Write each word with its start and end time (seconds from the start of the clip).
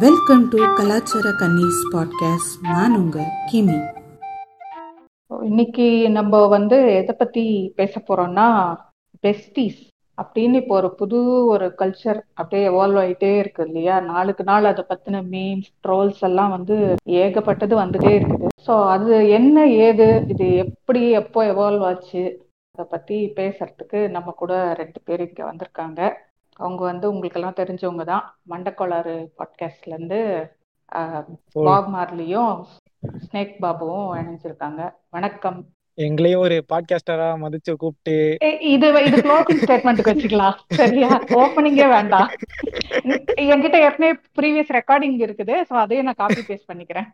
Welcome 0.00 0.44
to 0.48 0.58
கலாச்சார 0.76 1.30
கன்னிஸ் 1.40 1.80
podcast 1.92 2.54
நான் 2.62 2.94
உங்க 2.96 3.24
கிமி. 3.50 3.76
இன்னைக்கு 5.30 6.10
நம்ம 6.10 6.46
வந்து 6.46 6.78
எதை 6.92 7.14
பத்தி 7.18 7.72
பேச 7.76 8.02
போறோம்னா 8.08 8.46
பெஸ்டிஸ் 9.20 9.82
அப்படின்னு 10.18 10.54
இப்போ 10.54 10.74
ஒரு 10.74 10.94
புது 10.94 11.44
ஒரு 11.44 11.74
கல்ச்சர் 11.78 12.20
அப்படியே 12.34 12.68
எவால்வ் 12.68 13.00
ஆயிட்டே 13.02 13.38
இருக்கு 13.38 13.66
இல்லையா? 13.66 14.00
நாளுக்கு 14.00 14.44
நாள் 14.44 14.64
அதை 14.64 14.84
பத்தின 14.88 15.22
மீம்ஸ் 15.34 15.70
ட்ரோல்ஸ் 15.86 16.20
எல்லாம் 16.20 16.50
வந்து 16.50 16.96
ஏகப்பட்டது 17.06 17.76
வந்துட்டே 17.84 18.12
இருக்குது. 18.18 18.48
ஸோ 18.66 18.88
அது 18.88 19.28
என்ன 19.28 19.66
ஏது 19.66 20.24
இது 20.28 20.54
எப்படி 20.54 21.10
எப்போ 21.10 21.44
எவால்வ் 21.44 21.84
ஆச்சு 21.84 22.24
அதை 22.74 22.86
பத்தி 22.90 23.32
பேசுறதுக்கு 23.36 24.10
நம்ம 24.10 24.30
கூட 24.36 24.74
ரெண்டு 24.74 25.00
பேர் 25.04 25.28
இங்க 25.28 25.52
வந்திருக்காங்க. 25.52 26.12
அவங்க 26.56 26.80
வந்து 26.82 27.06
உங்களுக்கு 27.10 27.38
எல்லாம் 27.40 27.58
தெரிஞ்சவங்க 27.58 28.04
தான். 28.04 28.24
மண்டக்கோளாறு 28.50 29.14
பாட்காஸ்ட்ல 29.38 29.94
இருந்து 29.94 30.18
ஆஹ், 30.92 31.22
பாப் 31.58 31.86
மார்லியும் 31.88 32.54
ஸ்னேக் 33.22 33.54
பாபுவும் 33.60 34.08
இணைஞ்சிருக்காங்க. 34.16 34.80
வணக்கம். 35.10 35.60
எங்களையும் 35.98 36.40
ஒரு 36.40 36.64
பாட்காஸ்டரா 36.68 37.28
மதிச்சு 37.40 37.72
கூப்பிட்டு 37.74 38.14
இது 38.68 38.86
இது 39.04 39.16
க்ளோசிங் 39.22 39.62
ஸ்டேட்மெண்ட்டுக்கு 39.62 40.12
வச்சுக்கலாம். 40.12 40.56
சரியா? 40.72 41.08
ஓப்பனிங்கே 41.34 41.86
வேண்டாம். 41.88 42.28
என்கிட்ட 43.46 43.76
ஏற்கனவே 43.78 44.12
ப்ரீவியஸ் 44.38 44.74
ரெக்கார்டிங் 44.78 45.16
இருக்குது 45.26 45.56
ஸோ 45.68 45.74
அதையும் 45.74 46.04
நான் 46.04 46.14
காப்பி 46.14 46.42
பேஸ்ட் 46.42 46.70
பண்ணிக்கிறேன். 46.70 47.08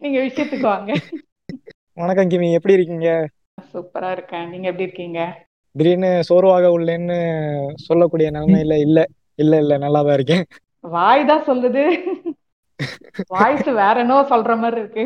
நீங்க 0.00 0.18
விஷயத்துக்கு 0.20 0.66
வாங்க. 0.66 0.92
வணக்கம் 1.96 2.30
கிமி 2.30 2.50
எப்படி 2.52 2.74
இருக்கீங்க? 2.74 3.10
சூப்பரா 3.72 4.10
இருக்கேன். 4.10 4.48
நீங்க 4.50 4.66
எப்படி 4.68 4.88
இருக்கீங்க? 4.88 5.20
திடீர்னு 5.78 6.10
சோர்வாக 6.22 6.66
உள்ளேன்னு 6.76 7.18
சொல்லக்கூடிய 7.86 8.28
நிலைமையில 8.30 8.76
இல்ல 8.78 8.98
இல்ல 9.38 9.56
இல்ல 9.56 9.78
நல்லா 9.78 10.00
தான் 10.02 10.14
இருக்கேன். 10.14 10.44
வாய் 10.84 11.22
தான் 11.24 11.46
சொல்லுது. 11.46 11.82
வாய்ஸ் 13.28 13.68
வேற 13.80 13.94
என்னவோ 14.00 14.22
சொல்ற 14.28 14.52
மாதிரி 14.58 14.80
இருக்கு. 14.80 15.04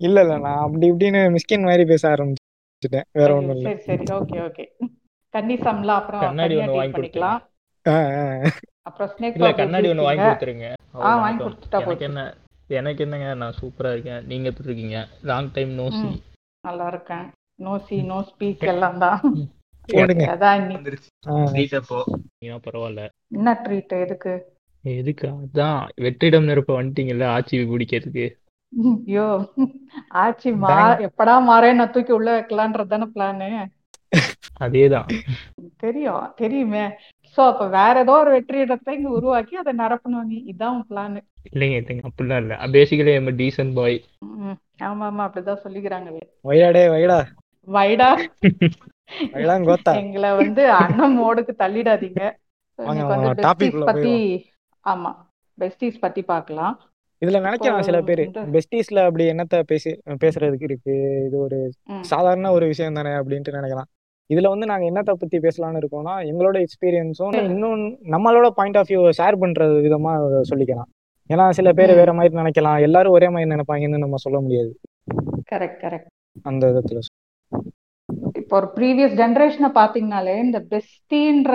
இல்ல 0.00 0.18
இல்ல 0.20 0.34
நான் 0.38 0.62
அப்படி 0.62 0.86
இப்படின்னு 0.92 1.20
மிஸ்கின் 1.34 1.66
மாதிரி 1.68 1.84
பேச 1.84 2.04
ஆரம்பிச்சுட்டேன். 2.10 3.06
வேற 3.12 3.30
ஒண்ணும் 3.34 3.56
இல்ல. 3.56 3.68
சரி 3.68 3.82
சரி. 3.88 4.06
Okay 4.18 4.38
okay. 4.44 4.64
கன்னிசம்ல 5.34 5.92
அப்புறம் 5.92 6.22
கண்ணாடி 6.22 6.54
டீல் 6.54 6.72
வாங்கி 6.72 7.22
ஆ. 7.86 7.96
அப்புறம் 8.88 9.10
ஸ்னேக் 9.12 9.36
இல்ல 9.38 9.50
கண்ணாடி 9.52 9.88
ஒண்ணு 9.88 10.08
வாங்கி 10.08 10.24
கொடுத்துருங்க. 10.24 10.68
ஆ, 11.02 11.10
வாங்கி. 11.16 11.42
கொடுத்துட்டா 11.44 11.78
எனக்கு 11.78 11.90
போச்சு. 11.90 12.08
என்ன 12.08 12.22
எனக்கு 12.70 13.04
என்னங்க 13.04 13.28
நான் 13.34 13.58
சூப்பரா 13.60 13.90
இருக்கேன். 13.92 14.22
நீங்க 14.26 14.48
எப்படி 14.48 14.68
இருக்கீங்க? 14.68 14.98
லாங் 15.22 15.52
டைம் 15.52 15.72
நோ 15.74 15.86
சி 15.90 16.08
நல்லா 16.64 16.86
இருக்கேன். 16.88 17.24
நோ 17.58 17.74
சி 17.86 17.96
நோ 18.02 18.18
ஸ்பீக் 18.30 18.64
எல்லாம் 18.64 18.98
தான். 18.98 19.20
பரவாயில்ல. 22.64 23.02
என்ன 23.32 23.52
ட்ரீட் 23.64 23.94
எதுக்கு? 23.98 24.34
எதுக்கு? 24.84 25.26
அதான் 25.36 25.80
வெற்றிடம் 26.04 26.48
நிரப்ப 26.48 26.72
வந்துட்டீங்கல்ல 26.76 27.26
ஆட்சி 27.28 27.64
பிடிக்கிறதுக்கு 27.72 28.26
ஐயோ 29.06 29.26
ஆச்சி 30.22 30.50
மா 30.58 30.74
எப்படா 31.06 31.34
மாறே 31.46 31.70
நான் 31.72 31.92
தூக்கி 31.92 32.12
உள்ள 32.12 32.30
வைக்கலான்றது 32.36 32.92
தானே 32.92 33.06
பிளானு 33.14 33.48
அதேதான். 34.60 35.08
தெரியும் 35.76 36.26
தெரியுமே. 36.36 36.84
சோ 37.38 37.40
அப்ப 37.46 37.66
வேற 37.74 37.94
ஏதோ 38.00 38.14
ஒரு 38.14 38.30
வெற்றி 38.30 38.58
இடத்தை 38.60 38.94
இங்க 38.96 39.10
உருவாக்கி 39.10 39.54
அதை 39.56 39.72
நிரப்பணும் 39.74 40.32
இதான் 40.52 40.80
பிளானு 40.88 41.20
இல்லைங்க 41.48 41.76
இல்லைங்க 41.80 42.02
அப்படிலாம் 42.08 42.42
இல்ல. 42.44 42.54
பேசிக்கலி 42.74 43.12
எம் 43.12 43.30
டீசன்ட் 43.38 43.74
பாய் 43.74 43.98
ஆமா 44.88 45.06
ஆமா 45.06 45.22
அப்படிதான் 45.26 45.62
சொல்லிக்கிறாங்களே. 45.64 46.22
வைடா 46.44 46.82
வைடாங் 46.88 47.30
கோத்தா 47.68 48.10
எங்களை 50.02 50.30
வந்து 50.42 50.70
அண்ணன் 50.70 51.16
மோடுக்கு 51.20 51.52
தள்ளிடாதீங்க. 51.62 52.22
பத்தி 53.84 54.14
ஆமா 54.84 55.10
பெஸ்டிஸ் 55.58 55.98
பத்தி 55.98 56.22
பார்க்கலாம். 56.22 56.74
இதுல 57.24 57.38
நினைக்கலாம் 57.46 57.86
சில 57.88 57.98
பேரு. 58.00 58.22
பெஸ்டீஸ்ல 58.54 58.98
அப்படி 59.04 59.24
என்னத்த 59.30 59.62
பேசி 59.62 59.90
பேசுறதுக்கு 60.22 60.66
இருக்கு? 60.68 60.94
இது 61.26 61.36
ஒரு 61.38 61.58
சாதாரண 62.00 62.52
ஒரு 62.52 62.66
விஷயம் 62.66 62.96
தானே 62.98 63.12
அப்படின்ட்டு 63.20 63.56
நினைக்கலாம். 63.56 63.90
இதுல 64.30 64.48
வந்து 64.48 64.66
நாங்க 64.66 64.84
என்னத்த 64.90 65.12
பத்தி 65.22 65.38
பேசலாம்னு 65.38 65.80
இருக்கோம்னா 65.80 66.14
எங்களோட 66.30 66.56
எக்ஸ்பீரியன்ஸும் 66.64 67.36
இன்னும் 67.42 67.82
நம்மளோட 68.14 68.48
பாயிண்ட் 68.58 68.76
ஆஃப் 68.76 68.90
வியூ 68.90 69.02
ஷேர் 69.18 69.38
பண்றது 69.42 69.76
விதமா 69.86 70.12
சொல்லிக்கலாம். 70.50 70.90
ஏன்னா 71.30 71.44
சில 71.58 71.72
பேர். 71.78 71.92
வேற 71.94 72.12
மாதிரி 72.12 72.34
நினைக்கலாம். 72.40 72.80
எல்லாரும் 72.80 73.12
ஒரே 73.12 73.28
மாதிரி 73.28 73.50
நினைப்பாங்கன்னு 73.50 74.04
நம்ம 74.04 74.16
சொல்ல 74.16 74.38
முடியாது. 74.40 74.70
கரெக்ட் 75.52 75.80
கரெக்ட் 75.84 76.08
அந்த 76.42 76.64
விதத்துல 76.70 77.00
இப்போ 78.50 78.60
ஒரு 78.60 78.68
ப்ரீவியஸ் 78.76 79.12
ஜெனரேஷனை 79.18 79.68
பாத்தீங்கனாலே 79.76 80.32
இந்த 80.44 80.58
பெஸ்டின்ற 80.72 81.50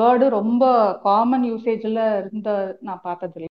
வேர்டு 0.00 0.28
ரொம்ப 0.36 0.62
காமன் 1.04 1.44
யூசேஜ்ல 1.50 1.98
இருந்த 2.20 2.48
நான் 2.86 3.04
பார்த்தது 3.04 3.36
இல்லை. 3.38 3.50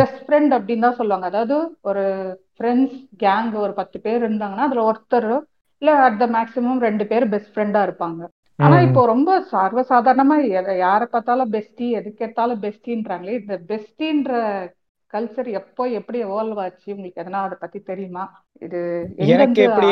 பெஸ்ட் 0.00 0.20
ஃப்ரெண்ட் 0.24 0.52
அப்படின்னு 0.56 0.86
தான் 0.86 0.98
சொல்லுவாங்க. 0.98 1.26
அதாவது 1.30 1.56
ஒரு 1.90 2.02
ஃப்ரெண்ட்ஸ் 2.56 2.98
கேங் 3.24 3.48
ஒரு 3.62 3.72
பத்து 3.80 3.98
பேர் 4.04 4.20
இருந்தாங்கன்னா 4.22 4.66
அதுல 4.68 4.84
ஒருத்தர் 4.90 5.28
இல்ல 5.82 5.94
அட் 6.08 6.20
த 6.24 6.28
மேக்ஸிமம் 6.36 6.84
ரெண்டு 6.88 7.06
பேர் 7.12 7.26
பெஸ்ட் 7.34 7.52
ஃப்ரெண்டா 7.54 7.82
இருப்பாங்க. 7.88 8.20
ஆனா. 8.58 8.76
இப்போ 8.88 9.06
ரொம்ப 9.14 9.38
சர்வசாதாரணமா 9.54 10.38
எதை 10.60 10.76
யாரை 10.84 11.08
பார்த்தாலும் 11.10 11.54
பெஸ்டி 11.56 11.88
எதுக்கு 12.00 12.24
எடுத்தாலும் 12.26 12.62
பெஸ்டின்றாங்களே 12.66 13.40
இந்த 13.40 13.58
பெஸ்டின்ற 13.72 14.32
கல்ச்சர் 15.12 15.52
எப்போ 15.60 15.82
எப்படி 15.98 16.18
எவால்வ் 16.28 16.62
ஆச்சு 16.66 16.88
உங்களுக்கு 16.96 17.24
எதனா 17.24 17.46
அதை 17.46 17.58
பத்தி 17.60 17.78
தெரியுமா? 17.92 18.26
இது 18.62 18.80
எனக்கு 19.32 19.62
எப்படி 19.68 19.90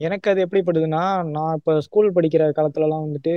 எனக்கு 0.00 0.30
அது 0.30 0.40
எப்படிப்படுதுன்னா 0.46 1.02
நான் 1.26 1.54
இப்போ 1.56 1.72
ஸ்கூல் 1.80 2.08
படிக்கிற 2.12 2.42
காலத்துலலாம் 2.52 3.04
வந்துட்டு 3.06 3.32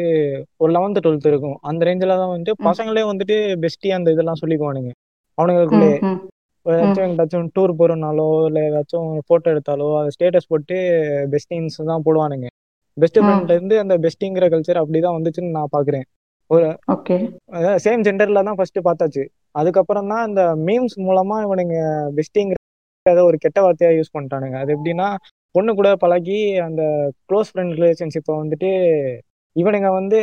ஒரு 0.57 0.71
லெவன்த்து 0.73 1.03
டுவெல்த் 1.05 1.29
இருக்கும். 1.29 1.57
அந்த 1.61 1.85
ரேஞ்சில் 1.85 2.19
தான் 2.21 2.31
வந்துட்டு 2.33 2.55
ம். 2.55 2.65
பசங்களே 2.67 3.03
வந்துட்டு 3.11 3.35
பெஸ்டி 3.59 3.89
அந்த 3.89 4.11
இதெல்லாம் 4.11 4.41
சொல்லிக்குவானுங்க. 4.41 4.91
ம், 5.37 6.09
ம், 6.09 6.19
ஏதாச்சும் 6.65 7.03
எங்கிட்டாச்சும் 7.05 7.49
டூர் 7.53 7.71
போகிறனாலோ 7.77 8.27
இல்லை 8.47 8.61
ஏதாச்சும் 8.63 9.09
ஃபோட்டோ 9.27 9.47
எடுத்தாலோ 9.53 9.87
அது 9.99 10.09
ஸ்டேட்டஸ் 10.11 10.49
போட்டு 10.49 10.77
பெஸ்டின்ஸ் 11.31 11.77
தான் 11.91 12.03
போடுவானுங்க. 12.07 12.47
பெஸ்ட் 12.97 13.19
ம். 13.19 13.25
ஃப்ரெண்ட்ல 13.25 13.55
இருந்து 13.57 13.75
அந்த 13.79 13.95
பெஸ்டிங்கிற 13.97 14.47
கல்ச்சர் 14.49 14.81
அப்படிதான் 14.81 15.17
வந்துச்சுன்னு 15.17 15.55
நான் 15.57 15.73
பார்க்குறேன் 15.75 16.07
ஓகே. 16.89 17.15
அதாவது 17.51 17.81
சேம் 17.83 18.03
ஜெண்டர்ல 18.05 18.41
தான் 18.43 18.57
ஃபர்ஸ்ட் 18.57 18.79
பார்த்தாச்சு. 18.85 19.23
அதுக்கப்புறம் 19.51 20.07
தான் 20.07 20.23
இந்த 20.29 20.43
மீம்ஸ் 20.67 20.95
மூலமா 21.07 21.35
இவனுங்க 21.45 21.75
பெஸ்டிங்கிற 22.17 22.57
ஒரு 23.25 23.37
கெட்ட 23.37 23.59
வார்த்தையா 23.61 23.91
யூஸ் 23.97 24.15
பண்ணிட்டானுங்க. 24.15 24.57
அது 24.63 24.71
எப்படின்னா 24.75 25.07
பொண்ணு 25.55 25.71
கூட 25.73 25.89
பழகி 25.95 26.37
அந்த 26.67 26.81
க்ளோஸ் 27.27 27.51
ஃப்ரெண்ட் 27.51 27.75
ரிலேஷன்ஷிப்பை 27.77 28.33
வந்துட்டு 28.41 28.69
இவனுங்க 29.55 29.89
வந்து 29.91 30.17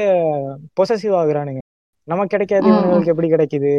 பொசசிவ் 0.78 1.14
ஆகுறானுங்க. 1.20 1.60
நமக்கு 2.08 2.32
கிடைக்காது. 2.34 2.66
இவனுங்களுக்கு 2.72 3.12
எப்படி 3.14 3.28
கிடைக்குது? 3.32 3.72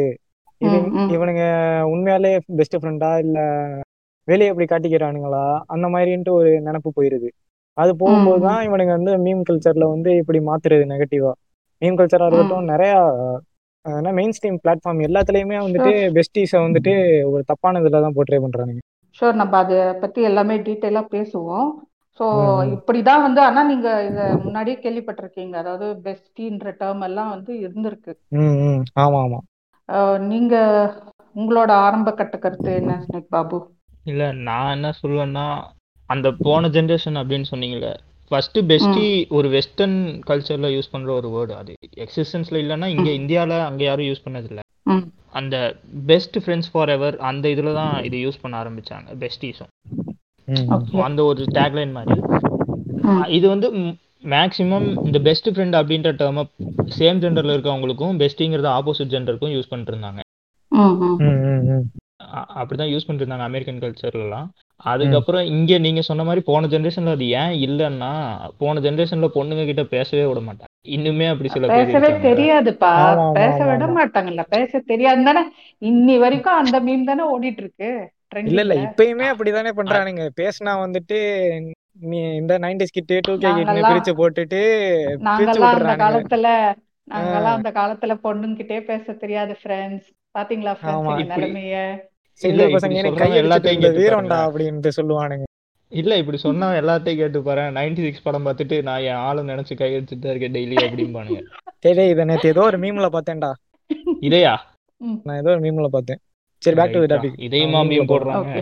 இது. 0.60 0.78
இவனுங்க 1.16 1.44
உண்மையாலே 1.92 2.32
பெஸ்ட் 2.58 2.76
ஃப்ரெண்டா 2.76 3.10
இல்ல 3.24 3.38
வெளியே 4.28 4.50
எப்படி 4.52 4.66
காட்டிக்கிறானுங்களா? 4.66 5.44
அந்த 5.66 5.86
மாதிரின்ட்டு 5.88 6.32
ஒரு 6.38 6.50
நினப்பு 6.66 6.90
போயிருது. 6.98 7.28
அது 7.76 7.92
போகும்போது 7.96 8.42
தான் 8.46 8.60
இவனுங்க 8.68 8.92
வந்து 8.98 9.12
மீம் 9.24 9.42
கல்ச்சர்ல 9.48 9.84
வந்து 9.94 10.10
இப்படி 10.16 10.38
மாத்துறது 10.48 10.84
நெகட்டிவா 10.92 11.32
மீம் 11.82 11.98
கல்ச்சரா 11.98 12.26
இருக்கட்டும் 12.28 12.70
நிறைய 12.72 12.92
மெயின் 14.18 14.34
ஸ்ட்ரீம் 14.36 14.58
பிளாட்ஃபார்ம் 14.64 15.00
எல்லாத்துலயுமே 15.06 15.58
வந்துட்டு 15.66 15.92
பெஸ்டிஸை 16.16 16.58
வந்துட்டு 16.66 16.92
ஒரு 17.32 17.42
தப்பான 17.46 17.80
இதுல 17.80 18.00
தான் 18.04 18.16
போர்ட்ரே 18.16 18.40
பண்றானுங்க. 18.44 18.80
ஷூர் 19.18 19.34
நம்ம 19.34 19.56
அதை 19.56 19.78
பத்தி 20.00 20.20
எல்லாமே 20.22 20.56
டீட்டெயிலா 20.66 21.02
பேசுவோம். 21.14 21.68
ஸோ. 22.20 22.26
இப்படிதான் 22.74 23.22
வந்து 23.22 23.40
ஆனா 23.40 23.60
நீங்க 23.64 23.88
இத 24.02 24.20
முன்னாடியே 24.44 24.76
கேள்விப்பட்டிருக்கீங்க. 24.76 25.54
அதாவது 25.56 25.86
பெஸ்டின்ற 26.06 26.70
டேர்ம் 26.80 27.04
எல்லாம் 27.04 27.30
வந்து 27.30 27.52
இருந்திருக்கு. 27.60 28.12
ஆமா 28.96 29.18
ஆமா. 29.24 29.40
நீங்க 30.28 30.54
உங்களோட 31.36 31.70
ஆரம்ப 31.86 32.10
கட்ட 32.12 32.36
கருத்து 32.38 32.70
என்ன 32.74 32.92
ஸ்னேக் 33.04 33.30
பாபு? 33.30 33.58
இல்ல 34.04 34.32
நான் 34.42 34.72
என்ன 34.72 34.88
சொல்லுவேன்னா 35.00 35.46
அந்த 36.10 36.28
போன 36.42 36.68
ஜென்ரேஷன் 36.68 37.20
அப்படின்னு 37.20 37.50
சொன்னீங்கல்ல 37.50 37.88
ஃபர்ஸ்ட் 38.30 38.58
பெஸ்டி 38.70 39.06
ஒரு 39.30 39.48
வெஸ்டர்ன் 39.48 39.96
கல்ச்சர்ல 40.26 40.68
யூஸ் 40.74 40.90
பண்ற 40.90 41.10
ஒரு 41.12 41.28
வேர்டு 41.34 41.54
அது. 41.54 41.72
எக்ஸிஸ்டன்ஸ்ல 42.04 42.62
இல்லைன்னா 42.62 42.88
இங்க 42.94 43.08
இந்தியால 43.20 43.60
அங்க 43.66 43.82
யாரும் 43.84 44.08
யூஸ் 44.10 44.24
பண்ணது 44.24 44.48
இல்ல 44.50 44.60
ம் 44.62 44.67
அந்த 45.34 45.56
பெஸ்ட் 46.06 46.36
ஃப்ரெண்ட்ஸ் 46.38 46.70
ஃபார் 46.70 46.90
எவர் 46.90 47.16
அந்த 47.26 47.48
இதுல 47.48 47.72
தான் 47.74 47.94
இது 48.04 48.16
யூஸ் 48.18 48.40
பண்ண 48.40 48.54
ஆரம்பிச்சாங்க 48.60 49.08
பெஸ்டிஸும் 49.18 49.72
அந்த 51.02 51.20
ஒரு 51.24 51.42
டேக்லைன் 51.54 51.92
மாதிரி. 51.92 52.20
இது 53.30 53.46
வந்து 53.48 53.68
மேக்ஸிமம் 54.28 54.86
இந்த 55.04 55.18
பெஸ்ட் 55.24 55.48
ஃப்ரெண்ட் 55.48 55.76
அப்படின்ற 55.78 56.10
டேர்மை 56.14 56.42
சேம் 56.96 57.20
ஜெண்டர்ல 57.22 57.54
இருக்கவங்களுக்கும் 57.56 58.16
பெஸ்டிங்கிறத 58.20 58.68
ஆப்போசிட் 58.74 59.12
ஜெண்டருக்கும் 59.12 59.52
யூஸ் 59.54 59.70
அ- 62.30 62.48
அப்படிதான் 62.56 62.90
யூஸ் 62.90 63.04
பண்ணிட்டு 63.04 63.24
இருந்தாங்க 63.24 63.46
அமெரிக்கன் 63.46 63.82
கல்ச்சர்லாம் 63.82 64.48
அதுக்கப்புறம் 64.84 65.44
இங்க 65.52 65.78
நீங்க 65.78 66.00
சொன்ன 66.02 66.24
மாதிரி 66.24 66.42
போன 66.44 66.68
ஜென்ரேஷன்ல 66.68 67.14
அது 67.14 67.28
ஏன் 67.36 67.54
இல்லைன்னா 67.66 68.10
போன 68.58 68.80
ஜென்ரேஷன்ல 68.80 69.28
பொண்ணுங்க 69.34 69.64
கிட்ட 69.64 69.84
பேசவே 69.92 70.24
விட 70.26 70.40
மாட்டாங்க. 70.40 70.67
இன்னுமே 70.88 71.26
அப்படி 71.28 71.48
சில 71.50 71.66
பேர் 71.68 71.90
பேசவே 71.90 72.10
தெரியாதுப்பா. 72.24 72.92
பேச 73.38 73.56
விட. 73.68 73.84
மாட்டாங்கல்ல. 73.96 74.42
பேச 74.48 74.80
தெரியாது. 74.86 75.22
தானே? 75.24 75.42
இன்னி 75.82 76.14
வரைக்கும் 76.18 76.60
அந்த 76.60 76.76
மீம் 76.80 77.04
தானே 77.04 77.24
ஓடிட்டு 77.28 77.62
இருக்கு 77.64 77.90
இல்ல 78.44 78.60
இல்ல. 78.64 78.74
இப்பயுமே 78.86 79.26
அப்படிதானே 79.32 79.70
பண்றானுங்க. 79.78 80.24
பேசினா 80.40 80.72
வந்துட்டு 80.82 81.18
நீ 82.02 82.18
இந்த 82.34 82.54
நைன்டிஸ் 82.58 82.96
கிட்டு 82.96 83.14
டூ 83.26 83.32
கே 83.36 83.48
நாங்கெல்லாம் 83.48 83.88
பிரிச்சு 83.88 84.12
போட்டுட்டு 84.18 84.60
நாங்கெல்லாம் 85.26 85.74
அந்த 85.76 85.94
காலத்துல 86.02 86.46
நாங்கெல்லாம் 87.08 87.58
அந்த 87.58 87.70
காலத்துல 87.72 88.14
பொண்ணுங்கிட்டே 88.24 88.78
பேச 88.86 89.12
தெரியாது 89.14 89.52
ஃப்ரெண்ட்ஸ் 89.60 90.08
பாத்தீங்களா 90.34 90.74
ஃப்ரெண்ட்ஸ் 90.78 91.10
நிலைமைய? 91.22 91.76
இப்படி 92.40 92.64
பசங்க 92.68 92.96
சொல்றவங்க 92.98 93.22
கை 93.22 93.30
அடிச்சுட்டு 93.36 93.44
எல்லாத்தையும் 93.44 93.74
இருந்த 93.74 93.86
கேட்டு 93.86 94.00
வீரம்டா. 94.00 94.38
அப்படின்ட்டு 94.46 94.90
சொல்லுவானுங்க. 94.98 95.46
இல்ல 95.92 96.16
இப்படி 96.16 96.38
சொன்னா 96.38 96.66
எல்லாத்தையும் 96.80 97.16
கேட்டு 97.16 97.42
பாரு 97.42 97.62
நைன்டி 97.76 98.02
சிக்ஸ் 98.06 98.22
படம் 98.22 98.46
பார்த்துட்டு 98.46 98.82
நான் 98.82 99.02
என் 99.02 99.22
ஆளு 99.26 99.42
நினைச்சு 99.42 99.74
கையெடுத்துட்டு 99.74 100.24
தான் 100.24 100.32
இருக்கேன் 100.32 100.56
டெய்லி 100.56 100.76
அப்படிம்பானுங்க. 100.84 101.40
டேய் 101.80 101.94
டேய் 101.94 102.10
இதை 102.10 102.24
நேத்து 102.24 102.48
ஏதோ 102.48 102.62
ஒரு 102.62 102.78
மீம்ல 102.78 103.08
பார்த்தேன்டா. 103.08 103.50
இதையா? 104.22 104.54
நான் 105.24 105.38
ஏதோ 105.38 105.50
ஒரு 105.50 105.60
மீம்ல 105.60 105.88
பார்த்தேன். 105.88 106.20
சரி 106.62 106.76
பேக் 106.76 106.94
டு. 106.94 107.02
டாபிக் 107.06 107.38
இதையும் 107.38 107.74
மாமியும் 107.74 108.10
போடுறாங்க? 108.10 108.54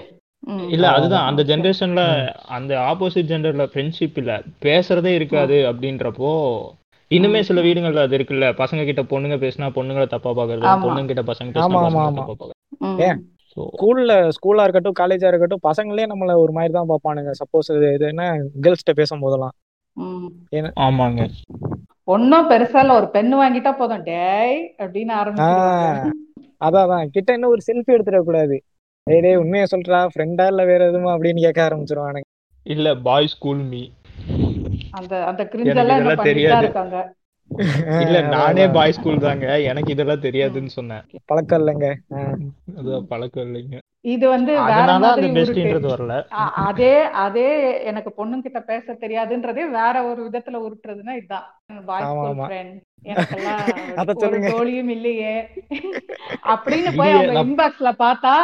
இல்ல 0.69 0.87
அதுதான். 0.91 1.27
அந்த. 1.27 1.43
ஜெனரேஷன்ல 1.43 2.03
அந்த 2.49 2.73
ஆப்போசிட் 2.91 3.31
ஜெண்டர்ல 3.31 3.65
ஃப்ரெண்ட்ஷிப் 3.65 4.19
இல்ல. 4.19 4.33
பேசுறதே 4.63 5.13
இருக்காது 5.15 5.57
அப்படின்றப்போ 5.71 6.33
இன்னுமே 7.11 7.41
சில 7.41 7.61
வீடுகள்ல 7.61 8.05
அது 8.07 8.17
இருக்குல்ல. 8.19 8.47
பசங்க 8.61 8.85
கிட்ட 8.85 9.03
பொண்ணுங்க 9.11 9.37
பேசினா 9.37 9.67
பொண்ணுங்களை 9.77 10.07
தப்பா 10.07 10.31
பாக்குறது. 10.33 10.65
பொண்ணுங்க 10.87 11.07
கிட்ட 11.07 11.23
பசங்க 11.23 11.51
பேசினா. 11.51 11.83
தப்பா 11.97 12.37
பாக்குறது? 12.37 12.55
ஸ்கூல்ல 13.57 14.13
ஸ்கூலா 14.37 14.65
இருக்கட்டும் 14.65 14.99
காலேஜா 15.01 15.29
இருக்கட்டும் 15.31 15.65
பசங்களே 15.69 16.07
நம்மள 16.13 16.33
ஒரு 16.45 16.53
மாதிரி 16.57 16.73
தான் 16.73 16.91
பார்ப்பானுங்க. 16.93 17.33
சப்போஸ் 17.41 17.71
இது 17.95 18.07
என்ன 18.13 18.25
கேர்ள்ஸ்கிட்ட 18.65 18.95
பேசும் 19.01 19.25
போதெல்லாம் 19.25 19.55
ஆமாங்க. 20.87 21.23
ஒன்னும் 22.15 22.49
பெருசா 22.51 22.81
இல்ல. 22.83 22.97
ஒரு 23.01 23.07
பென் 23.15 23.33
வாங்கிட்டா 23.41 23.73
போதும். 23.79 24.03
டேய் 24.11 24.57
அப்படின்னு 24.83 25.13
ஆரம்பிச்சிருவாங்க. 25.21 26.11
அதான் 26.67 27.11
கிட்ட 27.15 27.31
என்ன 27.37 27.49
ஒரு 27.55 27.63
செல்ஃபி 27.69 27.95
எடுத்துட 27.97 28.19
கூடாது 28.29 28.57
டேய் 29.07 29.23
டேய் 29.25 29.41
உண்மையை 29.43 29.67
சொல்றா. 29.73 30.01
ஃப்ரெண்டா 30.13 30.47
இல்ல 30.53 30.65
வேற 30.73 30.83
எதுவும் 30.91 31.15
அப்படின்னு 31.15 31.45
கேட்க 31.47 31.61
ஆரம்பிச்சிருவானுங்க. 31.69 32.29
இல்ல 32.67 32.95
பாய் 33.09 33.33
ஸ்கூல் 33.35 33.65
மீ 33.73 33.83
அந்த 34.99 35.15
அந்த 35.31 35.43
கிரிஞ்செல்லாம் 35.53 36.27
தெரியாது. 36.31 36.69
இல்ல 38.05 38.21
நானே. 38.29 38.65
பாய் 38.69 38.93
ஸ்கூல் 38.93 39.19
தாங்க. 39.19 39.47
எனக்கு 39.63 39.93
இதெல்லாம் 39.93 40.23
தெரியாதுன்னு 40.23 40.67
சொன்னேன். 40.69 41.05
பழக்கம் 41.31 41.61
இல்லைங்க. 41.61 41.89
பழக்கம் 43.09 43.45
இல்லைங்க. 43.47 43.77
இது 44.05 44.29
வந்து 44.29 44.53
வரல. 45.87 46.17
அதே 46.65 46.93
அதே 47.19 47.47
எனக்கு 47.85 48.11
பொண்ணுங்கிட்ட 48.17 48.61
பேச 48.65 48.97
தெரியாதுன்றதே 49.01 49.65
வேற 49.71 50.05
ஒரு 50.05 50.21
விதத்துல 50.27 50.61
உருட்டுறதுன்னா 50.67 51.17
இதுதான் 51.17 51.47
பாய் 51.87 52.05
ஸ்கூல். 52.05 52.39
ஃப்ரெண்ட் 52.43 52.77
எனக்கெல்லாம். 53.05 53.65
டோலியும் 54.55 54.89
இல்லையே. 54.89 55.35
அப்படின்னு 56.47 56.93
போய் 56.97 57.13
அவங்க 57.13 57.43
இன்பாக்ஸ்ல 57.43 57.93
பார்த்தா 57.99 58.35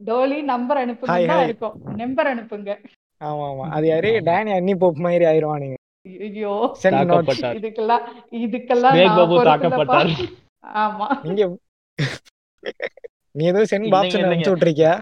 டோலி 0.00 0.42
நம்பர் 0.44 0.78
அனுப்புங்க. 0.78 1.38
இருக்கும். 1.44 1.76
நம்பர் 1.96 2.26
அனுப்புங்க. 2.26 2.72
ஆமா 3.20 3.44
ஆமா. 3.50 3.64
அது 3.70 3.86
யாரு 3.86 4.10
டேனி 4.24 4.52
அன்னி 4.52 4.74
போப் 4.74 4.98
மாதிரி 4.98 5.24
ஆயிருவானுங்க. 5.24 5.76
ஐயோ. 6.06 6.52
இதுக்கெல்லாம் 7.58 8.04
இதுக்கெல்லாம் 8.38 8.96
தாக்கப்பட்டார். 9.48 10.10
ஆமா. 10.82 11.06
நீங்க 11.24 11.42
நீ 13.34 13.44
ஏதோ 13.44 13.60
இல்லைங்க, 13.66 13.92
பாப்ஸ் 13.94 14.08
இல்லைங்க. 14.10 14.26
அனுப்பிச்சு 14.26 14.52
விட்டுருக்கியா? 14.52 14.92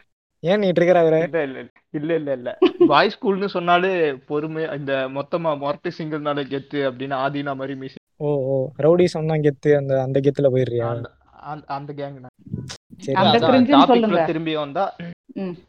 ஏன் 0.42 0.60
நீ 0.60 0.68
இருக்கிற 0.70 1.00
அவரை? 1.02 1.18
இல்ல 1.24 1.40
இல்ல 1.44 1.58
இல்ல 1.94 2.12
இல்ல 2.18 2.30
இல்ல. 2.38 2.50
பாய் 2.90 3.12
ஸ்கூல்னு 3.14 3.48
சொன்னாலே 3.54 3.90
பொறுமை 4.28 4.62
இந்த 4.76 4.92
மொத்தமா 5.16 5.50
மொரட்டு 5.60 5.90
சிங்கிள்னால 5.98 6.44
கெத்து 6.48 6.80
அப்படின்னு 6.88 7.16
ஆதினா 7.22 7.54
மாதிரி 7.54 7.74
மிஸ் 7.82 7.98
ஓ 8.20 8.30
ஓ 8.48 8.56
ரவுடி 8.78 9.06
சொன்னா 9.14 9.36
கெத்து 9.44 9.70
அந்த 9.76 9.92
அந்த 10.04 10.18
கெத்துல 10.20 10.48
போயிடுறியா? 10.52 10.88
அந்த 11.52 11.92
கேங். 11.92 12.18
திரும்பி 14.28 14.52
வந்தா. 14.56 14.84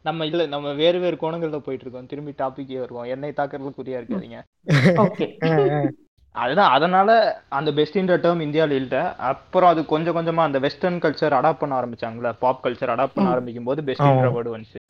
நம்ம 0.02 0.26
இல்ல 0.26 0.46
நம்ம 0.46 0.72
வேறு 0.74 0.98
வேறு 0.98 1.16
கோணங்கள்ல 1.16 1.58
போயிட்டு 1.58 1.84
இருக்கோம் 1.84 2.06
திரும்பி 2.06 2.32
டாபிக்கே 2.38 2.80
வருவோம் 2.80 3.10
என்னை 3.14 3.30
தாக்குறதுல 3.32 3.72
குறியா 3.76 4.00
இருக்காதீங்க. 4.00 4.40
அதுதான் 6.34 6.72
அதனால 6.72 7.10
அந்த 7.48 7.70
பெஸ்ட்ன்ற 7.72 8.14
டேர்ம் 8.22 8.40
இந்தியாவில் 8.40 8.78
இல்ல 8.78 8.96
அப்புறம் 9.28 9.70
அது 9.70 9.80
கொஞ்சம் 9.86 10.16
கொஞ்சமா 10.16 10.42
அந்த 10.44 10.58
வெஸ்டர்ன் 10.64 11.02
கல்ச்சர் 11.04 11.36
அடாப்ட் 11.38 11.60
பண்ண 11.60 11.74
ஆரம்பிச்சாங்கல்ல 11.76 12.30
பாப் 12.40 12.62
கல்ச்சர் 12.64 12.92
அடாப்ட் 12.94 13.16
பண்ண. 13.16 13.34
ஆரம்பிக்கும் 13.34 13.68
போது 13.68 13.82
பெஸ்ட்ன்ற. 13.82 14.30
வேர்டு 14.36 14.54
வந்துச்சு. 14.54 14.80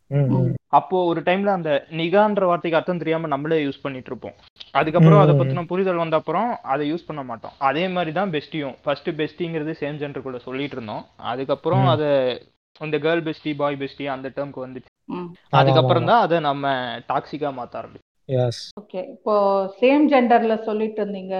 அப்போ 0.73 0.97
ஒரு 1.11 1.21
டைம்ல 1.26 1.50
அந்த 1.55 1.71
நிகான்ற 1.93 2.44
வார்த்தைக்கு 2.44 2.79
அர்த்தம் 2.79 3.03
தெரியாம 3.03 3.26
நம்மளே 3.26 3.59
யூஸ் 3.65 3.82
பண்ணிட்டு 3.82 4.11
இருப்போம் 4.11 4.37
அதுக்கப்புறம் 4.75 5.21
அதை. 5.21 5.35
பத்தின 5.41 5.65
புரிதல் 5.71 6.03
வந்த 6.03 6.17
அப்புறம் 6.21 6.50
அதை 6.73 6.85
யூஸ் 6.93 7.06
பண்ண 7.06 7.23
மாட்டோம் 7.23 7.55
அதே 7.69 7.85
மாதிரி 7.88 8.12
தான் 8.12 8.32
பெஸ்டியும் 8.35 8.75
ஃபர்ஸ்ட் 8.82 9.11
பெஸ்டிங்கிறது 9.21 9.75
சேம் 9.82 10.00
ஜென்டருக்குள்ள 10.03 10.41
சொல்லிட்டு 10.47 10.76
இருந்தோம் 10.79 11.05
அதுக்கப்புறம். 11.32 11.87
அதை 11.94 12.09
அந்த 12.81 12.97
கேர்ள் 13.05 13.23
பெஸ்டி 13.26 13.50
பாய் 13.61 13.76
பெஸ்டி 13.82 14.05
அந்த 14.15 14.29
டேர்ம்க்கு 14.37 14.65
வந்துச்சு. 14.65 14.91
அதுக்கப்புறம் 15.59 16.09
தான் 16.11 16.23
அதை 16.26 16.37
நம்ம 16.49 16.67
டாக்ஸிக்கா 17.11 17.50
மாத்த 17.59 17.79
ஆரம்பிச்சோம். 17.81 18.11
Yes. 18.29 18.56
ஓகே 18.81 19.00
இப்போ 19.15 19.35
சேம் 19.81 20.05
ஜெண்டர்ல 20.12 20.55
சொல்லிட்டு 20.69 21.00
இருந்தீங்க. 21.03 21.37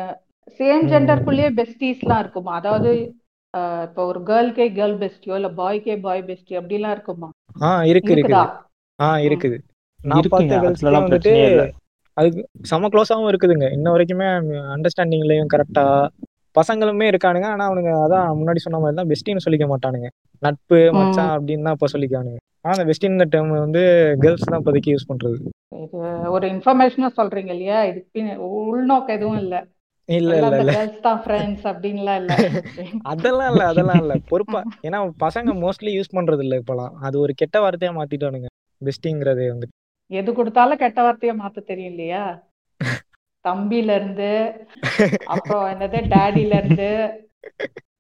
சேம். 0.59 0.83
ஜெண்டருக்குள்ளேயே 0.91 1.51
பெஸ்டிஸ்லாம் 1.61 2.23
இருக்குமா? 2.25 2.53
அதாவது 2.61 2.91
இப்போ 3.87 4.03
ஒரு 4.11 4.21
கேர்ள்கே 4.29 4.67
கேர்ள் 4.79 4.97
பெஸ்டியோ 5.03 5.35
இல்ல 5.41 5.49
பாய்க்கே 5.61 5.97
பாய் 6.07 6.23
பெஸ்டி 6.29 6.55
அப்படிலாம் 6.61 6.95
இருக்குமா? 6.97 7.29
ஆ 7.67 7.71
இருக்கு 7.93 8.13
இருக்குதா? 8.15 8.45
ஆ 8.99 9.09
இருக்குது. 9.29 9.59
நான் 10.01 10.31
பார்த்த 10.35 10.61
கேர்ள்ஸ்க்கே 10.65 10.87
அதுலலாம் 10.87 11.07
வந்துட்டு. 11.07 11.35
அதுக்கு 12.17 12.43
செம 12.71 12.89
க்ளோஸாகவும் 12.95 13.31
இருக்குதுங்க. 13.33 13.69
இன்ன 13.77 13.87
வரைக்குமே 13.95 14.29
அண்டர்ஸ்டாண்டிங்லயும் 14.75 15.53
கரெக்டா 15.55 15.87
பசங்களுமே 16.55 17.07
இருக்கானுங்க. 17.11 17.49
ஆனா 17.55 17.65
அவனுங்க 17.69 17.93
அதான் 18.05 18.29
முன்னாடி 18.39 18.61
சொன்ன 18.65 18.81
மாதிரி 18.81 18.99
தான் 19.01 19.11
பெஸ்டின்னு 19.11 19.45
சொல்லிக்க 19.47 19.67
மாட்டானுங்க. 19.71 20.09
நட்பு 20.43 20.79
மச்சான் 20.97 21.33
அப்படின்னு 21.35 21.67
தான் 21.67 21.77
இப்போ 21.77 21.89
சொல்லிக்கானுங்க 21.95 22.39
ஆனா 22.65 22.75
அந்த 22.75 22.85
பெஸ்டின் 22.85 23.23
டேர்ம் 23.33 23.51
வந்து 23.59 23.83
கேர்ள்ஸ் 24.23 24.45
தான் 24.45 24.61
இப்போதைக்கு 24.61 24.93
யூஸ் 24.95 25.11
பண்றது. 25.11 25.37
இது 25.77 25.99
ஒரு 26.35 26.47
இன்ஃபர்மேஷனா 26.55 27.09
சொல்றீங்க 27.19 27.53
இல்லையா? 27.55 27.79
இதுக்கு 27.85 28.21
உள்நோக்கம் 28.65 29.17
எதுவும் 29.17 29.41
இல்ல. 29.43 29.55
இல்ல 30.09 30.33
இல்ல 30.41 30.57
இல்ல. 30.59 30.73
அப்படின்லாம் 31.65 32.19
இல்ல. 32.23 32.29
அதெல்லாம் 33.13 33.51
இல்ல 33.53 33.65
அதெல்லாம் 33.65 34.01
இல்ல. 34.03 34.15
பொறுப்பா. 34.31 34.61
ஏன்னா 34.83 34.99
பசங்க 35.19 35.55
மோஸ்ட்லி 35.63 35.93
யூஸ் 35.97 36.17
பண்றது 36.17 36.43
இல்ல 36.47 36.57
இப்பெல்லாம் 36.61 36.95
அது 37.01 37.17
ஒரு 37.21 37.33
கெட்ட 37.35 37.57
வார்த்தையா 37.65 37.93
மாத்திட்டானுங்க. 37.99 38.49
பெஸ்டிங்கிறதே 38.81 39.47
வந்து 39.51 39.67
எது 40.11 40.31
கொடுத்தாலும் 40.33 40.79
கெட்ட 40.79 41.01
வார்த்தையா 41.03 41.35
மாத்த 41.35 41.67
தெரியும் 41.69 41.93
இல்லையா? 41.93 42.23
தம்பில 43.45 43.95
இருந்து 43.95 44.31
அப்புறம் 45.27 45.67
என்னது 45.73 45.99
டேடில 46.13 46.59
இருந்து 46.61 46.89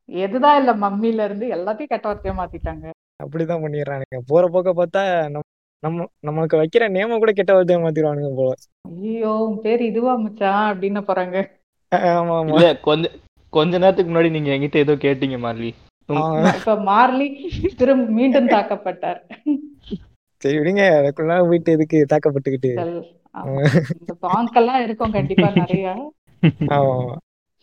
எதுதான் 0.08 0.58
இல்ல 0.61 0.73
மம்மில 0.76 1.25
இருந்து 1.25 1.46
எல்லாத்தையும் 1.56 1.93
கெட்ட 1.93 2.06
வார்த்தையா 2.08 2.35
மாத்திட்டாங்க. 2.35 2.87
அப்படிதான் 3.23 3.62
பண்ணிடுறானுங்க. 3.64 4.19
போற 4.26 4.44
போக்க 4.49 4.70
பார்த்தா 4.75 5.02
நம்ம 5.26 5.43
நம்ம 5.82 6.06
நம்மளுக்கு 6.26 6.61
வைக்கிற 6.61 6.85
நேம 6.91 7.19
கூட 7.19 7.32
கெட்ட 7.32 7.52
வார்த்தையா 7.55 7.81
மாத்திடுவானுங்க 7.81 8.31
போல. 8.35 8.52
ஐயோ 8.91 9.32
உன் 9.44 9.61
பேர் 9.61 9.82
இதுவா 9.82 10.14
மச்சான் 10.17 10.69
அப்படின்னு 10.70 11.00
போறாங்க. 11.08 11.37
ஆமா 12.12 12.37
கொஞ்ச 12.82 13.05
கொஞ்ச 13.52 13.73
நேரத்துக்கு 13.79 14.11
முன்னாடி 14.11 14.31
நீங்க 14.31 14.50
என்கிட்ட 14.55 14.79
ஏதோ 14.79 14.94
கேட்டீங்க 15.05 15.38
மார்லி. 15.38 15.70
இப்ப 16.58 16.75
மார்லி 16.88 17.29
திரும்ப 17.76 18.06
மீண்டும் 18.11 18.49
தாக்கப்பட்டார். 18.49 19.20
சரி 20.42 20.57
விடுங்க 20.59 20.83
அதுக்குள்ள 20.97 21.37
போயிட்டு 21.47 21.71
எதுக்கு 21.73 21.99
தாக்கப்பட்டுக்கிட்டு. 22.12 22.73
இந்த 24.00 24.12
பாங்கெல்லாம் 24.26 24.83
இருக்கும் 24.87 25.14
கண்டிப்பா 25.17 25.49
நிறைய. 25.59 25.87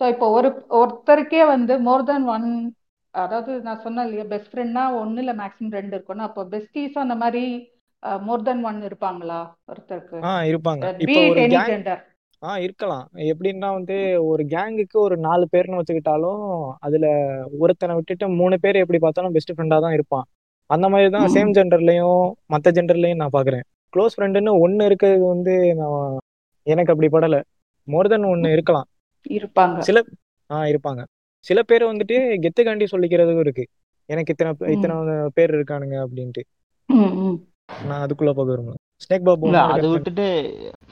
சோ 0.02 0.04
இப்போ 0.14 0.28
ஒரு 0.38 0.50
ஒருத்தருக்கே 0.80 1.44
வந்து 1.54 1.74
மோர் 1.88 2.08
தென் 2.10 2.28
ஒன் 2.36 2.48
அதாவது 3.14 3.52
நான் 3.68 3.84
சொன்னேன் 3.84 4.06
இல்லையா 4.08 4.26
பெஸ்ட் 4.34 4.52
ஃப்ரெண்ட்னா 4.52 4.84
ஒன்னு 5.02 5.22
இல்ல 5.24 5.34
மேக்ஸிமம் 5.42 5.78
ரெண்டு 5.80 5.94
இருக்கும்னா. 5.96 6.28
அப்போ 6.30 6.44
பெஸ்டீஸும் 6.54 7.06
அந்த 7.06 7.18
மாதிரி 7.24 7.44
மோர் 8.28 8.46
தென் 8.48 8.64
ஒன் 8.70 8.80
இருப்பாங்களா 8.90 9.40
ஒருத்தருக்கு? 9.72 10.20
ஆ 10.30 10.32
இருப்பாங்க. 10.52 10.94
இப்போ 11.06 11.98
ஆ 12.42 12.52
இருக்கலாம். 12.66 13.04
எப்படின்னா 13.32 13.68
வந்து 13.78 13.96
ஒரு 14.30 14.44
கேங்குக்கு 14.54 14.98
ஒரு 15.08 15.16
நாலு 15.26 15.46
பேர்னு 15.52 15.80
வச்சுக்கிட்டாலும் 15.80 16.46
அதுல 16.86 17.08
ஒருத்தனை 17.64 17.96
விட்டுட்டு 17.98 18.28
மூணு 18.40 18.56
பேர் 18.64 18.82
எப்படி 18.84 19.00
பார்த்தாலும் 19.04 19.36
பெஸ்ட் 19.36 19.54
ஃப்ரெண்டா 19.56 19.78
தான் 19.86 19.96
இருப்பான். 19.98 20.26
அந்த 20.70 20.86
மாதிரி 20.94 21.10
தான். 21.16 21.28
சேம் 21.36 21.54
ஜெண்டர்லயும் 21.58 22.24
மற்ற 22.54 22.72
ஜெண்டர்லயும் 22.78 23.22
நான் 23.24 23.36
பாக்குறேன். 23.38 23.66
க்ளோஸ் 23.94 24.16
ஃப்ரெண்டுன்னு 24.16 24.52
ஒன்னு 24.66 24.86
இருக்கிறது 24.90 25.26
வந்து 25.34 25.54
நான் 25.82 26.18
எனக்கு 26.68 26.94
அப்படி 26.94 27.10
படல. 27.16 27.38
மோர் 27.88 28.12
தென் 28.14 28.32
ஒன்னு 28.34 28.54
இருக்கலாம். 28.56 28.88
இருப்பாங்க. 29.38 29.80
சில 29.88 30.00
ஆ 30.50 30.58
இருப்பாங்க. 30.72 31.02
சில 31.46 31.60
பேர் 31.70 31.90
வந்துட்டு 31.92 32.16
கெத்துக்காண்டி 32.44 32.86
சொல்லிக்கிறதும் 32.94 33.44
இருக்கு. 33.46 33.64
எனக்கு 34.10 34.34
இத்தனை. 34.34 34.52
இத்தனை 34.76 34.96
பேர் 35.38 35.56
இருக்கானுங்க 35.58 35.98
அப்படின்ட்டு. 36.06 36.44
நான் 37.90 38.04
அதுக்குள்ள 38.06 38.32
போக 38.40 38.58
ஸ்னேக் 39.04 39.28
பாபு 39.28 39.52
அதை. 39.76 39.88
விட்டுட்டு 39.92 40.26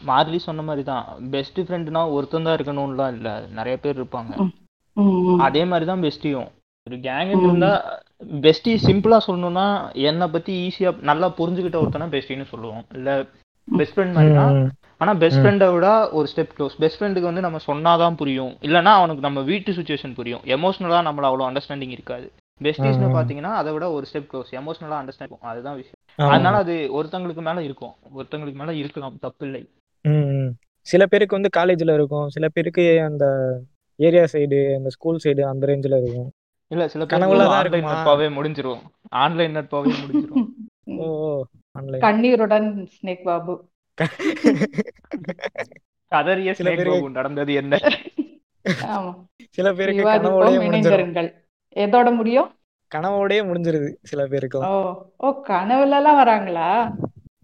மார்லி 0.09 0.37
சொன்ன 0.45 0.61
மாதிரி 0.67 0.83
தான் 0.91 1.03
பெஸ்ட் 1.35 1.59
ஃப்ரெண்ட்னா 1.65 2.01
ஒருத்தன் 2.15 2.47
தான் 2.47 2.57
இருக்கணும்லாம் 2.57 3.13
இல்ல. 3.17 3.29
நிறைய 3.57 3.75
பேர் 3.83 3.99
இருப்பாங்க. 3.99 4.31
அதே 5.47 5.63
மாதிரி 5.71 5.85
தான் 5.91 6.03
பெஸ்டியும் 6.05 6.47
ஒரு 6.87 6.97
கேங். 7.07 7.33
இருந்தா 7.45 7.71
பெஸ்டி 8.45 8.71
சிம்பிளா 8.85 9.17
சொல்லணும்னா 9.27 9.65
என்னை 9.93 10.27
பத்தி 10.27 10.53
ஈஸியா 10.65 10.89
நல்லா 11.01 11.27
புரிஞ்சுக்கிட்ட 11.38 11.77
ஒருத்தனா 11.83 12.07
பெஸ்டின்னு 12.15 12.47
சொல்லுவோம். 12.53 12.83
இல்ல 12.93 13.09
பெஸ்ட் 13.67 13.95
ஃப்ரெண்ட் 13.95 14.13
மாதிரி 14.13 14.33
தான் 14.33 14.53
ம், 14.57 14.69
ஆனா 14.97 15.13
பெஸ்ட். 15.13 15.39
ஃப்ரெண்டை 15.39 15.67
விட 15.73 15.88
ஒரு 16.09 16.27
ஸ்டெப் 16.31 16.53
க்ளோஸ் 16.57 16.75
பெஸ்ட் 16.79 16.99
ஃப்ரெண்டுக்கு 16.99 17.29
வந்து 17.29 17.41
நம்ம 17.41 17.59
சொன்னாதான் 17.67 18.15
புரியும். 18.15 18.53
இல்லனா 18.67 18.93
அவனுக்கு 18.99 19.25
நம்ம 19.27 19.41
வீட்டு 19.41 19.71
சுச்சுவேஷன் 19.71 20.15
புரியும். 20.15 20.43
எமோஷனலா 20.55 20.99
நம்மள 21.07 21.27
அவ்வளவு 21.29 21.47
அண்டர்ஸ்டாண்டிங் 21.49 21.95
இருக்காது. 21.97 22.27
பெஸ்டிஸ்னு. 22.61 23.09
பாத்தீங்கன்னா 23.17 23.51
அதை 23.59 23.73
விட 23.73 23.91
ஒரு 23.91 24.05
ஸ்டெப் 24.11 24.29
க்ளோஸ் 24.31 24.49
எமோஷனலா 24.61 24.97
அண்டர்ஸ்டாண்ட் 25.01 25.49
அதுதான் 25.51 25.75
விஷயம். 25.75 25.99
அதனால 26.33 26.57
அது 26.57 26.73
ஒருத்தங்களுக்கு 26.97 27.41
மேல 27.41 27.63
இருக்கும். 27.63 27.93
ஒருத்தங்களுக்கு 28.17 28.59
மேல 28.61 28.73
இருக்கலாம். 28.73 29.15
தப்பு 29.19 29.45
இல்லை. 29.45 29.61
சில 30.88 31.05
பேருக்கு 31.05 31.38
வந்து 31.38 31.55
காலேஜ்ல 31.57 31.93
இருக்கும். 31.93 32.27
சில 32.29 32.45
பேருக்கு 32.47 33.01
அந்த 33.01 33.25
ஏரியா 33.99 34.25
சைடு 34.33 34.59
அந்த 34.75 34.89
ஸ்கூல் 34.89 35.23
சைடு 35.23 35.41
அந்த 35.41 35.63
ரேஞ்சில் 35.67 35.97
இருக்கும். 36.01 36.29
இல்ல 36.71 36.83
சில 36.88 37.03
கனவுல 37.05 37.43
ஆன்லைன்? 37.51 37.85
நட்பாவே 37.85 38.27
முடிஞ்சிரும். 38.29 38.81
ஆன்லைன் 39.21 39.55
நட்பாவே 39.57 39.93
முடிஞ்சிரும். 40.01 40.47
ஓ 41.01 41.07
ஆன்லைன் 41.71 42.01
கண்ணீருடன் 42.01 42.67
ஸ்னேக் 42.95 43.23
பாபு. 43.23 43.53
கதறிய 46.11 46.51
சில 46.51 46.67
ஸ்னேக் 46.67 46.79
பேருக்கு- 46.79 46.99
பாபு 46.99 47.09
நடந்தது 47.11 47.53
என்ன? 47.53 47.73
ஆமா. 48.93 49.11
சில 49.49 49.67
பேருக்கு 49.73 50.03
கனவோடய 50.05 50.47
முடிஞ்சிடும் 50.47 50.67
இணைந்திருங்கள் 50.69 51.29
எதோட 51.75 52.15
முடியும்? 52.15 52.49
கனவோடயே 52.91 53.41
முடிஞ்சிருது 53.45 53.89
சில 54.03 54.21
ஓ 54.23 54.27
பேருக்குலாம் 54.27 54.77
ஓ 55.19 55.29
கனவுல 55.47 55.97
எல்லாம் 55.97 56.19
வராங்களா? 56.19 56.69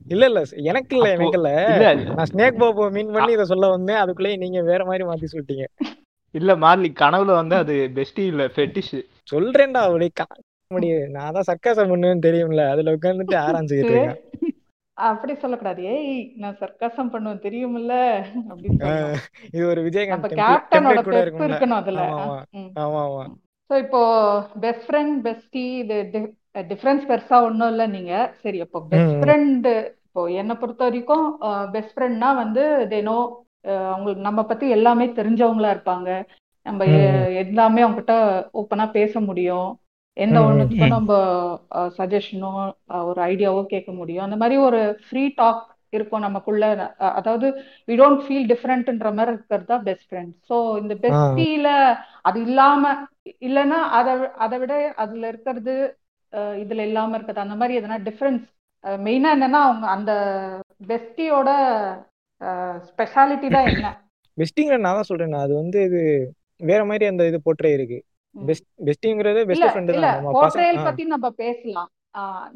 இல்ல 0.06 0.26
இல்ல 0.26 0.40
எனக்கு 0.64 0.94
இல்ல 0.98 1.08
எனக்கு 1.12 1.38
இல்ல. 1.38 1.52
இல்ல 1.72 2.14
நான் 2.14 2.30
ஸ்னேக் 2.32 2.58
பாபு 2.58 2.90
மீன் 2.92 3.14
பண்ணி 3.14 3.32
இதை 3.32 3.46
சொல்ல 3.46 3.68
வந்தேன். 3.68 3.98
அதுக்குள்ளேயே 3.98 4.38
நீங்க 4.38 4.62
வேற 4.62 4.82
மாதிரி 4.86 5.04
மாத்தி 5.04 5.28
சொல்லிட்டீங்க. 5.32 5.66
இல்ல 6.36 6.52
மார்லி 6.56 6.90
கனவுல 7.00 7.34
வந்து 7.34 7.56
அது 7.56 7.76
பெஸ்டி 7.96 8.24
இல்ல 8.26 8.46
ஃபெட்டிஷ் 8.48 8.96
சொல்றேன்டா 9.28 9.82
அப்படி 9.88 10.08
காமெடி 10.20 10.88
நான் 11.16 11.36
தான் 11.38 11.50
சர்க்காசம் 11.50 11.92
பண்ணுவேன்னு 11.94 12.26
தெரியும்ல 12.28 12.64
அதுல 12.74 12.96
உட்காந்துட்டு 12.98 13.38
ஆராய்ச்சிக்கிட்டு 13.44 13.96
இருக்கேன். 13.96 14.22
அப்படி 14.98 15.34
சொல்லக்கூடாது. 15.42 15.82
ஏய் 15.94 16.12
நான் 16.42 16.60
சர்க்காசம் 16.62 17.12
பண்ணுவேன் 17.14 17.46
தெரியுமில்ல 17.46 17.94
அப்படின்னு 18.50 18.92
இது 19.48 19.64
ஒரு 19.72 19.82
விஜயகாந்த் 19.88 20.38
கேப்டனோட 20.42 21.00
இருக்கும்ல. 21.16 21.50
இருக்கணும் 21.50 21.82
அதுல. 21.82 22.04
ஆமா 22.84 23.02
ஆமா. 23.08 23.24
ஸோ 23.70 23.76
இப்போ 23.84 24.02
பெஸ்ட் 24.64 24.86
ஃப்ரெண்ட் 24.88 25.16
பெஸ்டி 25.28 25.66
இது 25.84 25.96
டிஃப்ரென்ஸ் 26.72 27.06
பெருசா 27.10 27.38
ஒன்றும் 27.48 27.72
இல்லை 27.74 27.88
நீங்க. 27.96 28.14
சரி 28.44 28.60
அப்போ 28.66 28.80
பெஸ்ட். 28.92 29.16
ஃப்ரெண்டு 29.22 29.72
இப்போ 30.06 30.24
என்னை 30.42 30.56
பொறுத்த 30.56 30.84
வரைக்கும் 30.88 31.26
பெஸ்ட் 31.74 31.96
ஃப்ரெண்ட்னா 31.96 32.30
வந்து 32.44 32.64
தேனோ 32.94 33.18
அவங்களுக்கு 33.90 34.28
நம்ம 34.28 34.42
பத்தி 34.46 34.66
எல்லாமே 34.78 35.06
தெரிஞ்சவங்களா 35.20 35.70
இருப்பாங்க. 35.76 36.10
நம்ம. 36.66 36.84
எல்லாமே 37.44 37.84
அவங்ககிட்ட 37.84 38.16
ஓப்பனா 38.54 38.86
பேச 38.92 39.20
முடியும். 39.22 39.70
எந்த 40.18 40.38
ம். 40.40 40.46
ஒண்ணுத்துக்கும் 40.48 40.96
நம்ம 40.96 41.14
சஜஷனோ 41.98 42.52
ஒரு 43.10 43.20
ஐடியாவோ 43.32 43.62
கேட்க 43.74 43.90
முடியும். 43.94 44.26
அந்த 44.28 44.38
மாதிரி 44.42 44.58
ஒரு 44.68 44.80
ஃப்ரீ 45.06 45.24
டாக் 45.36 45.64
இருக்கும் 45.94 46.26
நமக்குள்ள. 46.28 46.64
அதாவது 47.20 47.48
வி 47.88 47.96
டோன்ட் 48.02 48.24
ஃபீல் 48.26 48.48
டிஃப்ரெண்ட்ன்ற 48.54 49.10
மாதிரி 49.14 49.34
இருக்கிறது 49.34 49.66
தான் 49.66 49.84
பெஸ்ட் 49.84 50.08
ஃப்ரெண்ட் 50.10 50.34
ஸோ 50.50 50.56
இந்த 50.82 50.94
பெஸ்டியில 51.04 51.70
அது 52.22 52.40
இல்லாம 52.48 52.94
இல்லைன்னா 53.48 53.80
அதை 53.98 54.14
அதை 54.46 54.58
விட 54.60 54.74
அதுல 55.04 55.28
இருக்கிறது 55.28 55.76
இதுல 56.60 56.86
இல்லாம 56.88 57.16
இருக்கிறது 57.16 57.46
அந்த 57.46 57.56
மாதிரி 57.56 57.80
எதனா 57.80 57.98
டிஃபரன்ஸ் 58.08 58.46
மெயினா 59.04 59.30
என்னன்னா 59.36 59.62
அவங்க 59.68 59.86
அந்த 59.96 60.12
பெஸ்டியோட 60.90 61.50
ஸ்பெஷாலிட்டி 62.90 63.50
தான் 63.50 63.70
என்ன. 63.72 63.88
பெஸ்டிங்கிற 64.38 64.78
நான் 64.80 64.98
தான் 64.98 65.10
சொல்றேன். 65.10 65.38
அது 65.44 65.54
வந்து 65.56 65.80
இது 65.88 66.02
வேற 66.60 66.82
மாதிரி 66.90 67.06
அந்த 67.12 67.24
இது 67.30 67.40
போட்டே 67.48 67.72
இருக்கு. 67.78 68.00
பெஸ்ட் 68.36 68.68
பெஸ்டிங்கிறது 68.88 69.42
பெஸ்ட் 69.50 69.68
ஃப்ரெண்டு 69.74 69.94
தான் 70.06 70.26
போர்ட்ரேல் 70.38 70.86
பத்தி 70.88 71.04
நம்ம 71.16 71.28
பேசலாம். 71.44 71.90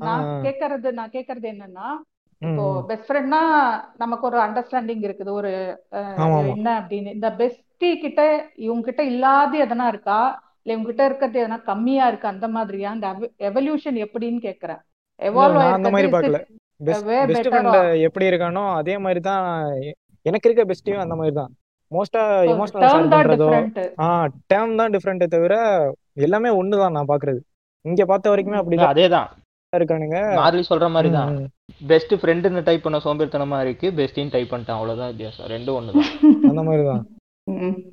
நான். 0.04 0.26
கேக்குறது 0.46 0.90
நான் 1.00 1.14
கேக்குறது 1.16 1.48
என்னன்னா 1.54 1.88
இப்போ. 2.42 2.66
பெஸ்ட் 2.90 3.08
ஃப்ரெண்ட்னா 3.08 3.42
நமக்கு 4.04 4.24
ஒரு 4.30 4.38
அண்டர்ஸ்டாண்டிங் 4.46 5.02
இருக்குது. 5.08 5.32
ஒரு 5.40 5.52
என்ன 6.54 6.68
அப்படின்னு. 6.82 7.10
இந்த 7.18 7.30
பெஸ்டி 7.42 7.90
கிட்ட 8.04 8.22
இவங்க 8.66 8.86
கிட்ட 8.90 9.04
இல்லாத 9.14 9.58
எதனா 9.66 9.88
இருக்கா? 9.94 10.20
இல்ல 10.62 10.74
இவங்க 10.74 10.90
கிட்ட 10.92 11.04
இருக்கிறது 11.10 11.42
எதனா 11.44 11.60
கம்மியா 11.72 12.06
இருக்கு? 12.12 12.28
அந்த 12.34 12.48
மாதிரியா? 12.56 12.92
இந்த 12.98 13.10
எவல்யூஷன் 13.50 14.00
எப்படின்னு 14.06 14.42
கேக்குறேன். 14.48 14.82
எவால்வ் 15.20 15.62
அந்த 15.78 15.92
மாதிரி 15.96 16.10
பார்க்கல. 16.16 16.40
பெஸ்ட் 16.88 17.50
ஃப்ரெண்ட் 17.50 17.78
எப்படி 18.08 18.26
இருக்கானோ 18.32 18.64
அதே 18.82 18.96
மாதிரி 19.06 19.22
தான் 19.30 19.46
எனக்கு 20.26 20.48
இருக்க 20.50 20.64
பெஸ்டியும் 20.72 21.04
அந்த 21.06 21.16
மாதிரி 21.20 21.34
தான். 21.42 21.52
மோஸ்டா 21.92 22.22
எமோஷனல் 22.54 22.84
டேர்ம் 22.86 23.06
தான் 23.06 23.22
பண்றதோ 23.22 23.46
டிஃப்ரெண்ட் 23.46 23.80
ஆ 24.00 24.08
டேம் 24.52 24.74
தான் 24.80 24.94
டிஃப்ரெண்ட்டே 24.96 25.28
தவிர 25.36 25.54
எல்லாமே 26.26 26.50
ஒன்று 26.60 26.82
தான் 26.82 26.96
நான் 26.98 27.12
பார்க்கறது 27.12 27.40
இங்க 27.86 28.04
பார்த்த 28.06 28.32
வரைக்குமே 28.32 28.60
அப்படிதான் 28.62 28.94
அதேதான். 28.94 29.30
இருக்கானுங்க. 29.74 30.20
மார்லி 30.38 30.64
சொல்ற 30.70 30.86
மாதிரி 30.94 31.10
தான். 31.16 31.32
பெஸ்ட் 31.90 32.14
ஃப்ரெண்டுன்னு 32.20 32.62
டைப் 32.68 32.86
பண்ண 32.86 32.98
சோம்பேறித்தனமா 33.04 33.58
இருக்கு 33.66 33.88
பெஸ்டின்னு 33.98 34.34
டைப் 34.36 34.52
பண்ணிட்டேன். 34.52 34.78
அவ்வளவுதான் 34.78 35.12
வித்தியாசம். 35.12 35.48
ரெண்டும் 35.54 35.78
ஒண்ணுதான். 35.80 36.08
அந்த 36.52 36.62
மாதிரி 36.68 36.84
தான் 36.90 37.04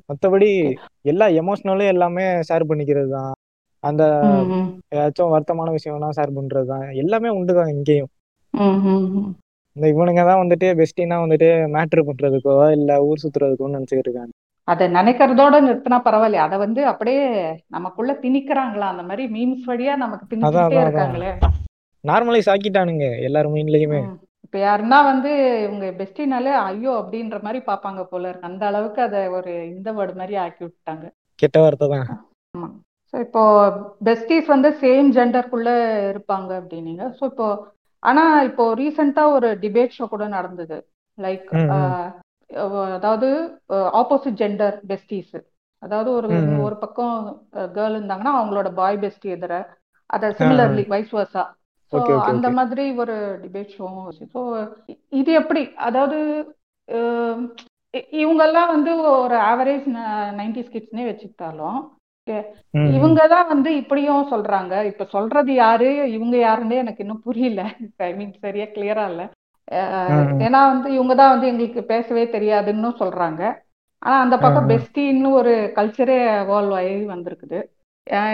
மற்றபடி 0.09 0.49
எல்லா 1.05 1.25
எமோஷனலும் 1.41 1.91
எல்லாமே 1.93 2.25
ஷேர் 2.47 2.69
பண்ணிக்கிறது 2.69 3.09
தான் 3.15 3.31
அந்த 3.83 4.03
ஏதாச்சும் 4.93 5.33
வருத்தமான 5.33 5.73
விஷயம்னா 5.77 6.09
ஷேர் 6.17 6.37
பண்றது 6.37 6.67
தான் 6.73 6.85
எல்லாமே 7.03 7.29
உண்டு 7.37 7.53
தான் 7.59 7.73
இங்கேயும் 7.75 8.11
இந்த 9.77 9.87
இவனுங்க 9.93 10.21
தான் 10.23 10.41
வந்துட்டு 10.41 10.67
பெஸ்டினா 10.79 11.17
வந்துட்டு 11.23 11.47
மேட்ரு 11.73 12.01
பண்றதுக்கோ 12.07 12.53
இல்ல 12.77 12.91
ஊர் 13.07 13.23
சுத்துறதுக்கோ 13.23 13.73
நினைச்சுக்கிட்டு 13.73 14.09
இருக்காங்க 14.09 14.33
அதை 14.67 14.85
நினைக்கிறதோட 14.95 15.55
நிறுத்தினா 15.65 15.97
பரவாயில்ல 16.05 16.45
அதை 16.45 16.55
வந்து 16.63 16.81
அப்படியே 16.91 17.21
நமக்குள்ள 17.75 18.13
திணிக்கிறாங்களா? 18.23 18.87
அந்த 18.93 19.03
மாதிரி 19.09 19.25
மீம்ஸ் 19.35 19.67
வழியா 19.69 19.93
நமக்கு 20.01 20.39
அதான் 20.47 20.73
இருக்காங்களே. 20.77 21.31
நார்மலைஸ் 22.03 22.49
ஆக்கிட்டானுங்க 22.53 23.05
எல்லாரும் 23.27 23.53
மைண்ட்லயுமே 23.55 23.99
ம். 24.01 24.17
இப்ப 24.45 24.57
யாருன்னா 24.59 24.99
வந்து 25.11 25.31
இவங்க 25.65 25.85
பெஸ்டினாலே 25.99 26.51
ஐயோ 26.65 26.91
அப்படின்ற 26.99 27.37
மாதிரி 27.45 27.59
பாப்பாங்க 27.69 28.01
போல 28.11 28.27
இருக்கு. 28.29 28.49
அந்த 28.49 28.63
அளவுக்கு 28.71 29.01
அதை 29.07 29.21
ஒரு 29.37 29.53
இந்த 29.71 29.89
வேர்டு 29.97 30.19
மாதிரி 30.21 30.35
ஆக்கி 30.43 30.63
விட்டாங்க 30.65 31.05
கெட்ட 31.39 31.57
வார்த்தை 31.63 31.87
தான். 31.95 32.07
ஆமா. 32.55 32.67
ஸோ 33.13 33.17
இப்போ 33.25 33.41
பெஸ்டிஸ் 34.07 34.53
வந்து 34.53 34.69
சேம் 34.83 35.09
ஜெண்டருக்குள்ள 35.17 35.69
இருப்பாங்க 36.11 36.51
அப்படின்னீங்க. 36.61 37.03
ஸோ 37.19 37.23
இப்போ 37.31 37.47
ஆனா 38.03 38.23
இப்போ 38.41 38.63
ரீசெண்டா 38.79 39.23
ஒரு 39.37 39.49
டிபேட் 39.63 39.95
ஷோ 39.97 40.05
கூட 40.07 40.25
நடந்தது. 40.37 40.77
லைக். 41.17 41.49
அதாவது 42.97 43.29
ஆப்போசிட் 44.01 44.39
ஜெண்டர் 44.41 44.75
பெஸ்டிஸ் 44.91 45.37
அதாவது 45.83 46.09
ஒரு. 46.11 46.27
ஒரு 46.65 46.75
பக்கம் 46.83 47.15
கேர்ள் 47.77 47.97
இருந்தாங்கன்னா 47.97 48.33
அவங்களோட 48.37 48.69
பாய் 48.73 49.01
பெஸ்டி 49.03 49.29
எதிர. 49.37 49.53
அதை. 50.09 50.27
சிமிலர்லி 50.39 50.85
வைஸ் 50.93 51.13
வர்சா 51.17 51.45
ஸோ 51.93 51.97
அந்த 52.29 52.47
மாதிரி 52.49 52.85
ஒரு 53.01 53.15
டிபேட் 53.43 53.75
ஷோவும் 53.75 54.07
ஸோ 54.33 54.39
இது 55.19 55.31
எப்படி? 55.41 55.61
அதாவது 55.87 56.17
இவங்கெல்லாம் 58.21 58.71
வந்து 58.73 58.91
ஒரு 59.21 59.35
ஆவரேஜ் 59.51 59.85
நைன்டி 60.39 60.61
கிட்ஸ்னே 60.73 61.05
வச்சுக்கிட்டாலும் 61.07 61.77
okay, 62.27 62.39
ம், 62.73 62.79
ம். 62.79 62.89
இவங்க 62.95 63.21
தான் 63.27 63.47
வந்து 63.47 63.69
இப்படியும் 63.81 64.31
சொல்றாங்க 64.31 64.73
இப்ப 64.89 65.05
சொல்றது 65.13 65.51
யாரு 65.57 65.87
இவங்க 66.15 66.35
யாருன்னே 66.39 66.77
எனக்கு 66.77 67.03
இன்னும் 67.03 67.25
புரியல 67.25 67.61
ஐ 68.05 68.11
மீன் 68.13 68.33
சரியா 68.43 68.65
கிளியரா 68.73 69.05
இல்ல. 69.11 69.23
ஏன்னா 70.45 70.59
வந்து 70.71 70.89
இவங்க 70.97 71.13
தான் 71.15 71.33
வந்து 71.33 71.49
எங்களுக்கு 71.51 71.81
பேசவே 71.89 72.23
தெரியாதுன்னு 72.35 72.89
சொல்றாங்க 73.01 73.41
ஆனா 74.01 74.15
அந்த 74.23 74.35
பக்கம். 74.37 74.69
பெஸ்டின்னு 74.71 75.29
ஒரு 75.39 75.53
கல்ச்சரே 75.77 76.17
எவால்வ் 76.41 76.75
ஆகி 76.79 76.93
வந்திருக்குது 77.11 77.59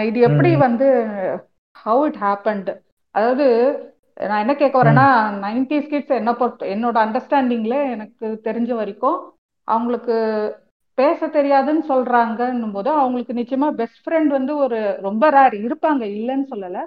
இது 0.08 0.18
எப்படி. 0.28 0.50
வந்து 0.66 0.88
ஹவு 1.76 2.02
இட் 2.08 2.20
ஹேப்பன்ட் 2.24 2.70
அதாவது 3.14 3.46
நான் 4.24 4.42
என்ன 4.42 4.54
கேட்க. 4.54 4.74
வரேன்னா 4.80 5.06
நைன்டி 5.44 5.78
கிட்ஸ் 5.84 6.18
என்ன 6.18 6.32
பொறுத்த 6.34 6.66
என்னோட 6.74 6.96
அண்டர்ஸ்டாண்டிங்ல 7.04 7.78
எனக்கு 7.94 8.26
தெரிஞ்ச 8.46 8.70
வரைக்கும் 8.74 9.18
அவங்களுக்கு 9.68 10.16
பேச 10.98 11.26
தெரியாதுன்னு 11.28 11.84
சொல்றாங்கன்னும் 11.88 12.72
போது 12.72 12.90
அவங்களுக்கு 12.94 13.34
நிச்சயமா 13.34 13.68
பெஸ்ட் 13.74 14.02
ஃப்ரெண்ட் 14.02 14.30
வந்து 14.30 14.52
ஒரு 14.56 14.78
ரொம்ப 15.00 15.30
ரேர் 15.30 15.56
இருப்பாங்க 15.60 16.02
இல்லைன்னு 16.12 16.46
சொல்லல 16.50 16.78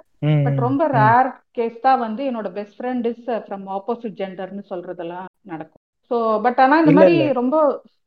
பட். 0.44 0.58
ரொம்ப. 0.58 0.82
ரேர் 0.94 1.28
கேஸ் 1.52 1.76
தான் 1.80 2.00
வந்து 2.00 2.22
என்னோட 2.28 2.48
best 2.52 2.78
friend 2.78 3.06
is 3.06 3.26
from 3.44 3.66
opposite 3.76 4.18
ஜெண்டர்னு 4.20 4.64
சொல்றதெல்லாம் 4.70 5.28
நடக்கும் 5.44 5.82
ஸோ 6.10 6.16
பட் 6.40 6.60
ஆனா 6.60 6.78
இந்த 6.78 6.94
மாதிரி 6.98 7.16
ரொம்ப 7.34 7.56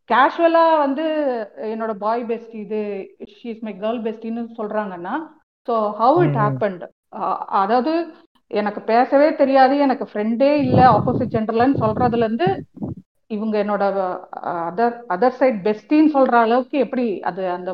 கேஷுவலா 0.10 0.66
வந்து 0.80 1.06
என்னோட 1.70 1.94
பாய் 2.00 2.24
பெஸ்ட் 2.26 2.56
இது 2.62 2.80
ஷீ 3.34 3.48
இஸ் 3.50 3.64
மை 3.64 3.76
கேர்ள் 3.78 4.02
பெஸ்டின்னு 4.04 4.44
சொல்றாங்கன்னா 4.58 5.16
ஸோ 5.68 5.76
ஹவு 6.00 6.20
இட். 6.26 6.38
ஹேப்பன்ட் 6.42 6.84
அதாவது 7.62 7.94
எனக்கு 8.52 8.82
பேசவே 8.86 9.28
தெரியாது 9.36 9.74
எனக்கு 9.78 10.06
ஃப்ரெண்டே 10.08 10.52
இல்லை 10.64 10.86
ஆப்போசிட் 10.96 11.34
ஜெண்டர்லன்னு 11.36 11.82
சொல்றதுல 11.84 12.26
இருந்து 12.28 12.48
இவங்க 13.36 13.56
என்னோட 13.64 13.84
அதர் 14.70 14.96
அதர் 15.16 15.38
சைட் 15.40 15.60
பெஸ்டின்னு 15.68 16.14
சொல்ற 16.16 16.36
அளவுக்கு 16.46 16.78
எப்படி 16.86 17.06
அது 17.30 17.44
அந்த 17.58 17.72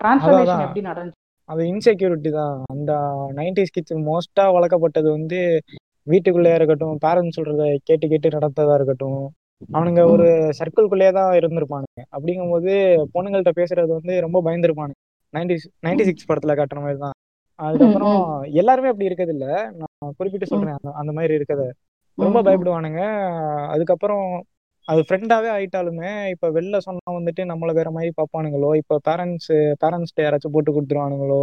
டிரான்ஸ்ஃபர்மேஷன் 0.00 0.66
எப்படி 0.66 0.82
நடந்துச்சு? 0.90 1.20
அது 1.48 1.62
இன்செக்யூரிட்டி 1.72 2.30
தான். 2.40 2.58
அந்த 2.74 2.92
நைன்டிஸ் 3.38 3.74
கிட்ஸ் 3.76 3.96
மோஸ்டா 4.08 4.44
வளர்க்கப்பட்டது 4.56 5.08
வந்து 5.18 5.38
வீட்டுக்குள்ளேயே 6.06 6.56
இருக்கட்டும் 6.58 6.96
பேரண்ட்ஸ் 7.04 7.38
சொல்றத 7.38 7.64
கேட்டு 7.88 8.06
கேட்டு 8.12 8.36
நடந்ததா 8.36 8.76
இருக்கட்டும் 8.78 9.22
அவனுங்க 9.76 10.02
ஒரு 10.14 10.26
சர்க்கிள்குள்ளேயே 10.58 11.12
தான் 11.18 11.36
இருந்திருப்பானுங்க. 11.40 12.00
அப்படிங்கும்போது 12.16 12.72
பொண்ணுங்கள்ட்ட 13.14 13.52
பேசுறது 13.60 13.92
வந்து 13.98 14.14
ரொம்ப 14.26 14.38
பயந்துருப்பானுங்க. 14.46 14.98
நைன்டி 15.34 15.54
நைன்டி 15.86 16.04
சிக்ஸ் 16.08 16.28
படத்துல 16.30 16.54
காட்டுற 16.58 16.80
மாதிரி 16.84 16.98
தான். 17.04 17.16
அதுக்கப்புறம் 17.58 18.18
எல்லாருமே 18.60 18.90
அப்படி 18.92 19.08
இருக்கிறது 19.08 19.34
இல்ல 19.36 19.46
நான் 19.80 20.16
குறிப்பிட்டு 20.18 20.50
சொல்றேன் 20.52 20.76
அந்த 20.78 20.90
அந்த 21.00 21.12
மாதிரி 21.18 21.36
இருக்கத. 21.38 21.62
ரொம்ப 22.18 22.40
பயப்படுவானுங்க. 22.46 23.02
அதுக்கப்புறம் 23.74 24.26
அது 24.88 25.00
ஃப்ரெண்டாவே 25.06 25.48
ஆயிட்டாலுமே 25.52 26.10
இப்ப 26.32 26.46
வெளில 26.50 26.78
சொன்னா 26.86 27.12
வந்துட்டு 27.16 27.42
நம்மள 27.50 27.70
வேற 27.78 27.88
மாதிரி 27.90 28.10
பார்ப்பானுங்களோ 28.18 28.70
இப்ப 28.80 28.98
பேரண்ட்ஸ் 29.06 29.50
பேரண்ட்ஸ்ட்ட 29.82 30.24
யாராச்சும் 30.24 30.54
போட்டு 30.54 30.74
கொடுத்துருவானுங்களோ 30.74 31.38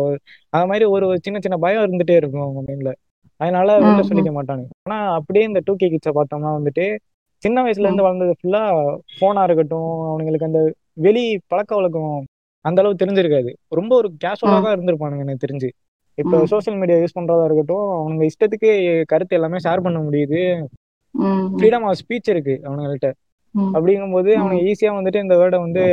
அது 0.53 0.67
மாதிரி 0.67 0.85
ஒரு 0.87 1.05
ஒரு 1.07 1.19
சின்ன 1.25 1.39
சின்ன 1.39 1.57
பயம் 1.57 1.85
இருந்துட்டே 1.85 2.17
இருக்கும் 2.21 2.45
அவங்க 2.45 2.61
மைண்ட்ல 2.67 2.91
அதனால 3.39 3.69
வெளில 3.79 4.01
சொல்லிக்க 4.07 4.31
மாட்டானுங்க. 4.33 4.71
ஆனா 4.85 4.97
அப்படியே 5.19 5.43
இந்த 5.45 5.59
டூ 5.67 5.73
கே 5.75 5.87
கிட்ஸை 5.87 6.11
பார்த்தோம்னா 6.17 6.51
வந்துட்டு 6.57 6.85
சின்ன 7.43 7.57
வயசுல 7.63 7.87
இருந்து 7.87 8.05
வளர்ந்தது 8.05 8.33
ஃபுல்லா 8.39 8.61
போனா 9.19 9.43
இருக்கட்டும் 9.47 9.79
அவனுங்களுக்கு 10.09 10.49
அந்த 10.49 10.61
வெளி 11.05 11.23
பழக்க 11.47 11.71
வழக்கம் 11.75 12.13
அந்த 12.65 12.79
அளவு 12.81 12.99
தெரிஞ்சிருக்காது. 13.01 13.49
ரொம்ப 13.71 13.91
ஒரு 13.95 14.09
கேஷுவலா 14.23 14.57
ம். 14.57 14.63
தான் 14.65 14.75
இருந்திருப்பானுங்க 14.75 15.25
எனக்கு 15.25 15.45
தெரிஞ்சு. 15.45 15.69
இப்போ 16.17 16.35
ம். 16.35 16.47
சோஷியல் 16.51 16.77
மீடியா 16.77 16.97
யூஸ் 16.99 17.17
பண்றதா 17.17 17.45
இருக்கட்டும் 17.47 17.87
அவனுங்க 17.97 18.23
இஷ்டத்துக்கு 18.29 18.69
கருத்து 19.07 19.37
எல்லாமே 19.37 19.59
ஷேர் 19.65 19.85
பண்ண 19.85 19.99
முடியுது. 20.01 20.41
ஃப்ரீடம் 21.53 21.85
ஆஃப் 21.87 21.99
ஸ்பீச் 22.01 22.31
இருக்கு 22.33 22.55
அவனுங்கள்ட்ட. 22.65 23.09
அப்படிங்கும்போது 23.55 24.31
அவனுங்க 24.37 24.63
ஈஸியா 24.69 24.91
வந்துட்டு 24.97 25.23
இந்த 25.23 25.35
வேர்டை 25.35 25.59
வந்து 25.59 25.83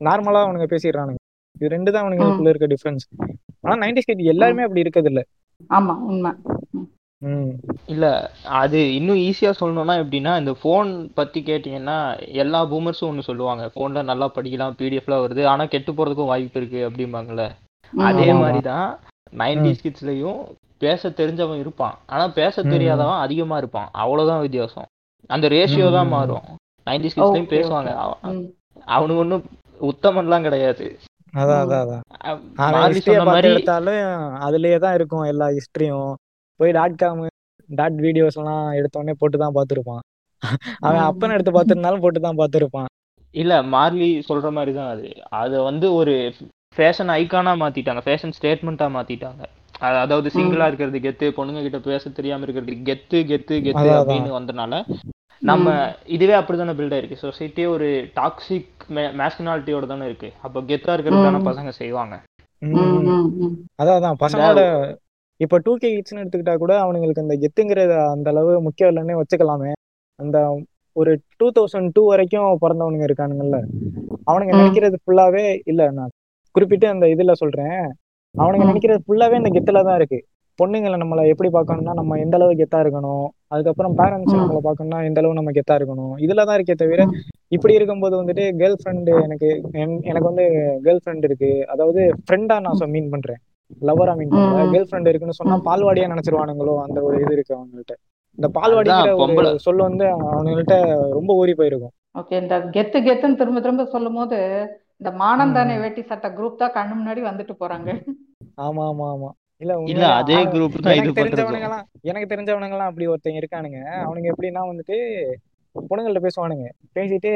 நார்மலா 0.00 0.42
அவனுங்க 0.44 0.66
பேசிடுறானுங்க. 0.70 1.20
இது 1.56 1.68
ரெண்டு 1.68 1.92
தான் 1.92 2.04
அவனுங்களுக்குள்ள 2.04 2.52
இருக்க 2.52 2.66
டிஃபரன்ஸ் 2.66 3.04
ஆனா 3.64 3.74
நைன்டி 3.82 4.02
கிட் 4.02 4.22
எல்லாருமே 4.32 4.62
அப்படி 4.62 4.84
இருக்கிறது 4.84 5.10
இல்ல 5.12 5.22
ஆமா 5.70 5.94
உண்மை. 6.08 6.32
இல்ல 7.88 8.06
அது 8.62 8.94
இன்னும் 8.94 9.20
ஈஸியா 9.26 9.52
சொல்லணும்னா 9.60 9.94
எப்படின்னா 10.02 10.32
இந்த 10.38 10.52
ஃபோன் 10.60 10.88
பத்தி 11.14 11.40
கேட்டீங்கன்னா 11.40 11.98
எல்லா 12.42 12.60
பூமர்ஸும் 12.72 13.08
ஒன்று 13.08 13.28
சொல்லுவாங்க. 13.28 13.64
ஃபோன்ல 13.74 14.02
நல்லா 14.02 14.26
படிக்கலாம் 14.36 14.76
பிடிஎஃப்ல 14.80 15.20
வருது. 15.24 15.42
ஆனா 15.46 15.64
கெட்டு 15.66 15.92
போறதுக்கும் 15.92 16.32
வாய்ப்பு 16.32 16.60
இருக்கு 16.60 16.80
அப்படிம்பாங்கல்ல. 16.88 17.44
அதே 17.92 18.26
ஆமா, 18.30 18.40
மாதிரி 18.40 18.60
தான் 18.62 18.86
நைன்டிஸ் 19.32 19.84
கிட்ஸ்லயும் 19.84 20.40
பேச 20.78 21.10
தெரிஞ்சவன் 21.20 21.62
இருப்பான். 21.64 21.96
ஆனா 22.06 22.24
பேச. 22.40 22.62
தெரியாதவன் 22.74 23.22
அதிகமா 23.24 23.56
இருப்பான். 23.56 23.88
அவ்வளவுதான் 24.02 24.44
வித்தியாசம். 24.46 24.88
அந்த 25.30 25.48
ரேஷியோ 25.48 25.88
தான். 25.90 26.08
மாறும். 26.08 26.44
நைன்டிஸ் 26.86 27.14
கிட்ஸ்லயும் 27.14 27.42
Okay, 27.42 27.52
பேசுவாங்க. 27.54 27.90
அவனுக்கு 28.94 29.22
ஒன்றும் 29.22 29.44
உத்தமன்லாம் 29.80 30.46
கிடையாது. 30.46 30.86
அதான். 31.34 31.60
அதான் 31.62 31.82
அதான். 31.84 32.02
எடுத்தாலும் 33.50 34.02
அதுலயே 34.46 34.76
தான் 34.78 34.96
இருக்கும் 34.98 35.24
எல்லா 35.32 35.46
ஹிஸ்டரியும் 35.56 36.10
போய் 36.60 36.74
டாட் 36.76 36.98
காம் 37.00 37.22
டாட் 37.70 37.98
வீடியோஸ் 38.04 38.38
எல்லாம் 38.40 38.66
எடுத்த 38.78 39.00
உடனே 39.00 39.14
போட்டு 39.20 39.36
தான் 39.38 39.56
பார்த்துருப்பான். 39.56 40.02
அவன் 40.84 41.00
ம். 41.00 41.08
அப்பன்னு 41.08 41.36
எடுத்து 41.36 41.52
பார்த்துருந்தாலும் 41.52 42.04
போட்டு 42.04 42.20
தான் 42.20 42.40
பார்த்துருப்பான். 42.40 42.88
இல்ல 43.34 43.54
மார்லி 43.72 44.08
சொல்ற 44.28 44.48
மாதிரி 44.56 44.72
தான் 44.78 44.90
அது. 44.94 45.08
அதை 45.40 45.58
வந்து 45.68 45.86
ஒரு 46.00 46.14
ஃபேஷன் 46.76 47.12
ஐகானா 47.16 47.52
மாத்திட்டாங்க. 47.62 48.02
ஃபேஷன் 48.06 48.36
ஸ்டேட்மெண்ட்டா 48.38 48.88
மாத்திட்டாங்க. 48.96 49.42
அதாவது 50.00 50.28
சிங்கிளா 50.34 50.66
இருக்கிறது 50.68 50.98
கெத்து 51.04 51.26
பொண்ணுங்க 51.36 51.62
கிட்ட 51.62 51.78
பேச 51.86 52.10
தெரியாம 52.18 52.44
இருக்கிறது 52.46 52.74
கெத்து 52.88 53.18
கெத்து 53.30 53.54
கெத்து 53.66 53.88
அப்படின்னு 53.96 54.30
வந்தனால 54.36 54.74
நம்ம 55.44 55.68
இதுவே 56.06 56.34
அப்படிதானே 56.34 56.74
பில்ட் 56.78 56.94
ஆயிருக்கு. 56.96 57.16
சொசைட்டியே 57.22 57.66
ஒரு 57.66 57.86
டாக்ஸிக் 58.16 58.84
மேஸ்கினாலிட்டியோட 59.20 59.86
தானே 59.86 60.04
இருக்கு. 60.04 60.32
அப்போ 60.42 60.60
கெத்தா 60.60 60.92
இருக்கிறது 60.92 61.24
தானே 61.26 61.38
ம். 61.38 61.46
பசங்க 61.46 61.68
செய்வாங்க. 61.80 62.14
அதான் 63.80 63.96
அதான் 63.98 64.20
பசங்களோட 64.20 64.60
இப்ப 65.40 65.58
டூ 65.58 65.76
கே 65.76 65.88
கிட்ஸ்னு 65.94 66.22
எடுத்துக்கிட்டா 66.22 66.56
கூட 66.56 66.72
அவனுங்களுக்கு 66.82 67.24
அந்த 67.24 67.34
கெத்துங்கிறது 67.34 67.94
அந்த 68.10 68.30
அளவு 68.30 68.60
முக்கியம் 68.60 68.90
இல்லைன்னே 68.90 69.16
வச்சுக்கலாமே. 69.20 69.72
அந்த 70.18 70.38
ஒரு 70.96 71.12
டூ 71.36 71.46
தௌசண்ட் 71.56 71.90
டூ 71.92 72.02
வரைக்கும் 72.06 72.58
பிறந்தவனுங்க 72.60 73.06
இருக்கானுங்கல்ல. 73.08 73.58
அவனுங்க. 74.30 74.52
நினைக்கிறது 74.60 74.96
ஃபுல்லாவே 75.04 75.60
இல்ல 75.64 75.90
நான் 75.90 76.12
குறிப்பிட்டு 76.54 76.88
அந்த 76.88 77.06
இதுல 77.06 77.32
சொல்றேன். 77.32 77.80
அவனுங்க. 78.34 78.64
நினைக்கிறது 78.64 79.00
ஃபுல்லாவே 79.06 79.36
இந்த 79.42 79.50
கெத்துல 79.56 79.82
தான் 79.84 79.96
இருக்கு. 79.96 80.20
பொண்ணுங்களை 80.58 80.96
நம்மளை 80.98 81.22
எப்படி 81.30 81.48
பார்க்கணும்னா 81.52 81.92
நம்ம 81.98 82.18
எந்த 82.20 82.34
அளவு 82.38 82.52
கெத்தா 82.58 82.78
இருக்கணும் 82.84 83.24
அதுக்கப்புறம் 83.50 83.94
பேரண்ட்ஸ். 83.98 84.34
நம்மளை 84.34 84.60
பார்க்கணும்னா 84.62 85.00
எந்த 85.08 85.20
அளவு 85.22 85.38
நம்ம 85.38 85.52
கெத்தா 85.56 85.74
இருக்கணும் 85.78 86.12
இதுல 86.24 86.44
தான் 86.44 86.56
இருக்கே 86.58 86.76
தவிர 86.82 87.04
இப்படி 87.52 87.74
இருக்கும்போது 87.74 88.14
வந்துட்டு 88.20 88.44
கேர்ள் 88.60 88.78
ஃப்ரெண்டு 88.80 89.12
எனக்கு 89.24 89.48
என்- 89.82 90.02
எனக்கு 90.04 90.28
வந்து 90.30 90.44
கேர்ள் 90.84 91.02
ஃப்ரெண்ட் 91.02 91.26
இருக்கு 91.28 91.50
அதாவது 91.74 92.02
ஃப்ரெண்டா 92.22 92.56
நான் 92.64 92.92
மீன் 92.94 93.12
பண்றேன் 93.12 93.40
லவ்வரா 93.82 94.12
மீன் 94.16 94.32
பண்றேன். 94.32 94.72
கேர்ள் 94.72 94.88
ஃப்ரெண்ட் 94.88 95.10
இருக்குன்னு 95.10 95.38
சொன்னா. 95.38 95.56
பால்வாடியா 95.66 96.06
நினைச்சிருவானுங்களோ 96.10 96.74
அந்த 96.82 96.98
ஒரு 97.06 97.16
இது 97.20 97.32
இருக்கு 97.32 97.54
அவங்கள்ட்ட 97.56 97.94
இந்த 98.38 98.48
பால்வாடிங்கிற 98.56 99.10
சொல் 99.64 99.84
வந்து 99.86 100.06
அவங்கள்ட்ட 100.28 100.76
ரொம்ப 101.16 101.32
ஊறி 101.40 101.52
போயிருக்கும் 101.54 101.94
ஓகே 102.14 102.34
இந்த 102.40 102.56
கெத்து 102.74 102.98
கெத்துன்னு 103.02 103.38
திரும்ப 103.38 103.60
திரும்ப 103.60 103.84
சொல்லும் 103.92 104.18
போது 104.18 104.38
இந்த 105.00 105.10
மானம் 105.20 105.54
தானே. 105.56 105.74
வேட்டி 105.80 106.02
சட்டை 106.04 106.28
குரூப் 106.32 106.60
தான் 106.60 106.74
கண்ணு 106.76 106.94
முன்னாடி 106.94 107.22
வந்துட்டு 107.24 107.54
போறாங்க 107.60 107.90
ஆமா 108.60 108.82
ஆமா 108.90 109.06
ஆமா 109.14 109.30
இல்ல 109.60 109.72
இல்ல 109.86 110.06
அதே 110.20 110.38
குரூப் 110.44 110.76
தான் 110.78 110.96
இது 110.98 111.10
தெரிஞ்சவனுங்க 111.18 111.68
எல்லாம் 111.68 111.86
எனக்கு 112.02 112.30
தெரிஞ்சவனுங்க 112.32 112.76
எல்லாம் 112.76 112.90
அப்படி 112.90 113.06
ஒருத்தங்க 113.08 113.40
இருக்கானுங்க. 113.42 113.80
அவனுங்க 114.04 114.28
எப்படின்னா 114.32 114.62
வந்துட்டு 114.70 114.96
பொண்ணுங்கள்ட்ட 115.76 116.20
பேசுவானுங்க. 116.20 116.66
பேசிட்டு 116.94 117.30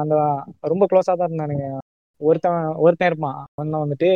அந்த 0.00 0.14
ரொம்ப 0.62 0.84
க்ளோஸா 0.90 1.14
தான் 1.14 1.28
இருந்தானுங்க. 1.28 1.66
ஒருத்தன் 2.20 2.76
ஒருத்தன் 2.76 3.06
இருப்பான். 3.06 3.38
அவன் 3.50 3.70
தான் 3.70 3.84
வந்துட்டு 3.86 4.08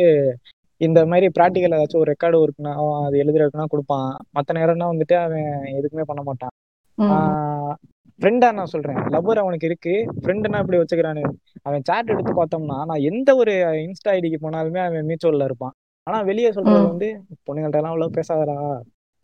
இந்த 0.81 1.05
மாதிரி 1.05 1.27
ப்ராக்டிக்கல் 1.37 1.75
ஏதாச்சும் 1.77 2.01
ஒரு 2.01 2.11
ரெக்கார்டு 2.11 2.37
ஒர்க்னா 2.37 2.71
அவன் 2.73 3.05
அது 3.05 3.17
எழுதுறதுக்குனா 3.23 3.65
கொடுப்பான். 3.65 4.09
மற்ற 4.31 4.53
நேரம்னா 4.59 4.87
வந்துட்டு 4.87 5.15
அவன் 5.23 5.47
எதுக்குமே 5.79 6.01
பண்ண 6.01 6.21
மாட்டான். 6.23 6.53
ம். 6.97 7.73
ஃப்ரெண்டா 8.19 8.51
நான் 8.51 8.65
சொல்றேன். 8.65 8.97
லவ்வர் 9.09 9.37
அவனுக்கு 9.37 9.65
இருக்கு. 9.65 9.93
ஃப்ரெண்டுனா 10.21 10.59
இப்படி 10.59 10.77
வச்சுக்கிறானு. 10.77 11.21
அவன் 11.63 11.83
சாட் 11.83 12.09
எடுத்து 12.09 12.33
பார்த்தோம்னா 12.33 12.85
நான் 12.85 13.01
எந்த 13.01 13.35
ஒரு 13.35 13.53
இன்ஸ்டா 13.85 14.11
ஐடிக்கு 14.11 14.39
போனாலுமே 14.41 14.81
அவன் 14.85 15.07
மியூச்சுவல்ல 15.07 15.43
இருப்பான். 15.43 15.75
ஆனா 16.07 16.19
வெளியே 16.29 16.49
சொல்றது. 16.51 16.81
வந்து 16.87 17.07
பொண்ணுங்கள்ட்ட 17.47 17.79
எல்லாம் 17.79 17.93
அவ்வளவு 17.93 18.17
பேசாதடா 18.17 18.55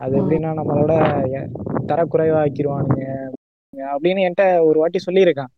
அது. 0.02 0.14
எப்படின்னா 0.20 0.52
நம்மளோட 0.60 0.94
தரக்குறைவா 1.90 2.40
ஆக்கிருவானுங்க 2.42 3.04
அப்படின்னு 3.90 4.24
என்கிட்ட 4.26 4.46
ஒரு 4.68 4.78
வாட்டி 4.82 5.00
சொல்லியிருக்கான் 5.06 5.52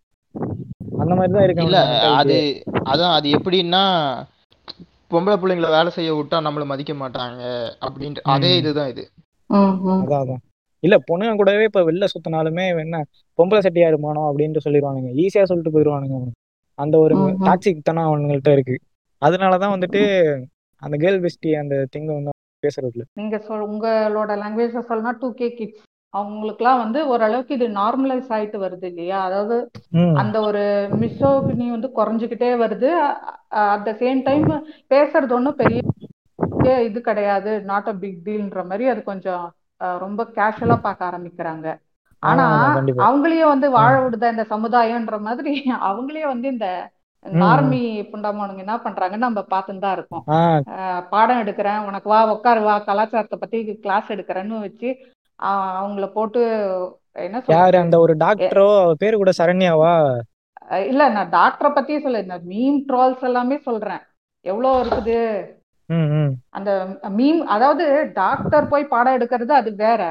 அந்த 1.02 1.14
மாதிரி 1.16 1.34
தான் 1.34 1.46
இருக்கு 1.46 1.66
இல்ல 1.68 1.80
அது. 2.16 2.38
அதான் 2.92 3.16
அது 3.18 3.28
எப்படின்னா 3.38 3.84
பொம்பளை 5.12 5.36
பிள்ளைங்களை 5.38 5.70
வேலை 5.72 5.90
செய்ய 5.92 6.12
விட்டா 6.16 6.38
நம்மள 6.46 6.64
மதிக்க 6.66 6.94
மாட்டாங்க 6.96 7.42
அப்படின்ட்டு 7.82 8.26
அதே. 8.34 8.52
இதுதான் 8.60 8.90
இது. 8.90 9.04
அதான் 9.50 10.22
அதான் 10.22 10.42
இல்ல 10.84 10.96
பொண்ணுங்க 11.08 11.36
கூடவே 11.36 11.64
இப்ப 11.64 11.82
வெளில 11.84 12.08
சுத்தினாலுமே 12.12 12.66
என்ன 12.82 12.98
பொம்பளை 13.40 13.62
சட்டியா 13.62 13.88
இருப்பானோ 13.90 14.24
அப்படின்னு 14.30 14.66
சொல்லிடுவானுங்க 14.66 15.10
ஈஸியா 15.24 15.44
சொல்லிட்டு 15.44 15.74
போயிடுவானுங்க 15.76 16.16
அவனுக்கு 16.18 16.40
அந்த 16.80 16.96
ஒரு. 17.04 17.16
டாக்ஸிக் 17.48 17.88
தானே 17.90 18.04
அவனுங்கள்ட்ட 18.08 18.52
இருக்கு 18.58 18.76
அதனாலதான் 19.22 19.74
வந்துட்டு 19.76 20.02
அந்த 20.82 20.96
கேர்ள் 20.98 21.22
பெஸ்டி 21.24 21.52
அந்த 21.60 21.76
திங்க 21.94 22.10
வந்து 22.14 22.34
பேசுறது 22.64 22.96
இல்ல 22.96 23.06
நீங்க 23.20 23.38
சொல் 23.46 23.68
உங்களோட 23.68 24.32
லாங்குவேஜ்ல 24.42 24.82
சொல்லனா 24.90 25.14
டூ 25.20 25.30
கே 25.36 25.48
கிட்ஸ் 25.54 25.84
அவங்களுக்குலாம் 26.14 26.82
வந்து 26.84 27.00
ஓரளவுக்கு 27.12 27.54
இது 27.54 27.68
நார்மலைஸ் 27.78 28.30
ஆயிட்டு 28.36 28.58
வருது 28.62 28.86
இல்லையா? 28.92 29.18
அதாவது 29.28 29.56
அந்த 30.22 30.38
ஒரு 30.48 30.62
மிஸ்ஓகினி 31.02 31.66
வந்து 31.74 31.90
குறைஞ்சுக்கிட்டே 31.98 32.50
வருது. 32.62 32.90
அட் 33.66 33.86
த 33.86 33.94
சேம் 34.02 34.22
டைம் 34.26 34.46
பேசுறது 34.92 35.36
ஒன்றும் 35.38 35.60
பெரிய 35.62 35.82
இது 36.88 37.00
கிடையாது. 37.02 37.52
நாட் 37.70 37.90
அ 37.90 37.96
பிக் 38.02 38.22
டீல்ன்ற 38.24 38.62
மாதிரி 38.70 38.86
அது 38.90 39.02
கொஞ்சம் 39.04 39.44
ரொம்ப 40.02 40.22
கேஷுவலா 40.38 40.78
பார்க்க 40.82 41.10
ஆரம்பிக்கிறாங்க. 41.10 41.68
ஆனா 42.24 42.46
அவங்களையும் 43.06 43.52
வந்து 43.54 43.68
வாழ. 43.72 43.94
விடுத 44.04 44.30
இந்த 44.34 44.46
சமுதாயம்ன்ற 44.54 45.18
மாதிரி 45.28 45.54
அவங்களையும் 45.90 46.34
வந்து 46.34 46.48
இந்த. 46.56 46.68
நார்மி 47.26 47.82
புண்டாமனுங்க 48.12 48.64
என்ன 48.66 48.76
பண்றாங்கன்னு 48.86 49.28
நம்ம 49.28 49.44
பார்த்துன்னு 49.54 49.84
தான் 49.86 49.96
இருக்கோம் 49.98 50.24
பாடம் 51.14 51.42
எடுக்கிறேன் 51.44 51.86
உனக்கு 51.88 52.08
வா 52.14 52.20
உட்காரு 52.36 52.62
வா 52.68 52.76
கலாச்சாரத்தை 52.90 53.38
பத்தி 53.40 53.60
கிளாஸ் 53.86 54.14
எடுக்கிறேன்னு 54.16 54.66
வச்சு 54.66 54.90
அவங்கள 55.80 56.06
போட்டு 56.18 56.42
என்ன 57.26 57.42
யாரு 57.56 57.78
அந்த 57.84 57.98
ஒரு 58.06 58.14
டாக்டரோ 58.24 58.70
பேரு 59.02 59.16
கூட 59.22 59.32
சரண்யாவா? 59.40 59.94
இல்ல 60.92 61.04
நான் 61.16 61.34
டாக்டரை 61.38 61.70
பத்தியே 61.76 62.00
சொல்ல 62.06 62.40
மீம் 62.52 62.80
ட்ரால்ஸ் 62.90 63.24
எல்லாமே 63.30 63.58
சொல்றேன். 63.68 64.02
எவ்வளோ 64.46 64.72
இருக்குது? 64.82 65.20
அந்த 66.58 66.72
மீம் 67.20 67.42
அதாவது 67.56 67.86
டாக்டர் 68.22 68.72
போய் 68.74 68.92
பாடம் 68.94 69.18
எடுக்கிறது 69.18 69.54
அது 69.60 69.72
வேற. 69.86 70.02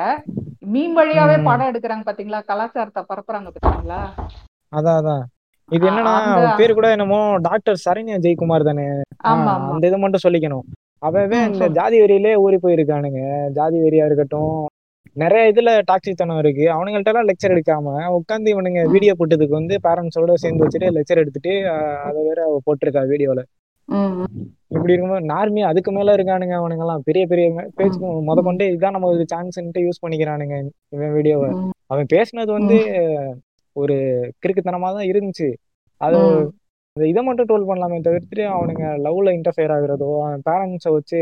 மீம் 0.74 0.94
வழியாவே. 1.00 1.36
பாடம் 1.48 1.70
எடுக்கிறாங்க 1.70 2.06
பாத்தீங்களா? 2.08 2.40
கலாச்சாரத்தை 2.50 3.02
பரப்புறாங்க 3.10 3.50
பாத்தீங்களா? 3.56 4.00
அதான் 4.72 4.98
அதான். 5.00 5.24
இது 5.70 5.84
என்னன்னா 5.90 6.14
பேரு 6.58 6.72
கூட 6.74 6.88
என்னமோ 6.94 7.18
டாக்டர் 7.46 7.78
சரண்யா 7.84 8.16
ஜெயக்குமார் 8.24 8.68
தானே. 8.68 8.84
அந்த 9.30 9.82
இதை 9.88 9.98
மட்டும் 10.02 10.24
சொல்லிக்கணும். 10.24 10.66
அவவே 11.06 11.38
இந்த 11.48 11.64
ஜாதி 11.78 11.96
வெறியிலே 12.02 12.32
ஊறி 12.44 12.58
போயிருக்கானுங்க. 12.64 13.20
ஜாதி 13.56 13.78
வெறியா 13.84 14.04
இருக்கட்டும் 14.08 14.54
நிறைய 15.16 15.50
இதுல 15.52 15.70
டாக்ஸித்தனம் 15.90 16.40
இருக்கு. 16.42 16.64
அவனுங்கள்ட்ட 16.74 17.12
எல்லாம் 17.12 17.28
லெக்சர் 17.30 17.54
எடுக்காம 17.54 17.94
உட்காந்து 18.18 18.52
இவனுங்க 18.54 18.80
வீடியோ 18.94 19.12
போட்டதுக்கு 19.20 19.58
வந்து 19.60 19.76
பேரண்ட்ஸோட 19.86 20.34
சேர்ந்து 20.42 20.64
வச்சுட்டு 20.64 20.88
லெக்சர் 20.96 21.22
எடுத்துட்டு 21.22 21.52
அதை 22.08 22.18
வேற 22.28 22.40
அவ 22.48 22.58
போட்டிருக்கா 22.68 23.02
வீடியோல 23.12 23.42
இப்படி 24.74 24.92
இருக்கும்போது 24.92 25.28
நார்மி 25.32 25.60
அதுக்கு 25.70 25.90
மேல 25.96 26.14
இருக்கானுங்க 26.16 26.54
அவனுங்க 26.60 26.84
எல்லாம் 26.86 27.04
பெரிய 27.08 27.24
பெரிய 27.32 27.46
பேச்சுக்கு 27.78 28.08
முத 28.28 28.42
கொண்டு 28.48 28.64
இதுதான் 28.70 28.96
நமக்கு 28.96 29.26
சான்ஸ்ன்ட்டு 29.34 29.84
யூஸ் 29.86 30.02
பண்ணிக்கிறானுங்க 30.04 30.56
இவன் 30.96 31.14
வீடியோவை 31.18 31.50
அவன் 31.92 32.12
பேசுனது 32.14 32.50
வந்து 32.58 32.78
ஒரு 33.76 33.96
கிறுக்குத்தனமா 34.42 34.88
தான் 34.92 35.08
இருந்துச்சு. 35.08 35.48
அது 36.00 36.18
இதை 36.96 37.22
மட்டும் 37.22 37.48
ட்ரோல் 37.48 37.68
பண்ணலாமே 37.68 37.96
தவிர்த்துட்டு 38.00 38.44
அவனுங்க 38.52 38.84
லவ்ல 39.04 39.34
இன்டர்ஃபியர் 39.36 39.74
ஆகுறதோ 39.74 40.08
அவன் 40.20 40.44
பேரண்ட்ஸை 40.46 40.92
வச்சு 40.92 41.18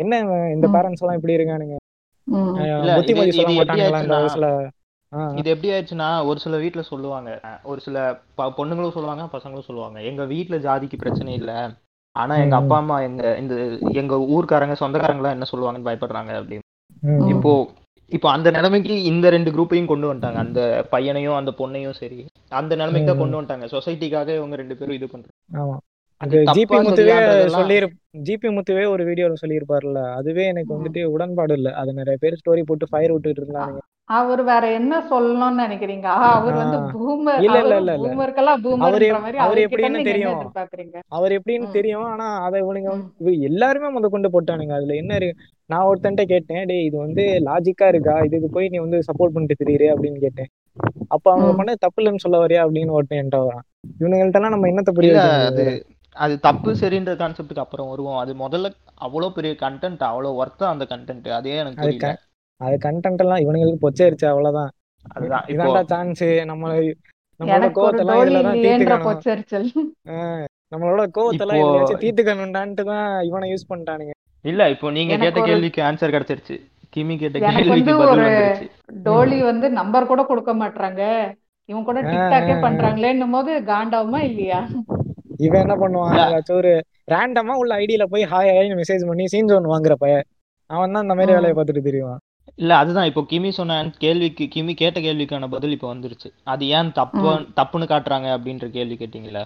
என்ன 0.00 0.14
இந்த 0.54 0.66
பேரண்ட்ஸ் 0.68 1.02
எல்லாம் 1.02 1.18
இப்படி 1.18 1.36
இருக்கானுங்க? 1.36 1.76
புத்திமதி 2.96 3.32
சொல்ல 3.32 3.50
மாட்டானுங்களா 3.52 4.00
இந்த 4.00 4.16
ஆயிடுச்சுன்னா 4.16 4.18
வயசுல? 4.18 4.48
இது 5.38 5.50
எப்படி 5.50 5.72
ஆயிடுச்சுன்னா 5.72 6.08
ஒரு 6.26 6.38
சில 6.38 6.56
வீட்ல 6.56 6.82
சொல்லுவாங்க. 6.82 7.30
ஒரு 7.62 7.80
சில 7.80 7.96
ப- 8.34 8.52
பொண்ணுங்களும் 8.58 8.94
சொல்லுவாங்க 8.96 9.24
பசங்களும் 9.34 9.68
சொல்லுவாங்க. 9.68 9.98
எங்க 10.02 10.22
வீட்ல 10.24 10.56
ஜாதிக்கு 10.58 10.96
பிரச்சனை 10.96 11.32
இல்ல. 11.34 11.52
ஆனா 12.16 12.34
எங்க 12.36 12.56
அப்பா 12.56 12.76
அம்மா 12.76 13.00
எங்க 13.00 13.22
இந்த 13.38 13.54
எங்க 13.94 14.14
ஊர்க்காரங்க 14.34 14.74
சொந்தக்காரங்க 14.74 15.22
எல்லாம் 15.22 15.36
என்ன 15.36 15.48
சொல்லுவாங்கன்னு 15.52 15.88
பயப்படுறாங்க 15.88 16.32
அப்படின்னு. 16.40 16.66
இப்போ 17.28 17.52
இப்போ 18.14 18.28
அந்த 18.30 18.48
நிலைமைக்கு 18.50 18.94
இந்த 19.04 19.26
ரெண்டு 19.30 19.50
குரூப்பையும் 19.50 19.90
கொண்டு 19.90 20.08
வந்துட்டாங்க. 20.08 20.40
அந்த 20.44 20.60
பையனையும் 20.90 21.38
அந்த 21.38 21.52
பொண்ணையும் 21.58 21.96
சரி. 21.98 22.18
அந்த 22.52 22.72
நிலைமைக்கு 22.76 23.10
தான் 23.10 23.22
கொண்டு 23.22 23.36
வந்துட்டாங்க. 23.36 23.66
சொசைட்டிக்காக 23.72 24.36
இவங்க 24.36 24.56
ரெண்டு 24.56 24.76
பேரும் 24.78 24.96
இது 24.98 25.08
பண்றாங்க. 25.08 25.36
ஆமா. 25.54 25.76
அது 26.20 26.36
ஜிபி 26.56 26.76
முத்துவே 26.78 27.06
சரியான்றதெல்லாம் 27.08 27.60
சொல்லி 27.60 27.76
ஜிபி 28.26 28.48
முத்துவே 28.56 28.84
ஒரு 28.90 29.02
வீடியோல 29.08 29.40
சொல்லியிருப்பார்ல 29.40 30.02
அதுவே 30.18 30.44
எனக்கு. 30.44 30.70
வந்துட்டு 30.74 31.00
உடன்பாடு 31.14 31.56
இல்ல. 31.58 31.70
அது 31.80 31.92
நிறைய 31.92 32.16
பேர் 32.20 32.38
ஸ்டோரி 32.40 32.62
போட்டு 32.62 32.86
ஃபயர் 32.92 33.14
விட்டுட்டு 33.14 33.42
இருந்தானுங்க. 33.42 33.82
அவர் 34.10 34.40
வேற 34.42 34.64
என்ன 34.72 34.94
சொல்லணும்னு 35.10 35.62
நினைக்கிறீங்க? 35.62 36.06
ஆ, 36.16 36.24
அவர் 36.38 36.56
வந்து 36.62 36.78
பூமர் 36.92 37.38
இல்ல 37.40 37.58
இல்ல 37.58 37.74
இல்ல 37.74 37.92
இல்ல. 37.92 37.92
பூமருக்கெல்லாம் 38.02 38.58
அவரு 39.44 39.60
எப்படின்னு 39.66 40.00
தெரியும். 40.04 40.40
அவர் 41.10 41.34
எப்படின்னு 41.38 41.68
தெரியும். 41.70 42.06
ஆனா 42.10 42.26
அதை 42.46 42.58
இவனுங்க 42.60 42.90
எல்லாருமே 43.48 43.90
முத 43.90 44.08
கொண்டு 44.08 44.30
போட்டானுங்க. 44.34 44.74
அதுல 44.78 44.96
என்ன 45.02 45.14
இருக்கு? 45.20 45.44
நான் 45.70 45.86
ஒருத்தன்ட்ட 45.88 46.24
கேட்டேன் 46.24 46.66
டேய் 46.70 46.86
இது 46.88 46.96
வந்து 46.98 47.22
லாஜிக்கா 47.46 47.86
இருக்கா? 47.92 48.14
இதுக்கு 48.26 48.48
போய் 48.48 48.70
நீ 48.72 48.78
வந்து 48.78 48.98
சப்போர்ட் 49.08 49.34
பண்ணிட்டு 49.34 49.58
திரியிற 49.60 49.84
அப்படின்னு 49.94 50.18
கேட்டேன். 50.24 50.50
அப்ப 51.08 51.24
அவனுங்க 51.32 51.52
ம். 51.52 51.58
பண்ண 51.58 51.74
தப்பு 51.84 52.00
இல்லைன்னு 52.00 52.24
சொல்ல 52.24 52.38
வரியா 52.42 52.62
அப்படின்னு 52.64 52.96
ஒருத்தன் 52.98 53.20
என்கிட்ட 53.20 53.40
வரான். 53.42 53.64
இவனுங்கள்ட்ட 54.00 54.52
நம்ம 54.54 54.70
என்னத்த 54.72 54.92
புரிய 54.96 55.12
இல்ல 55.12 55.24
வைக்க 55.24 55.50
அது 55.52 55.64
அது 56.16 56.34
தப்பு 56.40 56.70
சரின்ற 56.80 57.12
கான்செப்ட்டுக்கு 57.20 57.64
அப்புறம் 57.64 57.88
வருவோம். 57.92 58.18
அது 58.22 58.32
முதல்ல 58.42 58.68
அவ்வளோ 59.06 59.28
பெரிய 59.36 59.52
கண்டென்ட் 59.62 60.02
அவ்வளோ 60.10 60.30
ஒர்த்தா 60.42 60.66
அந்த 60.72 60.84
கண்டென்ட் 60.92 61.28
அதே 61.38 61.56
எனக்கு 61.62 61.82
அது 61.82 61.88
புரியல. 61.90 62.12
அது 62.60 62.76
கண்டென்ட் 62.86 63.22
எல்லாம் 63.24 63.42
இவனுங்களுக்கு 63.44 63.84
பொச்சரிச்சு 63.86 64.26
அவ்வளவுதான். 64.32 64.70
அதுதான் 65.04 65.46
இதான்டா 65.52 65.82
சான்ஸ் 65.92 66.22
நம்ம 66.50 66.68
நம்மளோட 67.40 67.68
கோவத்தெல்லாம் 67.78 68.20
இதுலதான் 68.22 68.60
தீர்த்துக்கணும். 68.64 70.42
நம்மளோட 70.72 71.04
கோவத்தெல்லாம் 71.16 71.62
தீர்த்துக்கணும்டான்ட்டு 72.04 72.84
தான் 72.90 73.08
இவனை 73.28 73.48
யூஸ் 73.52 73.70
பண்ணிட்டானுங்க. 73.70 74.13
இல்ல 74.50 74.62
இப்போ 74.74 74.86
நீங்க 74.96 75.14
கேட்ட 75.22 75.40
கேள்விக்கு 75.48 75.80
ஆன்சர் 75.88 76.14
கிடைச்சிருச்சு. 76.14 76.56
கிமி 76.94 77.14
கேட்ட 77.20 77.38
கேள்விக்கு 77.44 77.92
பதில் 78.00 78.10
ஒரு 78.14 78.24
வந்துருச்சு. 78.24 78.66
டோலி 79.06 79.38
வந்து 79.50 79.66
நம்பர் 79.78 80.10
கூட 80.10 80.22
கொடுக்க 80.30 80.52
மாட்றாங்க. 80.60 81.02
இவன் 81.70 81.86
கூட 81.88 82.00
டிக்டாக்கே. 82.08 82.54
பண்றாங்களேன்னும் 82.66 83.34
போது 83.36 83.52
காண்டாவுமா 83.70 84.20
இல்லையா? 84.28 84.60
இவன் 85.46 85.62
என்ன 85.64 85.76
பண்ணுவான்? 85.82 86.14
ஏதாச்சும் 86.26 86.58
ஒரு 86.60 86.72
ரேண்டமா 87.14 87.54
உள்ள 87.62 87.72
ஐடியில 87.84 88.04
போய் 88.12 88.28
ஹாய் 88.32 88.52
ஹாய்னு 88.56 88.78
மெசேஜ் 88.82 89.08
பண்ணி 89.08 89.24
சீன் 89.32 89.50
ஜோன் 89.52 89.72
வாங்குற 89.72 89.96
பையன். 90.04 90.26
அவன் 90.70 90.94
தான் 90.96 91.04
இந்த 91.06 91.16
மாதிரி 91.18 91.36
வேலையை 91.36 91.54
பார்த்துட்டு 91.56 91.88
தெரியும் 91.88 92.20
இல்ல 92.62 92.72
அதுதான். 92.82 93.08
இப்போ 93.10 93.22
கிமி 93.30 93.50
சொன்ன 93.58 93.78
கேள்விக்கு 94.04 94.44
கிமி 94.54 94.72
கேட்ட 94.82 94.98
கேள்விக்கான 95.06 95.48
பதில் 95.54 95.74
இப்போ 95.76 95.88
வந்துருச்சு. 95.94 96.28
அது 96.52 96.64
ஏன் 96.78 96.94
தப்பு 97.00 97.30
தப்புன்னு 97.58 97.92
காட்டுறாங்க 97.92 98.28
அப்படின்ற 98.36 98.66
கேள்வி 98.76 98.96
கேட்டீங்களா. 99.00 99.42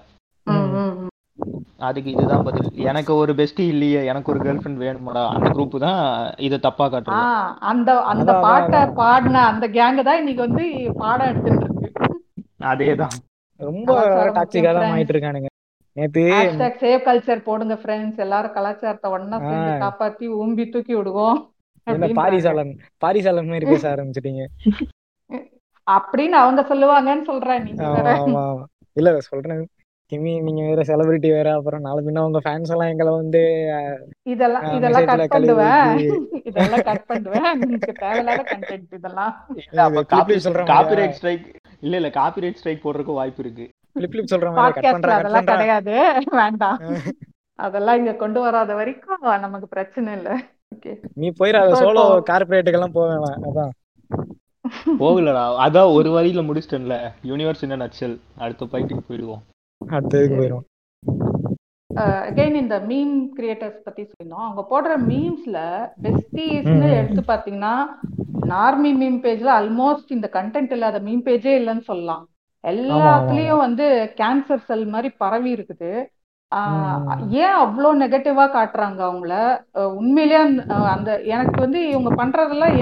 அதுக்கு 1.81 2.09
இதுதான் 2.15 2.45
பதில். 2.47 2.69
எனக்கு 2.91 3.13
ஒரு 3.15 3.33
பெஸ்டி 3.41 3.65
இல்லையே 3.73 4.01
எனக்கு 4.11 4.33
ஒரு 4.33 4.41
கேர்ள் 4.45 4.61
ஃப்ரெண்ட் 4.61 4.83
வேணுமாடா 4.85 5.23
அந்த 5.33 5.49
குரூப் 5.51 5.77
தான் 5.85 6.01
இதை 6.47 6.57
தப்பா 6.67 6.85
ஆ 6.85 6.93
காட்டுறது 6.93 7.27
அந்த 7.71 7.91
அந்த 8.13 8.33
பாட்டை 8.47 8.81
பாடின 8.99 9.45
அந்த 9.51 9.67
கேங்கு 9.77 10.05
தான் 10.09 10.21
இன்னைக்கு 10.23 10.43
வந்து 10.47 10.65
பாடம் 11.03 11.31
எடுத்துட்டு 11.31 11.67
இருக்கு 11.67 11.91
அதேதான். 12.71 13.17
ரொம்ப 13.61 13.93
டாக்ஸிக்கா 14.37 14.73
தான் 14.75 14.93
ஆயிட்டு 14.95 15.15
இருக்கானுங்க 15.15 15.49
நேத்து 15.97 16.25
சேவ் 16.83 17.07
கல்ச்சர் 17.07 17.47
போடுங்க 17.47 17.77
ஃப்ரெண்ட்ஸ் 17.81 18.21
எல்லாரும் 18.25 18.57
கலாச்சாரத்தை 18.57 19.09
ஒண்ணா 19.17 19.39
சேர்ந்து 19.47 19.73
காப்பாத்தி 19.85 20.27
ஊம்பி 20.41 20.65
தூக்கி 20.75 20.95
விடுவோம். 20.99 21.39
பாரிசாலன் 22.19 22.73
பாரிசாலன் 23.03 23.51
மாதிரி 23.53 23.67
பேச 23.71 23.85
ஆரம்பிச்சிட்டீங்க. 23.93 24.43
அப்படின்னு 25.87 26.37
அவங்க 26.43 26.63
சொல்லுவாங்கன்னு 26.71 27.25
சொல்றேன் 27.25 27.65
நீங்க 27.65 27.85
இல்ல 28.97 29.11
சொல்றேன். 29.29 29.63
கிமி 30.11 30.33
நீங்க 30.45 30.61
வேற 30.69 30.83
செலிபிரிட்டி 30.91 31.31
வேற. 31.31 31.49
அப்புறம் 31.57 31.83
நாளை 31.87 32.01
பின்ன 32.05 32.23
உங்க 32.27 32.41
ஃபேன்ஸ் 32.45 32.71
எல்லாம் 32.75 32.91
எங்களை 32.93 33.11
வந்து 33.15 33.41
இதெல்லாம் 34.33 34.65
இதெல்லாம் 34.77 35.09
கட் 35.11 35.33
பண்ணுவேன். 35.35 35.91
இதெல்லாம் 36.51 36.85
கட் 36.87 37.09
பண்ணுவேன். 37.11 37.49
உங்களுக்கு 37.57 37.95
தேவையில்லாத 38.03 38.45
கண்டென்ட் 38.53 38.95
இதெல்லாம். 38.99 39.33
இல்ல 39.63 39.83
அப்ப 39.87 40.03
காப்பி 40.13 40.33
கிளிப் 40.33 40.47
சொல்ற 40.47 40.61
மாதிரியா 40.61 40.75
காப்பிரைட் 40.75 41.17
ஸ்ட்ரைக் 41.19 41.45
இல்ல 41.83 41.95
இல்ல 42.01 42.11
காப்பிரைட் 42.17 42.59
ஸ்ட்ரைக் 42.61 42.85
போடுறதுக்கு 42.85 43.19
வாய்ப்பு 43.19 43.43
இருக்கு. 43.45 43.67
கிளிப் 43.97 44.15
கிளிப் 44.15 44.31
சொல்ற 44.33 44.53
கட் 44.59 44.81
கட் 44.87 45.09
அதெல்லாம் 45.17 45.51
கிடையாது. 45.53 45.95
வேண்டாம். 46.43 46.79
அதெல்லாம் 47.59 47.99
இங்க 48.01 48.13
கொண்டு 48.15 48.41
வராத 48.41 48.73
வரைக்கும் 48.81 49.23
நமக்கு 49.45 49.69
பிரச்சனை 49.69 50.11
இல்லை. 50.19 50.35
ஓகே 50.75 50.93
நீ 51.21 51.27
இப்போ 51.33 51.47
சோலோ 51.83 52.03
இப்போ 52.07 52.25
கார்பரேட்டுக்கு 52.31 52.81
எல்லாம் 52.81 52.97
போக 52.97 53.07
வேணாம். 53.13 53.45
அதான். 53.49 53.73
போகலடா. 55.03 55.45
அதான் 55.65 55.95
ஒரு 55.99 56.09
வரியில 56.17 56.41
முடிச்சிட்டேன்ல. 56.49 56.97
யூனிவர்ஸ் 57.31 57.65
என்ன 57.67 57.79
நச்சல் 57.85 58.17
அடுத்த 58.45 58.69
பாயிண்ட்டுக்கு 58.73 59.09
போயிடுவோம். 59.09 59.43
சரி. 59.81 60.29
போயிடும் 60.39 60.65
அகைன் 62.29 62.57
இந்த 62.61 62.77
மீம் 62.89 63.15
கிரியேட்டர்ஸ் 63.37 63.85
பத்தி 63.85 64.03
சொல்லியிருந்தோம். 64.03 64.47
அவங்க 64.47 64.63
போடுற 64.73 64.93
மீம்ஸ்ல 65.11 65.59
பெஸ்டீஸ்னு. 66.05 66.89
எடுத்து 66.99 67.23
பாத்தீங்கன்னா 67.31 67.75
நார்மி 68.53 68.91
மீம் 69.01 69.19
பேஜ்ல 69.25 69.51
ஆல்மோஸ்ட் 69.59 70.15
இந்த 70.17 70.29
கண்டென்ட் 70.37 70.75
இல்லாத 70.77 70.99
மீம் 71.07 71.25
பேஜே 71.29 71.53
இல்லைன்னு 71.61 71.85
சொல்லலாம். 71.91 72.25
எல்லாத்துலயும் 72.65 73.65
வந்து 73.67 73.87
கேன்சர் 74.21 74.67
செல் 74.69 74.87
மாதிரி 74.95 75.11
பரவி 75.23 75.51
இருக்குது. 75.57 75.93
ஏன் 77.43 77.57
அவ்வளோ 77.65 77.91
நெகட்டிவா 78.03 78.45
காட்டுறாங்க 78.55 79.01
அவங்கள? 79.09 79.35
உண்மையிலேயே 80.01 80.41
அந்த 80.95 81.11
எனக்கு 81.35 81.59
வந்து 81.65 81.81
இவங்க 81.93 82.11
பண்றதெல்லாம் 82.21 82.77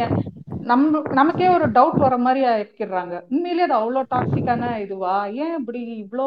நம்ம 0.66 1.00
நமக்கே 1.12 1.48
ஒரு 1.56 1.66
டவுட் 1.74 2.00
வர 2.04 2.14
மாதிரி 2.18 2.40
ஆக்கிடுறாங்க 2.50 3.14
உண்மையிலேயே 3.30 3.66
அது 3.66 3.74
அவ்வளோ 3.78 4.00
டாக்ஸிக்கான 4.12 4.70
இதுவா? 4.84 5.12
ஏன் 5.42 5.54
இப்படி 5.60 5.80
இவ்வளோ 6.02 6.26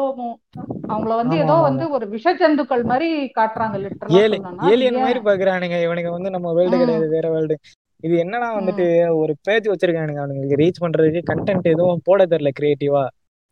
அவங்கள 0.92 1.12
வந்து 1.20 1.36
ஏதோ 1.44 1.56
வந்து 1.66 1.84
ஒரு 1.90 2.06
விஷ 2.14 2.32
ஜந்துக்கள் 2.40 2.84
மாதிரி 2.84 3.08
காட்டுறாங்க 3.38 3.76
சொல்லணும்னா. 4.04 4.52
ஏலியன் 4.70 5.04
மாதிரி 5.04 5.20
பாக்குறானுங்க. 5.28 5.78
இவனுங்க 5.86 6.12
வந்து 6.16 6.30
நம்ம 6.30 6.54
வேர்ல்டு 6.58 6.80
கிடையாது 6.82 7.08
வேற 7.16 7.26
வேர்ல்டு 7.34 7.56
இது 8.02 8.14
என்னன்னா 8.24 8.48
வந்துட்டு 8.58 8.84
ஒரு 9.22 9.32
பேஜ் 9.46 9.66
வச்சிருக்கானுங்க 9.72 10.22
அவனுங்களுக்கு. 10.22 10.60
ரீச் 10.62 10.82
பண்றதுக்கு 10.84 11.22
கண்டென்ட் 11.30 11.72
எதுவும் 11.74 12.04
போட 12.04 12.20
தெரியல 12.26 12.52
கிரியேட்டிவா 12.58 13.04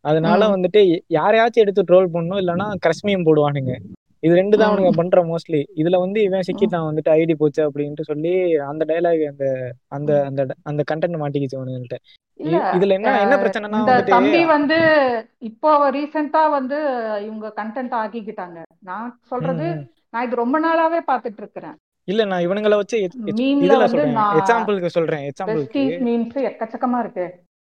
அதனால 0.05 0.41
வந்துட்டு 0.55 0.81
யாரையாச்சும் 1.17 1.65
எடுத்து 1.65 1.89
ட்ரோல் 1.89 2.13
பண்ணும் 2.13 2.41
இல்லைன்னா 2.43 2.69
கிரஸ்மியம் 2.85 3.27
போடுவானுங்க. 3.29 3.73
இது 4.23 4.33
ரெண்டு 4.35 4.57
தான் 4.57 4.69
அவனுங்க 4.69 4.93
பண்ற 4.97 5.19
மோஸ்ட்லி 5.25 5.61
இதுல 5.81 5.99
வந்து 6.05 6.19
இவன் 6.23 6.41
ம் 6.41 6.47
சிக்கிட்டான் 6.47 6.87
வந்துட்டு 6.87 7.11
ஐடி 7.17 7.35
போச்சு 7.35 7.61
அப்படின்ட்டு 7.67 8.09
சொல்லி 8.11 8.33
அந்த 8.71 8.85
டைலாக் 8.91 9.23
அந்த 9.31 9.45
அந்த 9.97 10.11
அந்த 10.29 10.55
அந்த 10.71 10.83
கண்டென்ட் 10.91 11.21
மாட்டிக்கிச்சு 11.23 11.59
அவனுங்கள்ட்ட 11.59 11.99
இதுல 12.77 12.97
என்ன 12.99 13.13
என்ன 13.25 13.37
பிரச்சனைனா 13.43 13.81
தம்பி 14.11 14.43
வந்து 14.55 14.79
இப்போ 15.51 15.71
ரீசெண்டா 15.97 16.43
வந்து 16.57 16.79
இவங்க 17.27 17.47
கண்டென்ட் 17.61 17.95
ஆக்கிக்கிட்டாங்க. 18.01 18.59
நான் 18.89 19.09
சொல்றது. 19.31 19.67
நான் 20.13 20.25
இது 20.27 20.43
ரொம்ப 20.43 20.57
நாளாவே 20.67 21.01
பார்த்துட்டு 21.11 21.43
இருக்கிறேன் 21.43 21.77
இல்ல 22.09 22.23
நான் 22.31 22.45
இவனுங்கள 22.47 22.77
வச்சு 22.81 22.97
இதுல 23.01 23.87
சொல்றேன். 23.93 24.17
நான் 24.19 24.39
எக்ஸாம்பிளுக்கு 24.41 24.97
சொல்றேன். 24.97 25.25
எக்ஸாம்பிளுக்கு 25.31 25.83
எக்கச்சக்கமா 26.51 27.01
இருக்கு. 27.05 27.27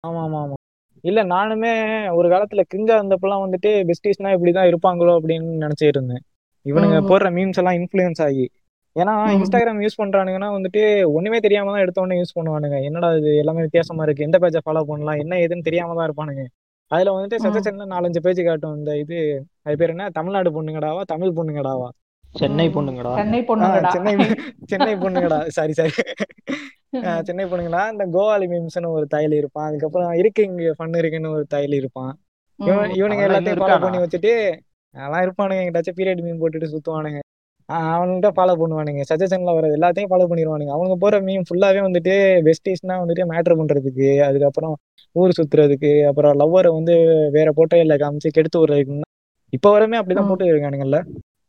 ஆமா 0.04 0.22
ஆமா 0.26 0.40
ஆமா 0.44 0.56
இல்ல 1.04 1.20
நானுமே 1.32 1.72
ஒரு 2.18 2.28
காலத்துல 2.32 2.62
கிரிஞ்சா 2.70 2.94
இருந்தப்பெல்லாம் 2.98 3.44
வந்துட்டு 3.44 3.70
பெஸ்டிஸ்னா 3.90 4.32
இப்படிதான் 4.36 4.68
இருப்பாங்களோ 4.70 5.12
அப்படின்னு 5.18 5.62
நினைச்சிட்டு 5.64 5.98
இருந்தேன். 5.98 6.22
இவனுங்க 6.70 6.98
போடுற 7.10 7.28
மீம்ஸ் 7.36 7.60
எல்லாம் 7.62 7.76
இன்ஃப்ளூயன்ஸ் 7.80 8.22
ஆகி. 8.26 8.46
ஏன்னா 8.96 9.14
இன்ஸ்டாகிராம் 9.38 9.80
யூஸ் 9.84 10.00
பண்றானுங்கன்னா 10.02 10.48
வந்துட்டு 10.56 10.82
ஒண்ணுமே 11.16 11.38
தெரியாம 11.38 11.70
தான் 11.72 11.82
எடுத்த 11.84 12.04
உடனே 12.04 12.16
யூஸ் 12.20 12.36
பண்ணுவானுங்க. 12.38 12.76
என்னடா 12.88 13.08
இது? 13.18 13.30
எல்லாமே 13.42 13.64
வித்தியாசமா 13.66 14.04
இருக்கு. 14.06 14.26
எந்த 14.28 14.38
பேஜை 14.42 14.60
ஃபாலோ 14.66 14.82
பண்ணலாம்? 14.90 15.18
என்ன 15.22 15.34
ஏதுன்னு 15.36 15.66
தெரியாம 15.68 15.94
தான் 15.98 16.06
இருப்பானுங்க. 16.08 16.44
அதுல 16.90 17.12
வந்துட்டு 17.16 17.38
சஜஷன்ல 17.44 17.86
நாலஞ்சு 17.94 18.20
பேஜ் 18.26 18.40
காட்டும். 18.48 18.76
இந்த 18.78 18.90
இது 19.02 19.16
அது 19.66 19.76
பேர் 19.80 19.92
என்ன? 19.94 20.10
தமிழ்நாடு 20.10 20.50
பொண்ணுங்கடாவா? 20.56 21.02
தமிழ் 21.12 21.36
பொண்ணுங்கடாவா? 21.38 21.88
சென்னை 22.34 22.66
பொண்ணுங்கடா. 22.68 23.12
சென்னை 23.20 23.40
பொண்ணுங்கடா. 23.50 23.90
சென்னை 23.96 24.14
சென்னை 24.72 24.94
பொண்ணுங்கடா. 25.04 25.38
Sorry 25.48 25.72
sorry. 25.72 25.92
சென்னை 27.28 27.44
பொண்ணுங்கடா 27.44 27.80
இந்த 27.92 28.04
கோவாலி 28.14 28.46
மீம்ஸ்னு 28.52 28.90
ஒரு 28.98 29.06
தையல் 29.14 29.34
இருப்பான். 29.40 29.66
அதுக்கப்புறம் 29.68 30.12
இருக்கு 30.20 30.42
இங்க 30.42 30.74
ஃபன் 30.78 30.98
இருக்குன்னு 31.00 31.32
ஒரு 31.36 31.44
தையல் 31.54 31.74
இருப்பான். 31.80 32.12
இவனுங்க 32.98 33.22
எல்லாத்தையும் 33.26 33.62
ஃபாலோ 33.62 33.80
பண்ணி 33.84 33.98
வச்சுட்டு 34.04 34.32
அதெல்லாம் 34.96 35.24
இருப்பானுங்க. 35.26 35.62
எங்கிட்டாச்சும் 35.62 35.98
பீரியட் 35.98 36.22
மீன் 36.22 36.40
போட்டுட்டு 36.42 36.72
சுத்துவானுங்க. 36.72 37.20
அவனுங்கிட்ட 37.92 38.30
ஃபாலோ 38.36 38.54
பண்ணுவானுங்க. 38.60 39.02
சஜஷன்ல 39.10 39.52
வர்றது 39.56 39.76
எல்லாத்தையும் 39.78 40.10
ஃபாலோ 40.10 40.26
பண்ணிடுவானுங்க 40.30 40.72
அவங்க 40.76 40.94
போற 40.96 41.14
மீம் 41.20 41.46
ஃபுல்லாவே 41.48 41.80
வந்துட்டு 41.86 42.14
பெஸ்டிஸ்னா 42.48 42.96
வந்துட்டு 43.02 43.24
மேட்ரு 43.32 43.54
பண்றதுக்கு 43.60 44.08
அதுக்கப்புறம் 44.28 44.74
ஊர் 45.16 45.36
சுத்துறதுக்கு 45.38 45.90
அப்புறம் 46.10 46.34
லவ்வரை 46.40 46.70
வந்து 46.78 46.94
வேற 47.36 47.48
போட்டோல 47.58 47.96
காமிச்சு 48.02 48.34
கெடுத்து 48.36 48.60
விடுறதுக்கு 48.62 49.04
இப்ப 49.52 49.70
வரமே 49.70 49.98
அப்படிதான் 50.00 50.28
போட்டு 50.30 50.52
இருக்கானுங்கல்ல 50.52 50.98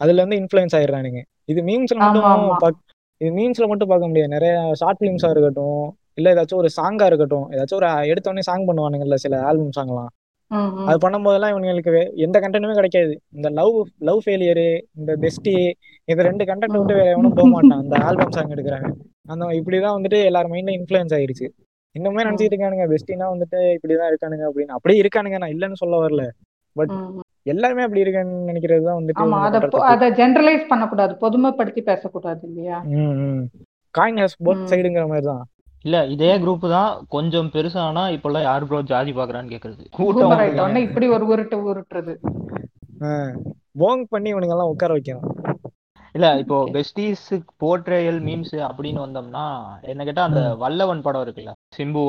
அதுல 0.01 0.19
இருந்து 0.21 0.39
இன்ஃபுளுன்ஸ் 0.41 0.75
ஆயிடுறானுங்க. 0.77 1.19
இது 1.49 1.59
மீம்ஸ்ல 1.69 1.99
ஆமா 1.99 2.31
மட்டும் 2.43 2.75
இது 3.21 3.29
மீம்ஸ்ல 3.37 3.65
மட்டும் 3.67 3.89
பார்க்க 3.91 4.09
முடியாது. 4.09 4.31
நிறைய 4.35 4.51
ஷார்ட் 4.81 4.99
ஃபிலிம்ஸா 4.99 5.29
இருக்கட்டும் 5.33 5.79
இல்ல 6.17 6.27
ஏதாச்சும் 6.33 6.61
ஒரு 6.61 6.69
சாங்கா 6.77 7.05
இருக்கட்டும் 7.05 7.45
ஏதாச்சும் 7.53 7.79
ஒரு 7.79 7.89
எடுத்த 8.11 8.29
உடனே 8.29 8.43
சாங் 8.49 8.67
பண்ணுவானுங்கல்ல 8.69 9.17
சில 9.25 9.39
ஆல்பம் 9.49 9.75
சாங்லாம் 9.79 10.11
அது 10.89 10.97
பண்ணும்போதெல்லாம் 11.03 11.53
இவங்களுக்கு 11.53 11.93
எந்த 12.25 12.37
கண்டென்ட்டுமே 12.43 12.77
கிடைக்காது. 12.79 13.13
இந்த 13.37 13.47
லவ் 13.59 13.75
லவ் 14.09 14.21
ஃபெயிலியரு 14.25 14.67
இந்த 14.99 15.11
பெஸ்டி 15.23 15.53
இது 16.07 16.27
ரெண்டு 16.29 16.43
கண்டென்ட் 16.49 16.77
விட்டு 16.79 16.99
வேற 16.99 17.07
எவனும் 17.15 17.37
போக 17.39 17.47
மாட்டான். 17.55 17.81
அந்த 17.83 17.95
ஆல்பம் 18.07 18.35
சாங் 18.35 18.53
எடுக்கிறாங்க. 18.55 18.89
அந்த 19.33 19.45
இப்படிதான் 19.59 19.95
வந்துட்டு 19.97 20.19
எல்லார் 20.29 20.51
மைண்ட்ல 20.51 20.75
இன்ஃப்ளூயன்ஸ் 20.79 21.15
ஆயிருச்சு 21.17 21.47
இன்னுமே 21.95 22.25
நினைச்சிட்டு 22.27 22.53
இருக்கானுங்க 22.53 22.85
பெஸ்டினா 22.93 23.27
வந்துட்டு 23.33 23.59
இப்படிதான் 23.77 24.09
இருக்கானுங்க 24.11 24.43
அப்படின்னு. 24.49 24.75
அப்படியே 24.77 25.01
இருக்கானுங்க 25.03 25.37
நான் 25.43 25.53
இல்லைன்னு 25.55 25.81
சொல்ல 25.83 25.95
வரல. 26.03 26.23
பட். 26.75 26.93
எல்லாருமே 27.53 27.83
அப்படி 27.85 28.03
இருக்கான்னு 28.03 28.47
நினைக்கிறது 28.49 28.83
தான் 28.87 28.99
வந்துட்டு 28.99 29.83
அத 29.91 30.09
ஜெனரலைஸ் 30.19 30.65
பண்ணக்கூடாது. 30.71 31.13
பொதுமைப்படுத்தி 31.23 31.81
பேசக்கூடாது 31.91 32.41
இல்லையா? 32.49 32.79
காயின் 33.95 34.19
ஹாஸ் 34.21 34.37
போத் 34.47 34.67
சைடுங்கிற 34.71 35.05
மாதிரி 35.11 35.27
தான் 35.31 35.43
இல்ல 35.87 35.97
இதே 36.13 36.31
குரூப் 36.39 36.65
தான் 36.71 36.93
கொஞ்சம் 37.13 37.49
பெருசானா 37.53 38.03
இப்பெல்லாம் 38.15 38.45
யார் 38.45 38.65
ப்ரோ 38.65 38.79
ஜாதி 38.89 39.11
பாக்குறான்னு 39.13 39.51
கேக்குறது 39.53 39.83
கூட்டம் 39.97 40.79
இப்படி 40.85 41.07
ஒரு 41.15 41.25
உருட்டு 41.31 41.57
உருட்டுறது 41.65 42.13
போங் 43.81 44.03
பண்ணி 44.11 44.29
இவனுங்க 44.31 44.55
எல்லாம் 44.55 44.71
உட்கார 44.73 44.91
வைக்கணும் 44.95 45.27
இல்ல 46.15 46.27
இப்போ. 46.41 46.57
பெஸ்டீஸ் 46.75 47.25
போர்ட்ரேயல் 47.61 48.19
மீம்ஸ் 48.23 48.55
அப்படின்னு 48.67 48.99
வந்தோம்னா 49.03 49.43
என்ன 49.83 50.05
கேட்டா 50.05 50.23
அந்த. 50.27 50.41
வல்லவன் 50.63 51.03
படம் 51.03 51.23
இருக்குல்ல 51.25 51.51
சிம்பு. 51.77 52.03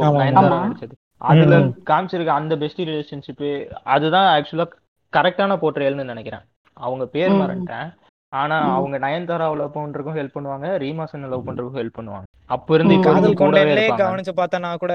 நடிச்சது 0.57 0.95
அதுல. 1.23 1.57
காமிச்சிருக்க 1.87 2.33
அந்த 2.41 2.55
பெஸ்டி 2.63 2.83
ரிலேஷன்ஷிப் 2.91 3.45
அதுதான் 3.93 4.29
ஆக்சுவலா 4.35 4.67
கரெக்டான 5.13 5.53
போர்ட்ரேயல்னு 5.63 6.11
நினைக்கிறேன் 6.11 6.45
அவங்க 6.77 7.05
பேர். 7.15 7.35
மறந்துட்டேன் 7.41 7.89
ஆனா. 8.33 8.57
அவங்க 8.77 8.97
நயன்தாரா 9.05 9.47
லவ் 9.61 9.77
பண்றதுக்கும் 9.77 10.19
ஹெல்ப் 10.19 10.37
பண்ணுவாங்க 10.37 10.69
ரீமாசன் 10.83 11.31
லவ் 11.31 11.47
பண்றதுக்கும் 11.47 11.83
ஹெல்ப் 11.83 11.99
பண்ணுவாங்க 11.99 12.27
அப்ப 12.51 12.75
இருந்து 12.77 12.95
காதல் 13.07 13.35
இருப்பாங்க. 13.35 14.01
கவனிச்சு 14.03 14.33
பார்த்தனா 14.41 14.71
கூட 14.83 14.95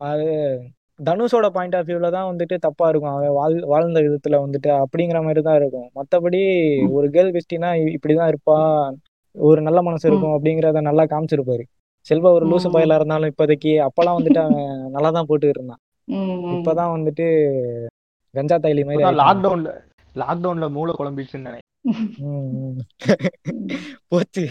அது 0.00 0.26
தனுஷோட 1.00 1.46
பாயிண்ட் 1.54 1.76
ஆஃப் 1.76 1.86
வியூல 1.88 2.08
தான் 2.14 2.28
வந்துட்டு 2.30 2.56
தப்பா 2.64 2.86
இருக்கும். 2.88 3.12
அவன் 3.12 3.36
வாழ் 3.38 3.54
வாழ்ந்த 3.72 4.00
விதத்துல 4.06 4.38
வந்துட்டு 4.44 4.70
அப்படிங்கிற 4.82 5.18
மாதிரி 5.26 5.42
தான் 5.46 5.58
இருக்கும். 5.60 5.88
மத்தபடி. 5.98 6.40
ஒரு 6.96 7.06
கேர்ள் 7.14 7.34
பெஸ்டினா 7.36 7.70
இப்படிதான் 7.96 8.30
இருப்பா. 8.32 8.58
ஒரு 9.36 9.60
நல்ல 9.66 9.80
மனசு. 9.82 10.04
இருக்கும் 10.10 10.34
அப்படிங்கறத 10.36 10.80
நல்லா 10.88 11.04
காமிச்சிருப்பாரு. 11.12 11.64
செல்வா 12.06 12.30
ஒரு 12.38 12.44
லூசு. 12.50 12.68
பயலா 12.76 12.98
இருந்தாலும் 12.98 13.30
இப்போதைக்கு 13.32 13.72
அப்பெல்லாம் 13.86 14.18
வந்துட்டு 14.18 14.40
அவன் 14.44 14.68
நல்லா 14.96 15.10
தான் 15.18 15.28
போட்டு 15.30 15.54
இருந்தான். 15.54 15.80
இப்பதான் 16.56 16.94
வந்துட்டு 16.96 17.26
கஞ்சா 18.34 18.56
தைலி 18.64 18.82
மாதிரி 18.86 19.18
லாக்டவுன்ல 19.22 19.70
லாக்டவுன்ல 20.14 20.66
மூளை 20.76 20.92
குழம்பிடுச்சுன்னு 20.98 21.48
நினைக்கிறேன். 21.48 21.68
போச்சு. 24.12 24.44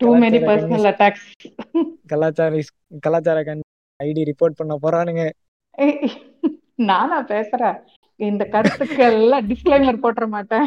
கலாச்சார 0.00 0.38
personal 0.40 0.62
கன்னிஸ் 0.62 0.88
attacks. 0.92 1.22
கலாச்சார 2.06 2.60
கலாச்சார 3.00 3.42
கண் 3.42 3.60
ஐடி 4.00 4.22
ரிப்போர்ட் 4.30 4.56
பண்ண 4.56 4.76
போறானுங்க. 4.82 5.22
நானா 6.74 7.24
பேசுறேன். 7.24 7.78
இந்த 8.20 8.44
கருத்துக்கு 8.44 9.02
எல்லாம் 9.04 9.48
டிஸ்க்ளைமர் 9.48 10.02
போட்டுற 10.02 10.28
மாட்டேன். 10.28 10.66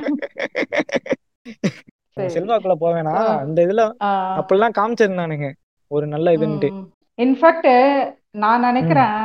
செல்வாக்குள்ள 2.35 2.75
போவேனா? 2.79 3.13
அந்த 3.37 3.65
இதுல 3.65 3.81
ஆஹ், 4.03 4.35
அப்படிலாம் 4.39 4.77
காமிச்சிருந்தானுங்க. 4.77 5.47
ஒரு 5.91 6.07
நல்ல 6.07 6.31
இதுன்ட்டு. 6.37 6.69
இன்ஃபேக்ட் 7.17 7.71
நான் 8.37 8.61
நினைக்கிறேன் 8.61 9.15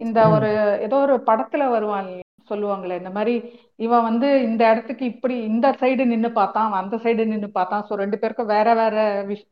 இந்த 0.00 0.28
ஒரு 0.28 0.48
ஏதோ 0.80 0.96
ஒரு 0.96 1.22
படத்துல 1.26 1.70
வருவாங்க 1.70 2.20
சொல்லுவாங்களே 2.48 2.96
இந்த 2.98 3.12
மாதிரி 3.14 3.34
இவன் 3.78 4.06
வந்து 4.08 4.28
இந்த 4.46 4.62
இடத்துக்கு 4.72 5.04
இப்படி 5.12 5.36
இந்த 5.50 5.66
சைடு 5.80 6.04
நின்னு 6.06 6.30
பார்த்தான் 6.34 6.78
அந்த 6.80 6.96
சைடு 7.04 7.24
நின்னு 7.26 7.50
பார்த்தான் 7.52 7.84
ஸோ 7.88 7.94
ரெண்டு 8.02 8.18
பேருக்கும் 8.18 8.52
வேற 8.54 8.68
வேற 8.74 8.96
விஷ் 9.30 9.44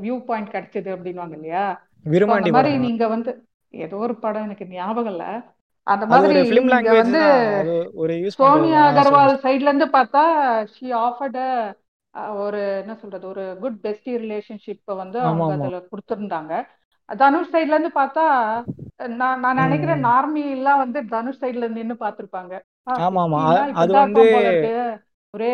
வியூ 0.00 0.16
பாயிண்ட் 0.26 0.52
கிடைச்சது 0.54 0.90
அப்படின்வாங்க 0.94 1.34
இல்லையா? 1.38 1.64
அந்த 2.36 2.54
மாதிரி 2.56 2.72
நீங்க 2.86 3.04
வந்து 3.14 3.30
ஏதோ 3.74 3.96
ஒரு 4.04 4.14
படம் 4.22 4.46
எனக்கு 4.48 4.64
ஞாபகம் 4.72 5.12
இல்ல. 5.12 5.24
அந்த 5.86 6.04
மாதிரி 6.06 6.32
நீங்க 6.72 6.90
வந்து 7.02 7.20
சோனியா 8.40 8.82
அகர்வால் 8.92 9.32
சைட்ல 9.44 9.70
இருந்து 9.70 9.88
பார்த்தா 9.96 10.22
ஷி 10.74 10.86
ஆஃபர்ட் 11.00 11.40
ஒரு 12.42 12.60
என்ன 12.80 12.94
சொல்றது 13.00 13.26
ஒரு 13.28 13.44
குட் 13.60 13.78
பெஸ்டி 13.84 14.12
ரிலேஷன்ஷிப்பை 14.22 14.94
வந்து 14.98 15.18
அவங்க 15.22 15.44
அதுல 15.58 15.78
கொடுத்துருந்தாங்க. 15.90 16.52
தனுஷ் 17.08 17.52
சைட்ல 17.52 17.76
இருந்து 17.76 17.92
பார்த்தா 17.98 18.24
நான் 19.14 19.40
நான் 19.44 19.60
நினைக்கிறேன். 19.62 20.04
நார்மி 20.08 20.42
எல்லாம் 20.56 20.80
வந்து 20.82 20.98
தனுஷ் 21.08 21.40
சைட்ல 21.40 21.68
நின்னு 21.70 21.94
பார்த்திருப்பாங்க. 22.02 22.52
ஆ 22.86 22.92
ஆமா 23.06 23.22
ஆமா. 23.26 23.40
அது 23.82 23.92
வந்து 23.98 24.22
ஒரே 25.34 25.50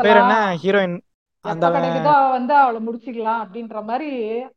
பேர் 0.00 0.20
என்ன? 0.22 0.36
ஹீரோயின் 0.62 0.98
அந்த 1.44 1.68
வந்து 2.34 2.54
அவளை 2.60 2.80
முடிச்சுக்கலாம் 2.86 3.40
அப்படின்ற 3.44 3.78
மாதிரி 3.88 4.10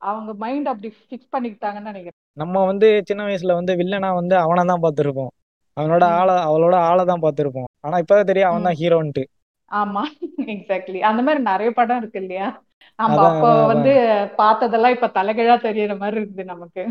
அவங்க 0.10 0.32
மைண்ட் 0.44 0.68
அப்படி 0.72 0.90
ஃபிக்ஸ் 0.98 1.32
பண்ணிக்கிட்டாங்கன்னு 1.34 1.92
நினைக்கிறேன். 1.92 2.20
நம்ம 2.38 2.66
வந்து 2.66 2.88
சின்ன 3.10 3.22
வயசுல 3.28 3.56
வந்து 3.60 3.74
வில்லனா 3.80 4.10
வந்து 4.20 4.36
அவனை 4.44 4.64
தான் 4.72 4.84
பார்த்திருப்போம். 4.86 5.32
அவனோட 5.78 6.06
ஆளை 6.20 6.36
அவளோட 6.50 6.76
ஆளை 6.90 7.04
தான் 7.06 7.24
பார்த்திருப்போம். 7.24 7.70
ஆனா 7.86 7.96
இப்பதான் 8.04 8.30
தெரியும் 8.32 8.50
அவன் 8.52 8.68
தான் 8.70 8.80
ஹீரோன்ட்டு 8.82 9.24
ஆமா 9.72 10.02
எக்ஸாக்ட்லி 10.54 11.00
அந்த 11.10 11.22
மாதிரி 11.26 11.40
நிறைய 11.44 11.70
படம் 11.78 12.00
இருக்கு 12.02 12.20
இல்லையா? 12.24 12.48
நம்ம 13.00 13.22
அப்போ 13.30 13.50
வந்து 13.66 13.94
பார்த்ததெல்லாம் 14.38 14.92
இப்ப 14.92 15.08
தலைகீழா 15.08 15.56
தெரியற 15.62 15.98
மாதிரி 15.98 16.18
இருக்குது 16.22 16.44
நமக்கு. 16.44 16.84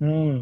ம். 0.00 0.38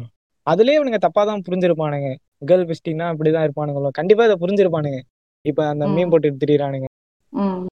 அதுலயே 0.47 0.77
இவனுங்க 0.77 0.97
தப்பா 0.97 1.25
தான் 1.25 1.43
புரிஞ்சிருப்பானுங்க. 1.47 2.09
கேர்ள் 2.45 2.65
பெஸ்டினா 2.65 3.07
இப்படிதான் 3.11 3.45
இருப்பானுங்களோ. 3.47 3.89
கண்டிப்பா 3.89 4.25
இதை 4.25 4.37
புரிஞ்சிருப்பானுங்க. 4.39 4.99
இப்ப 5.45 5.67
அந்த 5.67 5.87
மீன் 5.87 6.09
போட்டு 6.09 6.37
திரியிறானுங்க. 6.37 6.87
ம். 7.33 7.65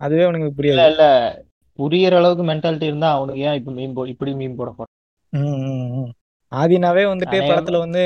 அதுவே 0.00 0.22
அவனுக்கு 0.22 0.46
இல்ல 0.46 0.56
புரியாது. 0.56 0.90
இல்ல 0.90 1.04
புரியற 1.78 2.16
அளவுக்கு 2.16 2.44
மென்டாலிட்டி 2.44 2.82
இருந்தா 2.82 3.12
அவனுக்கு 3.12 3.40
ஏன் 3.40 3.54
இப்ப 3.54 3.70
மீன் 3.70 3.92
போ 3.92 4.08
இப்படி 4.08 4.34
மீன் 4.34 4.56
போட 4.56 4.70
போறான். 4.70 4.92
ஆதினாவே 6.52 7.04
வந்துட்டு 7.08 7.38
படத்துல 7.40 7.78
வந்து 7.78 8.02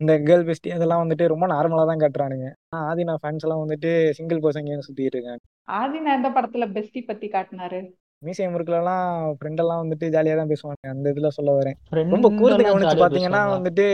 இந்த 0.00 0.18
கேர்ள் 0.18 0.46
பெஸ்டி 0.48 0.70
அதெல்லாம் 0.70 1.02
வந்துட்டு 1.02 1.26
ரொம்ப 1.26 1.46
நார்மலா 1.46 1.84
தான் 1.86 2.02
காட்டுறானுங்க. 2.02 2.46
ஆதினா 2.76 3.14
ஃபேன்ஸ் 3.14 3.44
எல்லாம் 3.44 3.62
வந்துட்டு 3.64 4.12
சிங்கிள் 4.12 4.40
பர்சங்க 4.40 4.78
சுத்திட்டு 4.78 5.16
இருக்காங்க. 5.16 5.42
ஆதி 5.68 6.00
நான் 6.00 6.16
எந்த 6.16 6.30
படத்துல 6.30 6.66
பெஸ்டி 6.72 7.00
பத்தி 7.06 7.28
காட்டினாரு? 7.28 7.80
மீசை 8.26 8.46
முறுக்குலாம் 8.52 9.06
ஃப்ரெண்ட் 9.36 9.60
எல்லாம் 9.62 9.80
வந்துட்டு 9.82 10.06
ஜாலியா 10.14 10.34
தான் 10.40 10.50
பேசுவாங்க 10.52 10.90
அந்த 10.92 11.12
இதுல 11.12 11.30
சொல்ல 11.36 11.50
வரேன். 11.58 11.76
ரொம்ப 12.12 12.28
கூர்ந்து 12.38 12.66
கவனிச்சு 12.68 13.02
பாத்தீங்கன்னா 13.02 13.42
வந்துட்டு 13.54 13.86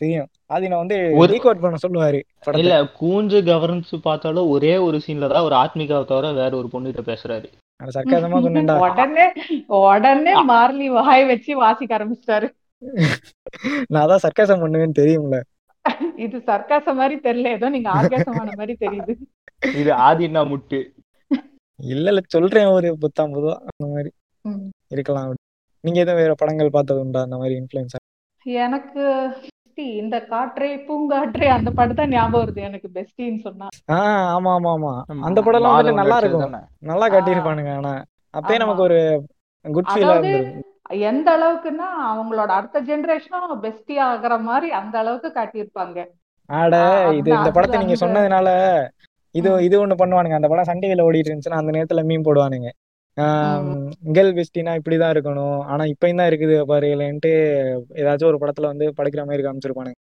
தெரியும். 0.00 0.28
ஆதினா 0.54 0.78
வந்து 0.82 0.98
ஒரு 1.20 1.32
டீகோட் 1.34 1.62
பண்ண 1.64 1.78
சொல்லுவாரு 1.84 2.20
இல்ல 2.62 2.76
கூஞ்சு 3.00 3.40
கவர்னன்ஸ் 3.50 3.94
பார்த்தாலும் 4.08 4.50
ஒரே 4.54 4.74
ஒரு 4.86 4.98
சீன்ல 5.06 5.30
தான் 5.34 5.46
ஒரு 5.48 5.56
ஆத்மிகாவை 5.62 6.06
தவிர 6.12 6.32
வேற 6.40 6.52
ஒரு 6.60 6.70
பொண்ணுகிட்ட 6.74 7.04
பேசுறாரு. 7.12 7.48
சர்க்காசமா 7.80 8.40
சொன்னேன்டா 8.42 8.74
உடனே 8.86 9.26
உடனே 9.82 10.34
மார்லி 10.50 10.88
வாய் 10.96 11.24
வச்சு 11.30 11.52
வாசிக்க 11.62 11.96
ஆரம்பிச்சிட்டாரு. 11.98 12.48
நான் 13.94 14.10
தான் 14.12 14.24
சர்க்காசம் 14.24 14.62
பண்ணுவேன்னு 14.62 14.98
தெரியும்ல. 15.00 15.38
இது 16.24 16.36
சர்க்காசம் 16.50 16.98
மாதிரி 17.00 17.16
தெரியல. 17.26 17.52
ஏதோ 17.58 17.68
நீங்க 17.76 17.88
ஆர்காசமான 17.98 18.50
மாதிரி 18.60 18.74
தெரியுது. 18.84 19.14
இது 19.80 19.90
ஆதினா 20.08 20.42
முட்டு. 20.52 20.80
இல்ல 21.82 22.06
இல்ல 22.08 22.20
சொல்றேன். 22.28 22.68
ஒரு 22.70 22.88
புத்தாம் 22.96 23.34
பொதுவா 23.34 23.54
அந்த 23.70 23.86
மாதிரி. 23.92 24.10
இருக்கலாம். 24.90 25.30
நீங்க 25.84 25.98
எதுவும் 26.00 26.20
வேற 26.20 26.32
படங்கள் 26.34 26.70
பார்த்தது 26.70 27.00
உண்டா? 27.00 27.20
அந்த 27.22 27.36
மாதிரி 27.36 27.54
இன்ஃபுளுன்ஸ் 27.60 27.96
எனக்கு 28.46 29.02
இந்த 29.96 30.16
காற்றே 30.30 30.68
பூங்காற்றே 30.86 31.46
அந்த 31.48 31.70
படம் 31.70 31.98
தான் 32.00 32.10
ஞாபகம் 32.10 32.40
வருது. 32.40 32.60
எனக்கு 32.60 32.88
பெஸ்டின்னு 32.94 33.40
சொன்னா. 33.40 33.66
ஆஹ் 33.92 34.26
ஆமா 34.32 34.50
ஆமா 34.52 34.70
ஆமா. 34.72 34.92
அந்த 35.28 35.38
படம்லாம் 35.40 35.70
வந்துட்டு 35.70 35.92
மாதவன் 35.92 36.00
நல்லா 36.02 36.18
இருக்கும். 36.18 36.56
நல்லா 36.82 37.06
காட்டியிருப்பானுங்க 37.08 37.72
ஆனா. 37.76 37.92
அப்பயே 38.34 38.58
நமக்கு 38.58 38.82
ஒரு 38.82 38.98
குட் 39.64 39.90
ஃபீலா 39.92 40.14
இருந்திருக்கும் 40.14 40.68
எந்த 41.08 41.28
அளவுக்குன்னா 41.36 41.88
அவங்களோட 42.08 42.50
அடுத்த 42.50 42.78
ஜெனரேஷனும் 42.80 43.62
பெஸ்டி 43.62 43.94
ஆகுற 44.06 44.34
மாதிரி 44.40 44.68
அந்த 44.80 44.94
அளவுக்கு 44.98 45.30
காட்டியிருப்பாங்க. 45.30 45.98
ஆட 46.48 46.76
இது 47.12 47.30
இந்த 47.32 47.50
படத்தை 47.52 47.78
நீங்க 47.78 47.96
சொன்னதுனால 48.02 48.48
இது 49.38 49.50
இது 49.66 49.76
ஒண்ணு 49.82 50.00
பண்ணுவானுங்க. 50.00 50.38
அந்த 50.38 50.48
படம் 50.52 50.68
சன் 50.68 50.82
டிவில 50.82 51.06
ஓடிட்டு 51.08 51.30
இருந்துச்சுன்னா 51.30 51.60
அந்த 51.62 51.72
நேரத்துல 51.76 52.02
மீன் 52.10 52.26
போடுவானுங்க. 52.28 52.70
கேர்ள் 54.16 54.34
பெஸ்டினா 54.36 54.72
இப்படிதான் 54.78 55.12
இருக்கணும். 55.14 55.58
ஆனா 55.72 55.82
இப்பயும் 55.92 56.20
தான் 56.20 56.30
இருக்குது 56.30 56.54
பாருங்களேன்ட்டு 56.70 57.32
ஏதாச்சும் 58.00 58.30
ஒரு 58.30 58.38
படத்துல 58.42 58.70
வந்து 58.72 58.86
படைக்கிற 58.98 59.24
மாதிரி 59.30 59.44
காமிச்சிருப்பானுங்க. 59.46 59.98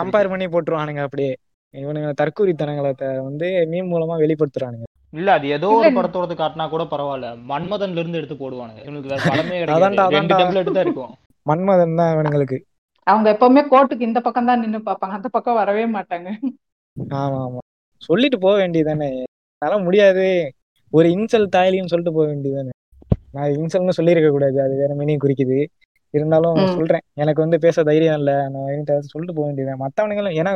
கம்பேர் 0.00 0.32
பண்ணி 0.32 0.48
போட்டுருவானுங்க 0.54 1.02
அப்படியே. 1.06 1.32
இவனுங்க 1.74 2.08
தற்கூரித்தனங்களை 2.20 2.92
வந்து 3.28 3.48
மீம் 3.72 3.92
மூலமா 3.92 4.16
வெளிப்படுத்துறானுங்க. 4.24 4.86
இல்ல 5.18 5.30
அது 5.38 5.46
ஏதோ 5.56 5.68
ஒரு 5.78 5.90
படத்தோடது 5.96 6.34
காட்டினா 6.40 6.64
கூட 6.74 6.84
பரவாயில்ல. 6.92 7.28
மன்மதன்ல 7.50 8.02
இருந்து 8.02 8.18
எடுத்து 8.20 8.36
போடுவானுங்க. 8.42 8.80
இவனுக்கு 8.86 9.10
வேற 9.12 9.20
படமே 9.30 9.56
கிடைக்காது. 9.58 9.78
அதான்டா 9.78 10.04
ரெண்டு 10.16 10.34
அதான்டா 10.34 10.38
டெம்ப்ளேட் 10.42 10.76
தான் 10.76 10.86
இருக்கும். 10.86 11.12
மன்மதன் 11.46 11.98
தான் 12.00 12.12
இவனுங்களுக்கு. 12.14 12.58
அவங்க 13.06 13.26
எப்பவுமே 13.32 13.62
கோர்ட்டுக்கு 13.70 14.00
இந்த 14.00 14.20
பக்கம் 14.20 14.46
தான் 14.46 14.60
நின்னு 14.60 14.78
பார்ப்பாங்க. 14.78 15.16
அந்த 15.18 15.28
பக்கம் 15.28 15.54
வரவே 15.54 15.84
மாட்டாங்க. 15.86 16.28
ஆமா 17.20 17.38
ஆமா 17.46 17.60
சொல்லிட்டு 18.02 18.38
போக 18.38 18.54
வேண்டியதானே 18.62 19.08
என்னால 19.14 19.76
முடியாது. 19.78 20.26
ஒரு 20.92 21.08
இன்சல் 21.08 21.52
தாயலின்னு 21.56 21.92
சொல்லிட்டு 21.92 22.16
போக 22.18 22.26
வேண்டியதானே 22.32 22.72
நான் 23.32 23.54
இன்சல்னு 23.58 23.96
சொல்லியிருக்க 23.98 24.30
கூடாது. 24.30 24.58
அது 24.62 24.74
வேற 24.76 24.92
மீனிங் 24.94 25.22
குறிக்குது. 25.24 25.58
இருந்தாலும் 26.14 26.56
சொல்றேன். 26.78 27.04
எனக்கு 27.14 27.40
வந்து 27.40 27.58
பேச 27.58 27.82
தைரியம் 27.82 28.18
இல்லை. 28.18 28.34
நான் 28.48 29.06
சொல்லிட்டு 29.12 29.36
போக 29.36 29.46
வேண்டியதான் 29.48 29.82
மற்றவனுங்களும் 29.84 30.36
ஏன்னா 30.40 30.52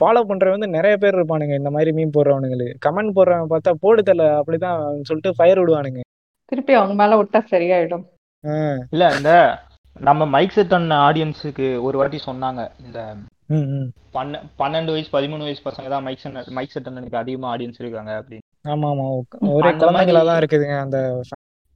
ஃபாலோ 0.00 0.20
பண்றவங்க 0.28 0.56
வந்து 0.58 0.74
நிறைய 0.76 0.96
பேர் 0.96 1.16
இருப்பானுங்க. 1.18 1.54
இந்த 1.54 1.70
மாதிரி 1.70 1.92
மீன் 1.92 2.14
போடுறவனுங்களுக்கு 2.16 2.76
கமெண்ட் 2.86 3.16
போடுறவன் 3.16 3.50
பார்த்தா 3.54 3.72
போடு 3.84 4.02
தல 4.02 4.28
அப்படிதான் 4.40 4.78
சொல்லிட்டு 5.08 5.32
ஃபயர் 5.38 5.60
விடுவானுங்க. 5.62 6.00
திருப்பி 6.52 6.72
அவங்க 6.72 6.94
மேல 6.94 7.18
விட்டா 7.20 7.40
சரியாயிடும். 7.50 8.04
ஆஹ் 8.44 8.80
இல்ல 8.90 9.04
இந்த 9.16 9.32
நம்ம 9.96 10.24
மைக் 10.34 10.54
செட் 10.54 10.72
பண்ண 10.72 10.94
ஆடியன்ஸுக்கு 11.08 11.66
ஒரு 11.86 11.96
வாட்டி 12.00 12.18
சொன்னாங்க 12.28 12.60
இந்த 12.84 12.98
பன்னெண்டு 14.60 14.92
வயசு 14.94 15.10
பதிமூணு 15.16 15.46
வயசு 15.46 15.62
பசங்க 15.66 15.88
தான் 15.94 16.04
மைக் 16.06 16.22
செட் 16.22 16.54
மைக் 16.58 16.74
செட் 16.74 16.88
அண்ணனுக்கு 16.90 17.22
அதிகமா 17.22 17.50
ஆடியன்ஸ் 17.52 17.80
இருக்காங்க 17.82 18.12
அப்படின்னு. 18.20 18.44
ஆமா 18.72 18.88
ஆமா. 18.92 19.06
ஒரே 19.56 19.72
மாதிரி 19.96 20.24
தான் 20.30 20.40
இருக்குதுங்க 20.42 20.76
அந்த 20.84 20.98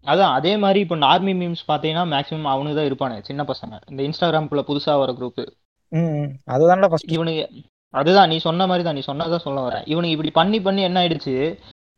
அதான் 0.07 0.35
அதே 0.38 0.52
மாதிரி 0.62 0.81
இப்போ 0.85 0.96
நார்மி 1.05 1.33
மீம்ஸ் 1.38 1.62
பார்த்தீங்கன்னா 1.70 2.05
மேக்ஸிமம் 2.12 2.52
அவனுக்கு 2.52 2.79
தான் 2.79 2.88
இருப்பானு 2.88 3.16
சின்ன 3.29 3.44
பசங்க. 3.50 3.74
இந்த 3.92 4.00
இன்ஸ்டாகிராம்குள்ள 4.09 4.62
புதுசா 4.68 4.94
வர 5.02 5.12
குரூப் 5.18 5.40
அதுதான்டா 6.55 6.88
ஃபர்ஸ்ட் 6.90 7.14
இவனுக்கு 7.16 7.44
அதுதான் 7.94 8.31
நீ 8.33 8.37
சொன்ன 8.46 8.66
மாதிரி 8.70 8.85
தான் 8.87 8.98
நீ 8.98 9.02
சொன்னதான் 9.09 9.46
சொல்ல 9.46 9.61
வரேன். 9.66 9.85
இவனுக்கு 9.92 10.16
இப்படி 10.16 10.33
பண்ணி 10.38 10.59
பண்ணி 10.66 10.83
என்ன 10.88 11.00
ஆயிடுச்சு 11.02 11.35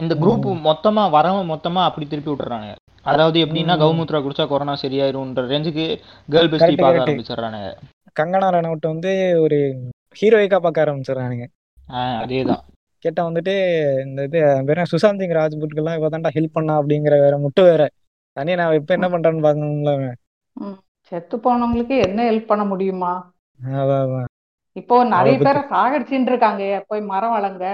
இந்த 0.00 0.14
குரூப் 0.22 0.46
மொத்தமா 0.68 1.04
வரவன் 1.16 1.50
மொத்தமா 1.52 1.81
அப்படி 1.88 2.07
திருப்பி 2.07 2.31
விட்டுறானுங்க. 2.33 2.74
அதாவது 3.11 3.38
எப்படின்னா 3.44 3.75
ம். 3.77 3.83
கவுமூத்ரா 3.83 4.18
குடிச்சா 4.23 4.49
கொரோனா 4.49 4.75
சரியாயிரும்ன்ற 4.83 5.42
ரேஞ்சுக்கு 5.53 5.85
கேர்ள் 6.29 6.51
பெஸ்டி 6.53 6.75
பார்க்க. 6.81 7.05
ஆரம்பிச்சிடுறானுங்க. 7.05 7.68
கங்கனா 8.16 8.49
ரனவுட் 8.57 8.87
வந்து 8.87 9.11
ஒரு 9.40 9.59
ஹீரோயிக்கா 10.21 10.59
பார்க்க 10.59 10.85
ஆரம்பிச்சிடறானுங்க. 10.85 11.47
அதேதான். 12.23 12.62
கேட்டா 13.05 13.29
வந்துட்டு 13.29 13.53
இந்த 14.03 14.23
இது 14.23 14.38
வேற 14.64 14.83
சுசாந்த் 14.83 15.21
சிங் 15.23 15.37
ராஜ்புட்கெல்லாம் 15.38 15.99
இவ 15.99 16.09
தான்டா 16.09 16.31
ஹெல்ப் 16.35 16.53
பண்ணா 16.53 16.83
அப்படிங்கிற 16.83 17.14
வேற 17.21 17.38
முட்டு 17.38 17.62
வேற. 17.62 17.83
தனியா 18.37 18.57
நான் 18.57 18.75
இப்ப 18.75 18.94
என்ன 18.94 19.09
பண்றான்னு 19.09 19.44
பாக்கணும்ல. 19.47 19.92
செத்து 21.12 21.37
போனவங்களுக்கு 21.37 21.97
என்ன 22.07 22.31
ஹெல்ப் 22.31 22.47
பண்ண 22.47 22.64
முடியுமா? 22.64 23.12
இப்போ 24.77 25.05
நிறைய 25.05 25.38
பேரை 25.38 25.62
சாகடிச்சுட்டு 25.71 26.31
இருக்காங்க 26.31 26.85
போய் 26.87 27.01
மரம் 27.03 27.31
வளங்க. 27.31 27.64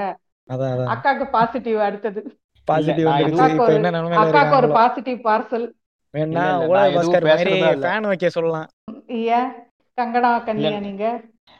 அக்காக்கு 0.92 1.24
பாசிட்டிவ் 1.30 1.78
அடுத்தது. 1.78 2.20
பாசிட்டிவ் 2.68 3.08
வந்துருச்சு. 3.08 3.48
இப்ப 3.52 3.66
ஒரு 3.66 3.76
என்ன 3.78 3.92
நிலைமையில 3.96 4.22
அக்காக்கு 4.24 4.56
ஒரு 4.60 4.70
பாசிட்டிவ் 4.78 5.20
பார்சல் 5.28 5.66
வேணா 6.14 6.42
எதுவும் 6.56 6.96
பாஸ்கர் 6.96 7.28
மாதிரி. 7.30 7.54
ஃபேன் 7.84 8.08
வைக்க 8.10 8.28
சொல்லலாம். 8.38 8.68
கங்கனா 9.98 10.30
கன்னியா 10.46 10.70
இல்ல. 10.70 10.80
நீங்க? 10.86 11.06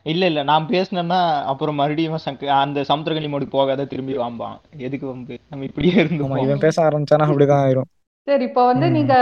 இல்ல 0.07 0.23
இல்ல 0.31 0.41
நான் 0.49 0.65
பேசினேன்னா 0.71 1.19
அப்புறம் 1.51 1.79
மறுபடியும் 1.81 2.23
சங்க 2.25 2.49
அந்த 2.63 2.79
சமுத்திரகனி 2.89 3.29
மோடி 3.33 3.47
போகாத 3.51 3.87
திரும்பி 3.93 4.15
வாம்பான் 4.23 4.57
எதுக்கு 4.87 5.07
வம்பு 5.11 5.35
நம்ம 5.51 5.67
இப்படியே 5.69 5.95
இருந்தோம்? 6.03 6.35
இவன் 6.45 6.65
பேச 6.65 6.77
ஆரம்பிச்சானா 6.87 7.29
அப்படிதான் 7.29 7.63
ஆயிரும். 7.67 7.89
சரி 8.27 8.45
இப்போ 8.49 8.63
வந்து. 8.71 8.87
நீங்க 8.97 9.15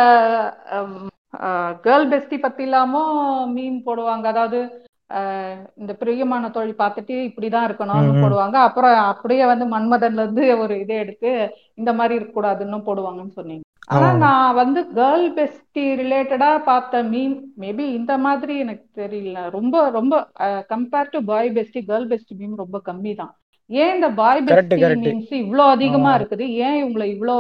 கேர்ள் 1.85 2.09
பெஸ்டி 2.12 2.37
பத்தி 2.40 2.62
இல்லாம 2.68 2.95
மீன் 3.55 3.79
போடுவாங்க. 3.87 4.27
அதாவது 4.35 4.59
இந்த 5.81 5.92
பிரியமான 5.98 6.51
தோழி 6.51 6.72
பார்த்துட்டு 6.77 7.14
இப்படிதான் 7.29 7.66
இருக்கணும்னு. 7.68 8.22
போடுவாங்க 8.22 8.57
அப்புறம் 8.66 8.94
அப்படியே 9.11 9.44
வந்து 9.51 9.66
மன்மதன்ல 9.72 10.25
இருந்து 10.25 10.44
ஒரு 10.62 10.75
இதை 10.83 10.96
எடுத்து 11.03 11.31
இந்த 11.77 11.90
மாதிரி 11.98 12.16
இருக்கக்கூடாதுன்னு 12.16 12.81
போடுவாங்கன்னு 12.87 13.37
சொன்னீங்க 13.38 13.64
ஆனா. 13.90 14.09
நான் 14.25 14.57
வந்து 14.59 14.81
கேர்ள் 14.92 15.27
பெஸ்டி 15.37 15.85
ரிலேட்டடா 16.01 16.51
பார்த்த 16.66 17.03
மீன் 17.09 17.35
மேபி 17.62 17.87
இந்த 17.98 18.12
மாதிரி 18.27 18.55
எனக்கு 18.64 18.87
தெரியல 19.01 19.38
ரொம்ப 19.57 19.77
ரொம்ப 19.96 20.14
compare 20.70 21.12
to 21.12 21.20
boy 21.31 21.51
bestie 21.57 21.83
girl 21.88 22.09
bestie 22.12 22.35
meme 22.37 22.57
ரொம்ப 22.61 22.81
கம்மி 22.87 23.14
தான் 23.14 23.33
ஏன் 23.70 23.94
இந்த 23.96 24.09
பாய் 24.16 24.40
பெஸ்டி. 24.46 24.79
மீம்ஸ் 25.03 25.35
இவ்ளோ 25.42 25.66
அதிகமா. 25.75 26.12
இருக்குது 26.18 26.46
ஏன் 26.62 26.79
இவங்களை 26.81 27.07
இவ்ளோ 27.14 27.37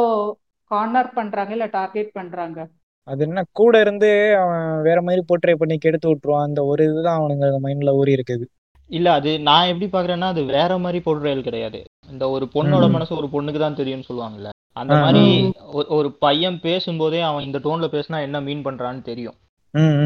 கார்னர் 0.70 1.16
பண்றாங்க 1.16 1.52
இல்ல 1.52 1.66
டார்கெட் 1.74 2.12
பண்றாங்க 2.14 2.60
அது 3.04 3.24
என்ன 3.24 3.42
கூட 3.52 3.80
இருந்து 3.80 4.36
அவன் 4.36 4.82
வேற 4.82 5.02
மாதிரி 5.02 5.22
போர்ட்ரே 5.22 5.54
பண்ணி 5.54 5.78
கெடுத்து 5.78 6.14
விட்டுருவான். 6.14 6.42
அந்த 6.42 6.64
ஒரு 6.64 6.84
இதுதான் 6.84 7.20
அவனுங்க 7.20 7.56
மைண்ட்ல 7.62 7.88
ஊறி 7.88 8.14
இருக்குது. 8.14 8.44
இல்ல 8.86 9.12
அது 9.12 9.40
நான் 9.40 9.66
எப்படி 9.66 9.86
பாக்குறேன்னா 9.86 10.20
அது 10.20 10.42
வேற 10.42 10.78
மாதிரி 10.78 11.02
போடுறேல் 11.06 11.42
கிடையாது. 11.42 11.84
இந்த 12.10 12.28
ஒரு 12.28 12.48
பொண்ணோட. 12.54 12.90
மனசு 12.90 13.16
ஒரு 13.16 13.28
பொண்ணுக்கு 13.32 13.58
தான் 13.58 13.74
தெரியும்னு 13.74 14.04
சொல்லுவாங்கல்ல. 14.08 14.48
அந்த 14.72 14.94
மாதிரி. 14.94 15.52
ஒரு- 15.72 16.16
பையன் 16.18 16.60
பேசும்போதே 16.60 17.20
அவன் 17.20 17.44
இந்த 17.44 17.58
டோன்ல 17.58 18.02
பேசினா 18.02 18.20
என்ன 18.20 18.40
மீன் 18.40 18.64
பண்றான்னு 18.64 19.02
தெரியும். 19.02 19.34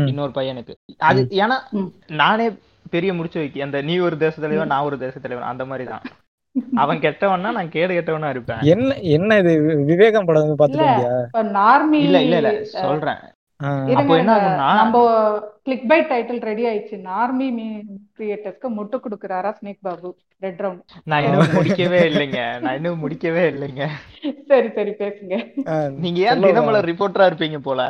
இன்னொரு 0.07 0.31
பையனுக்கு. 0.35 0.75
அது 0.99 1.29
ஏன்னா. 1.31 1.55
நானே 2.09 2.51
பெரிய 2.91 3.15
முடிச்சு 3.15 3.41
வைக்க 3.41 3.65
அந்த 3.65 3.83
நீ 3.83 3.99
ஒரு 3.99 4.17
தேச 4.17 4.41
தலைவன் 4.41 4.67
நான் 4.67 4.85
ஒரு 4.85 4.99
தேச 4.99 5.21
தலைவன் 5.21 5.47
அந்த 5.47 5.65
மாதிரி 5.65 5.89
தான். 5.89 6.03
அவன் 6.83 6.99
கெட்டவன்னா 6.99 7.53
நான் 7.59 7.75
கேடு 7.77 7.93
கெட்டவனா 7.95 8.29
இருப்பேன். 8.29 8.63
என்ன 8.75 8.99
என்ன 9.17 9.39
இது? 9.39 9.55
விவேகம் 9.91 10.29
படம் 10.29 10.53
நார்மி 11.61 11.99
இல்ல 12.07 12.21
இல்ல 12.27 12.37
இல்ல. 12.43 12.53
சொல்றேன். 12.85 13.23
நம்ம 14.81 14.97
கிளிக் 15.67 15.87
பை 15.91 15.99
டைட்டில் 16.09 16.41
ரெடி 16.49 16.65
ஆயிடுச்சு. 16.71 16.97
நார்மி 17.13 17.47
கிரியேட்டர்ஸ்க்கு 18.19 18.69
முட்டு 18.79 18.97
கொடுக்குறாரா 19.05 19.51
ஸ்னேக் 19.59 19.79
பாபு? 19.81 20.11
ரெட் 20.45 20.61
ரவுண்ட் 20.61 20.83
நான் 21.05 21.25
இன்னும் 21.27 21.55
முடிக்கவே 21.55 22.01
இல்லைங்க. 22.11 22.41
நான் 22.65 22.75
இன்னும் 22.75 23.03
முடிக்கவே 23.05 23.45
இல்லைங்க. 23.53 23.85
சரி 24.51 24.69
சரி 24.79 24.93
பேசுங்க. 25.03 25.37
நீங்க 26.05 26.21
ஏன். 26.27 26.43
தினமலர் 26.43 26.91
ரிப்போர்ட்டரா 26.93 27.29
இருப்பீங்க 27.31 27.61
போல? 27.69 27.83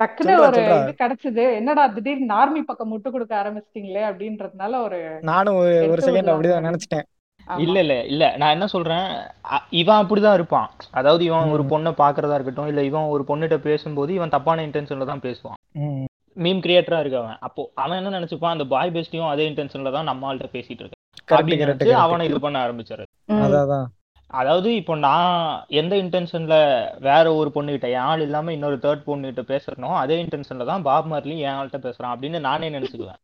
டக்குன்னு 0.00 0.36
ஒரு. 0.46 0.60
இது 0.64 0.94
கிடைச்சது. 1.02 1.42
என்னடா 1.54 1.86
திடீர்னு 1.86 2.34
நார்மி 2.34 2.60
பக்கம் 2.62 2.92
முட்டு 2.92 3.10
கொடுக்க 3.10 3.32
ஆரம்பிச்சிட்டீங்களே 3.42 4.04
அப்படின்றதுனால 4.10 4.82
ஒரு 4.86 5.00
நானும் 5.30 5.56
ஒரு 5.56 6.02
செகண்ட் 6.06 6.30
அப்படிதான் 6.32 6.58
அப்படி. 6.58 6.70
நினைச்சிட்டேன். 6.70 7.06
இல்ல 7.64 7.76
இல்ல 7.84 7.94
இல்ல. 8.12 8.24
நான் 8.40 8.54
என்ன 8.56 8.66
சொல்றேன்? 8.66 9.06
இவன் 9.80 10.00
அப்படிதான் 10.02 10.36
இருப்பான். 10.38 10.68
அதாவது 10.98 11.22
இவன் 11.28 11.52
ஒரு. 11.54 11.64
பொண்ணை 11.72 11.92
பாக்குறதா 12.02 12.36
இருக்கட்டும் 12.38 12.70
இல்ல 12.72 12.82
இவன் 12.90 13.10
ஒரு 13.14 13.24
பொண்ணுகிட்ட 13.30 13.58
பேசும்போது 13.68 14.10
இவன் 14.18 14.34
தப்பான 14.36 14.64
இன்டென்ஷன்ல 14.66 15.08
தான் 15.12 15.24
பேசுவான். 15.26 15.58
மீம் 16.36 16.64
கிரியேட்டரா 16.64 16.98
இருக்கவன். 17.02 17.38
அப்போ 17.46 17.62
அவன் 17.74 17.98
என்ன 18.00 18.12
நினைச்சுப்பான்? 18.18 18.54
அந்த 18.56 18.66
பாய் 18.74 18.94
பெஸ்டியும் 18.96 19.30
அதே 19.30 19.46
இன்டென்ஷன்ல 19.50 19.92
தான் 19.96 20.08
நம்ம 20.10 20.28
ஆள்கிட்ட 20.28 20.50
பேசிட்டு 20.56 20.82
இருக்கேன். 20.82 21.96
அவனை 22.04 22.26
இது 22.28 22.40
பண்ண 22.40 22.58
ஆரம்பிச்சாரு. 22.66 23.06
அதாவது 24.30 24.68
இப்போ 24.80 24.94
நான் 25.06 25.32
எந்த 25.80 25.94
இன்டென்ஷன்ல 26.02 26.56
வேற 27.08 27.24
ஒரு 27.34 27.50
பொண்ணுகிட்ட 27.54 27.86
என் 27.94 28.06
ஆள் 28.10 28.24
இல்லாம 28.26 28.52
இன்னொரு 28.52 28.76
தேர்ட் 28.84 29.06
பொண்ணுகிட்ட 29.08 29.42
பேசுறனோ 29.52 29.90
அதே 30.02 30.18
இன்டென்ஷன்ல 30.24 30.66
தான் 30.70 30.84
பாப் 30.88 31.08
மார்லி 31.12 31.36
என் 31.46 31.56
ஆள்கிட்ட 31.58 31.80
பேசுறான் 31.86 32.12
அப்படின்னு 32.14 32.40
நானே 32.40 32.68
நினைச்சுக்குவேன். 32.70 33.20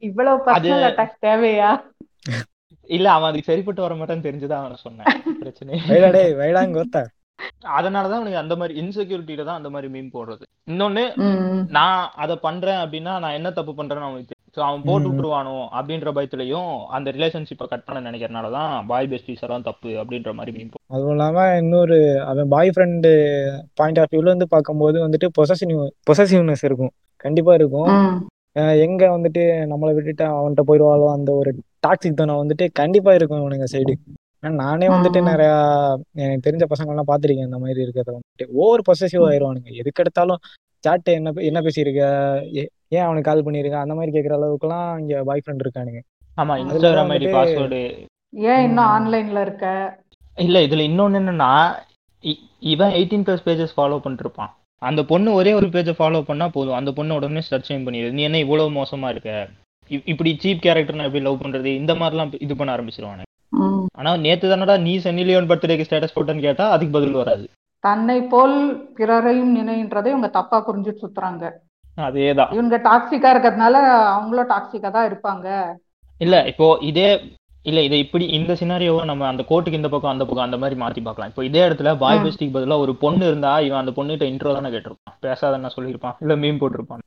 இவ்வளவு 0.00 0.56
தேவையா? 1.26 1.70
இல்ல 2.92 3.06
அவன் 3.10 3.28
அதுக்கு 3.28 3.50
சரிப்பட்டு 3.50 3.84
வர 3.84 3.94
மாட்டான்னு 3.94 4.26
தெரிஞ்சுதான் 4.28 4.62
அவனை 4.62 4.78
சொன்னேன் 4.82 5.10
பிரச்சனை 5.40 5.80
அதனாலதான் 7.74 8.18
அவனுக்கு 8.18 8.42
அந்த 8.42 8.54
மாதிரி 8.56 8.74
இன்செக்யூரிட்டியில 8.80 9.44
தான் 9.44 9.58
அந்த 9.60 9.70
மாதிரி 9.70 9.88
மீம் 9.92 10.12
போடுறது 10.12 10.44
இன்னொன்னு. 10.70 11.04
நான் 11.70 12.02
அதை 12.16 12.34
பண்றேன் 12.42 12.80
அப்படின்னா 12.82 13.12
நான் 13.18 13.36
என்ன 13.38 13.50
தப்பு 13.50 13.72
பண்றேன்னு 13.72 14.08
அவனுக்கு. 14.08 14.36
So, 14.56 14.60
அவன் 14.64 14.82
போட்டு. 14.82 15.06
விட்டுருவானோ 15.08 15.54
அப்படின்ற 15.72 16.08
பயத்திலையும் 16.12 16.72
அந்த 16.88 17.08
ரிலேஷன்ஷிப்பை 17.10 17.66
கட் 17.68 17.84
பண்ண 17.84 18.00
நினைக்கிறனால 18.08 18.50
தான் 18.50 18.72
பாய் 18.86 19.08
பெஸ்டிஸ் 19.08 19.44
எல்லாம் 19.44 19.62
தப்பு 19.62 19.90
அப்படின்ற 20.00 20.32
மாதிரி 20.32 20.52
மீம் 20.56 20.74
அதுவும் 20.88 21.12
இல்லாம 21.12 21.44
இன்னொரு 21.56 21.98
அவன் 22.24 22.48
பாய் 22.48 22.72
ஃப்ரெண்டு 22.74 23.10
பாயிண்ட் 23.74 23.98
ஆஃப் 23.98 24.12
வியூல 24.12 24.30
இருந்து 24.30 24.48
பார்க்கும்போது 24.48 24.98
வந்துட்டு 25.06 25.30
பொசசிவ் 25.38 25.72
பொசசிவ்னஸ் 26.10 26.64
இருக்கும் 26.64 26.92
கண்டிப்பா 27.24 27.54
இருக்கும் 27.54 27.90
எங்க 28.86 29.02
வந்துட்டு 29.08 29.42
நம்மளை 29.70 29.94
விட்டுட்டு 29.94 30.26
அவன்கிட்ட 30.32 30.64
போயிடுவாளோ 30.68 31.06
அந்த 31.12 31.32
ஒரு 31.32 31.52
டாக்ஸிக் 31.86 32.14
தனம் 32.14 32.48
வந்துட்டு 32.48 32.68
கண்டிப்பா 32.72 33.14
இருக்கும் 33.14 33.40
இவனுங்க 33.40 33.64
சைடு 33.72 33.92
நானே 34.40 34.86
வந்துட்டு. 34.86 35.22
நிறைய 35.22 35.52
எனக்கு 36.12 36.50
தெரிஞ்ச 36.50 36.62
பசங்க 36.68 36.88
எல்லாம் 36.88 37.04
பாத்திருக்கேன் 37.06 37.44
இந்த 37.44 37.58
மாதிரி 37.58 37.82
இருக்கிறத 37.82 38.10
வந்துட்டு. 38.12 38.46
ஓவர் 38.46 38.80
பொசசிவ் 38.90 39.16
ஆயிருவானுங்க. 39.16 39.64
எதுக்கு 39.64 39.92
எடுத்தாலும் 39.96 40.38
சாட்டு 40.78 41.12
என்ன 41.12 41.32
என்ன 41.34 41.60
பேசியிருக்க? 41.60 41.98
ஏ- 42.56 42.68
ஏன் 42.88 43.02
அவனுக்கு 43.02 43.30
கால் 43.30 43.44
பண்ணியிருக்க? 43.44 43.70
அந்த 43.70 43.94
மாதிரி 43.94 44.18
கேட்குற 44.18 44.32
அளவுக்குலாம் 44.32 45.00
இங்க 45.00 45.24
பாய் 45.24 45.40
ஃப்ரெண்ட் 45.46 45.60
இருக்கானுங்க. 45.64 46.00
ஆமா 46.36 46.54
இன்ஸ்டாகிராம் 46.62 47.12
ஐடி 47.12 47.28
பாஸ்வேர்டு 47.32 48.06
ஏன் 48.30 48.62
இன்னும். 48.62 48.84
ஆன்லைன்ல 48.84 49.40
இருக்க? 49.40 49.96
இல்ல 50.36 50.58
இதுல 50.58 50.88
இன்னொன்னு 50.90 51.18
என்னன்னா 51.20 51.74
இவன் 52.60 52.92
எயிட்டீன் 52.92 53.26
பிளஸ் 53.28 53.44
பேஜஸ் 53.44 53.74
ஃபாலோ 53.76 53.98
பண்ணிட்டு 53.98 54.16
இருப்பான் 54.18 54.56
அந்த 54.78 55.04
பொண்ணு 55.04 55.32
ஒரே 55.32 55.52
ஒரு 55.52 55.66
பேஜை 55.66 55.94
ஃபாலோ 55.98 56.22
பண்ணா 56.22 56.48
போதும். 56.48 56.74
அந்த 56.74 56.92
பொண்ணு 56.92 57.14
உடனே 57.14 57.40
சேஞ்ச் 57.50 57.68
பண்ணிடுது 57.68 58.12
நீ 58.12 58.22
என்ன 58.22 58.38
இவ்வளவு 58.38 58.70
மோசமா 58.70 59.08
இருக்க? 59.08 59.48
இப்படி 60.12 60.30
சீப் 60.42 60.64
கேரக்டர் 60.66 61.06
எப்படி 61.08 61.24
லவ் 61.24 61.42
பண்றது? 61.42 61.70
இந்த 61.80 61.94
மாதிரிலாம் 61.94 62.32
இது 62.46 62.56
பண்ண 62.56 62.76
ஆரம்பிச்சிருவானு. 62.76 63.26
ஆனா 63.98 64.10
நேத்து 64.16 64.46
தானடா 64.50 64.76
நீ 64.80 64.92
சென்னிலியோன் 64.98 65.50
பர்த்டேக்கு 65.50 65.86
ஸ்டேட்டஸ் 65.88 66.16
போட்டேன்னு 66.16 66.46
கேட்டா 66.46 66.66
அதுக்கு 66.70 66.96
பதில் 66.98 67.20
வராது. 67.20 67.44
தன்னை 67.84 68.18
போல் 68.22 68.56
பிறரையும் 68.98 69.52
நினைன்றதை 69.58 70.06
இவங்க 70.06 70.28
தப்பா 70.28 70.58
புரிஞ்சுட்டு 70.66 71.02
சுத்துறாங்க. 71.04 71.44
அதேதான். 71.98 72.52
இவங்க 72.52 72.76
டாக்ஸிக்கா 72.88 73.30
இருக்கிறதுனால 73.32 73.76
அவங்களும் 74.16 74.50
டாக்ஸிக்கா 74.52 74.90
தான் 74.90 75.08
இருப்பாங்க. 75.10 75.48
இல்ல 76.20 76.36
இப்போ 76.52 76.66
இதே 76.90 77.08
இல்ல 77.64 77.80
இதை 77.82 77.98
இப்படி 77.98 78.24
இந்த 78.26 78.52
சினாரியோவை 78.52 79.02
நம்ம 79.04 79.26
அந்த 79.26 79.42
கோர்ட்டுக்கு 79.48 79.80
இந்த 79.80 79.88
பக்கம் 79.88 80.12
அந்த 80.12 80.24
பக்கம் 80.24 80.46
அந்த 80.46 80.58
மாதிரி 80.58 80.80
மாத்தி 80.80 81.00
பார்க்கலாம். 81.02 81.28
இப்போ 81.28 81.44
இதே 81.44 81.60
இடத்துல 81.68 81.90
பாய். 81.98 82.18
பெஸ்டிக்கு 82.18 82.56
பதிலா 82.56 82.78
ஒரு 82.78 82.92
பொண்ணு 82.94 83.26
இருந்தா 83.26 83.60
இவன் 83.60 83.80
அந்த 83.82 83.92
பொண்ணுகிட்ட 83.96 84.26
இன்ட்ரோ 84.30 84.54
தானே 84.54 84.68
கேட்டிருப்பான். 84.68 85.16
பேசாதன்னு 85.26 85.74
சொல்லியிருப்பான். 85.76 86.16
இல்ல 86.20 86.36
மீம் 86.36 86.60
போட்டிருப்பான். 86.62 87.04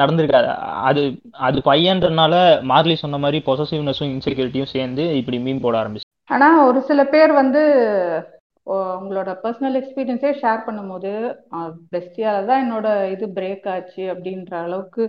நடந்திருக்காது. 0.00 0.48
அது 0.88 1.02
அது 1.46 1.58
பையன்றனால 1.70 2.34
மார்லி 2.70 2.96
சொன்ன 3.02 3.18
மாதிரி 3.24 3.38
பொசசிவ்னஸும் 3.48 4.12
இன்செக்யூரிட்டியும் 4.14 4.74
சேர்ந்து 4.74 5.04
இப்படி 5.20 5.38
மீம் 5.46 5.64
போட 5.64 5.76
ஆரம்பிச்சு. 5.82 6.08
ஆனா 6.30 6.48
ஒரு 6.68 6.80
சில 6.88 7.00
பேர் 7.14 7.32
வந்து 7.40 7.62
உங்களோட 9.00 9.30
பர்சனல் 9.42 9.76
எக்ஸ்பீரியன்ஸே 9.80 10.30
ஷேர் 10.42 10.60
பண்ணும்போது 10.66 11.10
பெஸ்டியால 11.94 12.46
தான் 12.50 12.62
என்னோட 12.64 12.88
இது 13.14 13.26
பிரேக் 13.38 13.66
ஆச்சு 13.74 14.04
அப்படின்ற 14.12 14.52
அளவுக்கு 14.66 15.02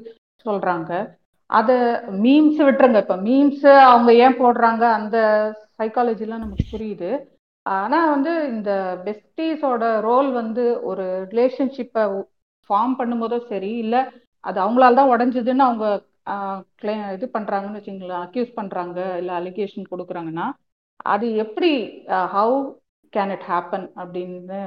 சொல்றாங்க. 0.46 0.92
அத 1.50 1.72
மீம்ஸ் 2.26 2.60
விட்டுருங்க. 2.68 3.00
இப்ப 3.06 3.18
மீம்ஸ் 3.28 3.66
அவங்க 3.92 4.12
ஏன் 4.26 4.40
போடுறாங்க? 4.42 4.84
அந்த 5.00 5.18
சைக்காலஜிலாம் 5.80 6.44
நமக்கு 6.44 6.66
புரியுது. 6.74 7.12
ஆனா 7.66 8.00
வந்து 8.14 8.32
இந்த 8.54 8.72
பெஸ்டீஸோட 9.06 9.84
ரோல் 10.08 10.30
வந்து 10.42 10.66
ஒரு 10.90 11.06
ரிலேஷன்ஷிப்பை 11.32 12.04
ஃபார்ம் 12.70 12.94
பண்ணும்போதும் 13.00 13.48
சரி 13.50 13.72
இல்ல 13.84 13.96
அது 14.46 14.58
அவங்களால 14.64 14.98
தான் 15.00 15.12
உடஞ்சதுன்னு 15.14 15.68
அவங்க 15.68 15.86
கிளை 16.82 16.94
இது 17.16 17.26
பண்றாங்கன்னு 17.38 17.80
வச்சுங்களேன் 17.80 18.24
அக்யூஸ் 18.26 18.58
பண்றாங்க 18.60 19.00
இல்ல 19.22 19.32
அலிகேஷன் 19.40 19.92
கொடுக்குறாங்கன்னா 19.92 20.46
அது 21.14 21.28
எப்படி 21.44 21.72
ஹவு 22.36 22.58
கேன் 23.14 23.34
இட் 23.36 23.48
ஹேப்பன் 23.52 23.88
அப்படின்னு? 24.02 24.62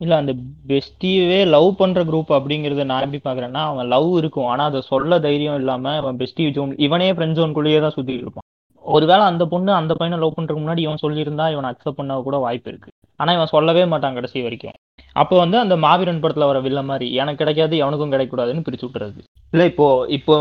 இல்ல 0.00 0.14
அந்த 0.22 0.32
பெஸ்டியவே 0.70 1.40
லவ் 1.54 1.70
பண்ற 1.80 2.00
குரூப் 2.08 2.30
அப்படிங்கறத 2.36 2.84
நான் 2.90 3.04
எப்படி 3.06 3.20
பாக்குறேன்னா 3.24 3.62
அவன் 3.70 3.90
லவ் 3.94 4.10
இருக்கும். 4.20 4.48
ஆனா 4.52 4.62
அதை 4.70 4.80
சொல்ல 4.92 5.18
தைரியம் 5.26 5.58
இல்லாம 5.62 5.94
அவன் 6.02 6.20
பெஸ்டி 6.22 6.46
ஜோன் 6.58 6.72
இவனே 6.86 7.08
ஃப்ரெண்ட் 7.16 7.38
ஜோனுக்குள்ளேயே 7.38 7.80
தான் 7.84 7.94
சுத்திட்டு 7.96 8.24
இருப்பான். 8.24 8.46
ஒருவேளை 8.84 9.24
அந்த 9.24 9.46
பொண்ணு 9.46 9.72
அந்த 9.72 9.94
பையனை 9.94 10.18
லவ் 10.22 10.36
பண்றதுக்கு 10.36 10.62
முன்னாடி 10.64 10.78
இவன் 10.78 11.02
சொல்லியிருந்தா 11.02 11.46
இவன் 11.50 11.68
அக்செப்ட் 11.70 11.98
பண்ண 12.00 12.20
கூட 12.20 12.36
வாய்ப்பு 12.36 12.70
இருக்கு. 12.70 12.90
ஆனா 13.16 13.32
இவன் 13.32 13.46
சொல்லவே 13.46 13.84
மாட்டான் 13.84 14.14
கடைசி 14.14 14.42
வரைக்கும். 14.42 14.76
அப்போ 15.12 15.38
வந்து 15.38 15.58
அந்த 15.58 15.76
மாவீரன் 15.76 16.22
படத்துல 16.22 16.46
வர 16.46 16.60
வில்ல 16.60 16.84
மாதிரி 16.84 17.14
எனக்கு 17.14 17.40
கிடைக்காது 17.44 17.76
எவனுக்கும் 17.84 18.14
கிடைக்கூடாதுன்னு 18.14 18.64
பிரிச்சு 18.66 18.86
விட்டுறது. 18.86 19.20
இல்ல 19.52 19.64
இப்போ 19.64 20.06
இப்போ 20.08 20.36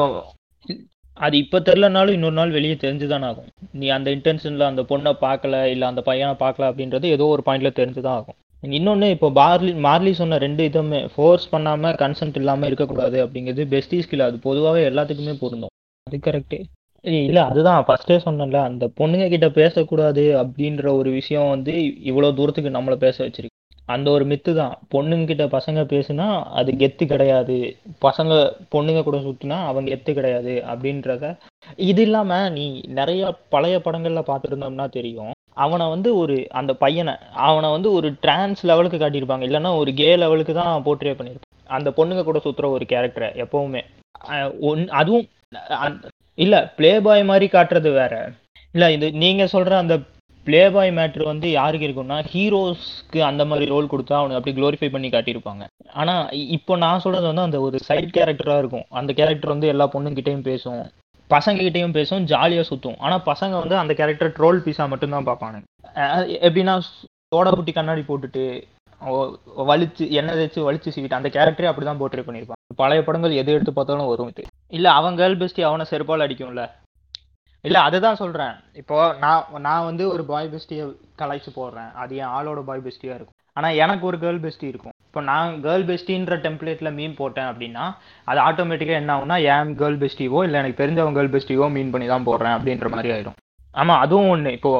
அது 1.17 1.37
இப்போ 1.37 1.59
தெரிலனாலும் 1.59 2.15
இன்னொரு 2.17 2.33
நாள் 2.33 2.51
வெளியே 2.51 2.73
தெரிஞ்சுதான் 2.73 3.25
ஆகும். 3.25 3.47
நீ 3.71 3.89
அந்த 3.89 4.11
இன்டென்ஷன்ல 4.11 4.59
அந்த 4.59 4.81
பொண்ணை 4.81 5.11
பார்க்கல 5.21 5.63
இல்லை 5.65 5.87
அந்த 5.87 6.01
பையனை 6.01 6.35
பார்க்கல 6.39 6.67
அப்படின்றது 6.69 7.03
ஏதோ 7.03 7.25
ஒரு 7.25 7.43
பாயிண்ட்ல 7.45 7.71
தெரிஞ்சுதான் 7.79 8.17
ஆகும். 8.19 8.37
இன்னொன்று 8.63 9.09
இப்போ 9.09 9.29
பார்லி 9.29 9.71
மார்லி 9.87 10.11
சொன்ன 10.11 10.37
ரெண்டு 10.37 10.67
இதுவுமே 10.69 11.09
ஃபோர்ஸ் 11.15 11.45
பண்ணாம 11.51 11.91
கன்சென்ட் 12.03 12.35
இல்லாம 12.35 12.65
இருக்கக்கூடாது 12.65 13.25
அப்படிங்கிறது 13.25 13.65
பெஸ்டி 13.75 13.99
ஸ்கில் 14.05 14.27
அது 14.29 14.37
பொதுவாகவே 14.37 14.89
எல்லாத்துக்குமே 14.89 15.35
பொருந்தும். 15.39 15.73
அது 16.07 16.19
கரெக்டு 16.27 16.59
இல்ல 17.04 17.45
அதுதான். 17.45 17.86
ஃபர்ஸ்டே 17.88 18.18
சொன்னேன்ல 18.26 18.56
அந்த 18.62 18.89
பொண்ணுங்க 18.97 19.30
கிட்ட 19.30 19.50
பேசக்கூடாது 19.50 20.43
அப்படின்ற 20.43 20.97
ஒரு 20.97 21.10
விஷயம் 21.10 21.50
வந்து 21.50 21.74
இவ்வளவு 22.02 22.34
தூரத்துக்கு 22.34 22.70
நம்மளை 22.70 22.95
பேச 22.95 23.26
வச்சிருக்கு. 23.26 23.56
அந்த 23.86 24.12
ஒரு 24.12 24.26
மித்து 24.26 24.54
தான். 24.54 24.80
பொண்ணுங்க 24.91 25.26
கிட்ட 25.26 25.45
பசங்க 25.47 25.80
பேசுனா 25.86 26.26
அது 26.52 26.72
கெத்து 26.72 27.06
கிடையாது. 27.06 27.56
பசங்க 28.02 28.34
பொண்ணுங்க 28.72 29.04
கூட 29.04 29.18
சுத்தினா 29.18 29.66
அவங்க 29.66 29.91
கெத்து 29.91 30.14
கிடையாது 30.14 30.64
அப்படின்றத. 30.68 31.24
இது 31.76 32.02
இல்லாம 32.02 32.50
நீ 32.50 32.66
நிறைய 32.89 33.24
பழைய 33.50 33.82
படங்கள்ல 33.86 34.24
பார்த்துருந்தோம்னா 34.28 34.89
தெரியும். 34.89 35.32
அவனை 35.54 35.89
வந்து 35.89 36.18
ஒரு 36.18 36.47
அந்த 36.50 36.74
பையனை 36.74 37.14
அவனை 37.45 37.72
வந்து 37.72 37.91
ஒரு 37.91 38.16
டிரான்ஸ் 38.22 38.66
லெவலுக்கு 38.66 38.97
காட்டியிருப்பாங்க. 38.97 39.45
இல்லைன்னா 39.50 39.78
ஒரு 39.78 39.93
கே 39.93 40.16
லெவலுக்கு 40.16 40.54
தான் 40.54 40.84
போர்ட்ரே 40.84 41.14
பண்ணியிருப்பாங்க. 41.14 41.47
அந்த 41.70 41.89
பொண்ணுங்க 41.89 42.24
கூட 42.24 42.41
சுத்துற 42.43 42.66
ஒரு 42.68 42.86
கேரக்டரை 42.89 43.45
எப்பவுமே. 43.45 43.82
அஹ் 44.30 44.60
ஒன் 44.60 44.88
அதுவும் 44.91 45.28
இல்ல 46.45 46.55
ப்ளே 46.77 46.91
பாய் 47.05 47.23
மாதிரி 47.31 47.47
காட்டுறது 47.55 47.91
வேற. 48.01 48.13
இல்ல 48.75 48.85
இது 48.95 49.07
நீங்க 49.23 49.43
சொல்ற 49.53 49.73
அந்த 49.83 49.95
ப்ளே 50.47 50.61
பாய் 50.73 50.91
மேட்ரு 50.97 51.23
வந்து 51.31 51.47
யாருக்கு 51.51 51.87
இருக்கும்னா 51.87 52.17
ஹீரோஸ்க்கு 52.33 53.19
அந்த 53.29 53.43
மாதிரி 53.49 53.65
ரோல் 53.73 53.89
கொடுத்தா 53.93 54.15
அவனுக்கு 54.19 54.39
அப்படி 54.39 54.53
க்ளோரிஃபை 54.57 54.89
பண்ணி 54.93 55.09
காட்டியிருப்பாங்க. 55.09 55.63
ஆனா 56.01 56.13
இப்போ 56.57 56.75
நான் 56.85 57.03
சொல்றது 57.05 57.27
வந்து 57.31 57.45
அந்த 57.47 57.59
ஒரு 57.65 57.79
சைட் 57.89 58.15
கேரக்டரா 58.17 58.57
இருக்கும். 58.61 58.87
அந்த 58.99 59.13
கேரக்டர் 59.19 59.53
வந்து 59.55 59.67
எல்லா 59.73 59.87
பொண்ணுங்கிட்டையும் 59.95 60.47
பேசும். 60.49 60.81
பசங்க 61.29 61.59
கிட்டையும் 61.65 61.97
பேசும் 61.97 62.25
ஜாலியா 62.31 62.63
சுத்தும். 62.69 62.97
ஆனா 62.99 63.15
பசங்க 63.31 63.53
வந்து 63.63 63.75
அந்த 63.81 63.93
கேரக்டர் 63.99 64.35
ட்ரோல் 64.37 64.61
பீஸா 64.65 64.85
மட்டும்தான் 64.93 65.27
பார்ப்பானுங்க. 65.29 65.65
எப்படின்னா 66.47 66.75
சோடா 67.33 67.51
புட்டி 67.57 67.73
கண்ணாடி 67.73 68.03
போட்டுட்டு 68.07 68.43
வலிச்சு 69.70 70.06
எண்ணெய் 70.20 70.38
தேய்ச்சி 70.39 70.62
வலிச்சு 70.68 70.93
சீவிட்டு 70.95 71.20
அந்த 71.20 71.30
கேரக்டரே 71.36 71.70
அப்படிதான் 71.70 72.02
போர்ட்ரே 72.02 72.26
பண்ணியிருப்பாங்க 72.28 72.58
பழைய 72.82 73.02
படங்கள் 73.08 73.39
எது 73.41 73.56
எடுத்து 73.56 73.74
பார்த்தாலும் 73.78 74.12
வரும் 74.12 74.32
இது. 74.32 74.43
இல்ல 74.78 74.88
அவன் 75.00 75.18
கேர்ள் 75.20 75.39
பெஸ்டி 75.41 75.62
அவனை 75.70 75.86
செருப்பால் 75.91 76.26
அடிக்கும்ல. 76.26 76.64
இல்ல 77.66 77.78
அதுதான் 77.88 78.20
சொல்றேன். 78.22 78.54
இப்போ 78.82 78.97
நான் 79.24 79.47
நான் 79.68 79.88
வந்து 79.88 80.04
ஒரு 80.14 80.24
பாய் 80.32 80.52
பெஸ்டியை 80.54 80.86
கலாய்ச்சி 81.22 81.52
போடுறேன். 81.58 81.89
அது 82.02 82.12
என் 82.22 82.34
ஆளோட 82.38 82.60
பாய் 82.70 82.86
பெஸ்டியா 82.86 83.16
இருக்கும். 83.18 83.38
ஆனா 83.58 83.70
எனக்கு 83.84 84.06
ஒரு 84.10 84.18
கேர்ள் 84.24 84.43
பெஸ்டி 84.45 84.66
இருக்கும். 84.72 84.95
இப்போ 85.08 85.22
நான் 85.32 85.56
கேர்ள் 85.66 85.86
பெஸ்டின்ற 85.89 86.36
டெம்ப்ளேட்ல 86.45 86.89
மீன் 87.00 87.20
போட்டேன் 87.20 87.50
அப்படின்னா 87.52 87.86
அது 88.28 88.39
ஆட்டோமேட்டிக்கா 88.47 88.95
என்ன 89.02 89.14
ஆகும்னா 89.16 89.38
ஏன் 89.54 89.72
கேர்ள் 89.82 90.00
பெஸ்டிவோ 90.04 90.41
இல்ல 90.47 90.62
எனக்கு 90.62 90.82
தெரிஞ்சவங்க 90.82 91.18
கேர்ள் 91.20 91.34
பெஸ்டிவோ 91.36 91.68
மீன் 91.78 91.93
பண்ணி 91.95 92.08
தான் 92.14 92.28
போடுறேன் 92.30 92.56
அப்படின்ற 92.58 92.89
மாதிரி 92.95 93.12
ஆயிடும் 93.16 93.38
ஆமா 93.76 93.95
அதுவும் 94.04 94.32
ஒண்ணு. 94.36 94.52
இப்போ 94.58 94.72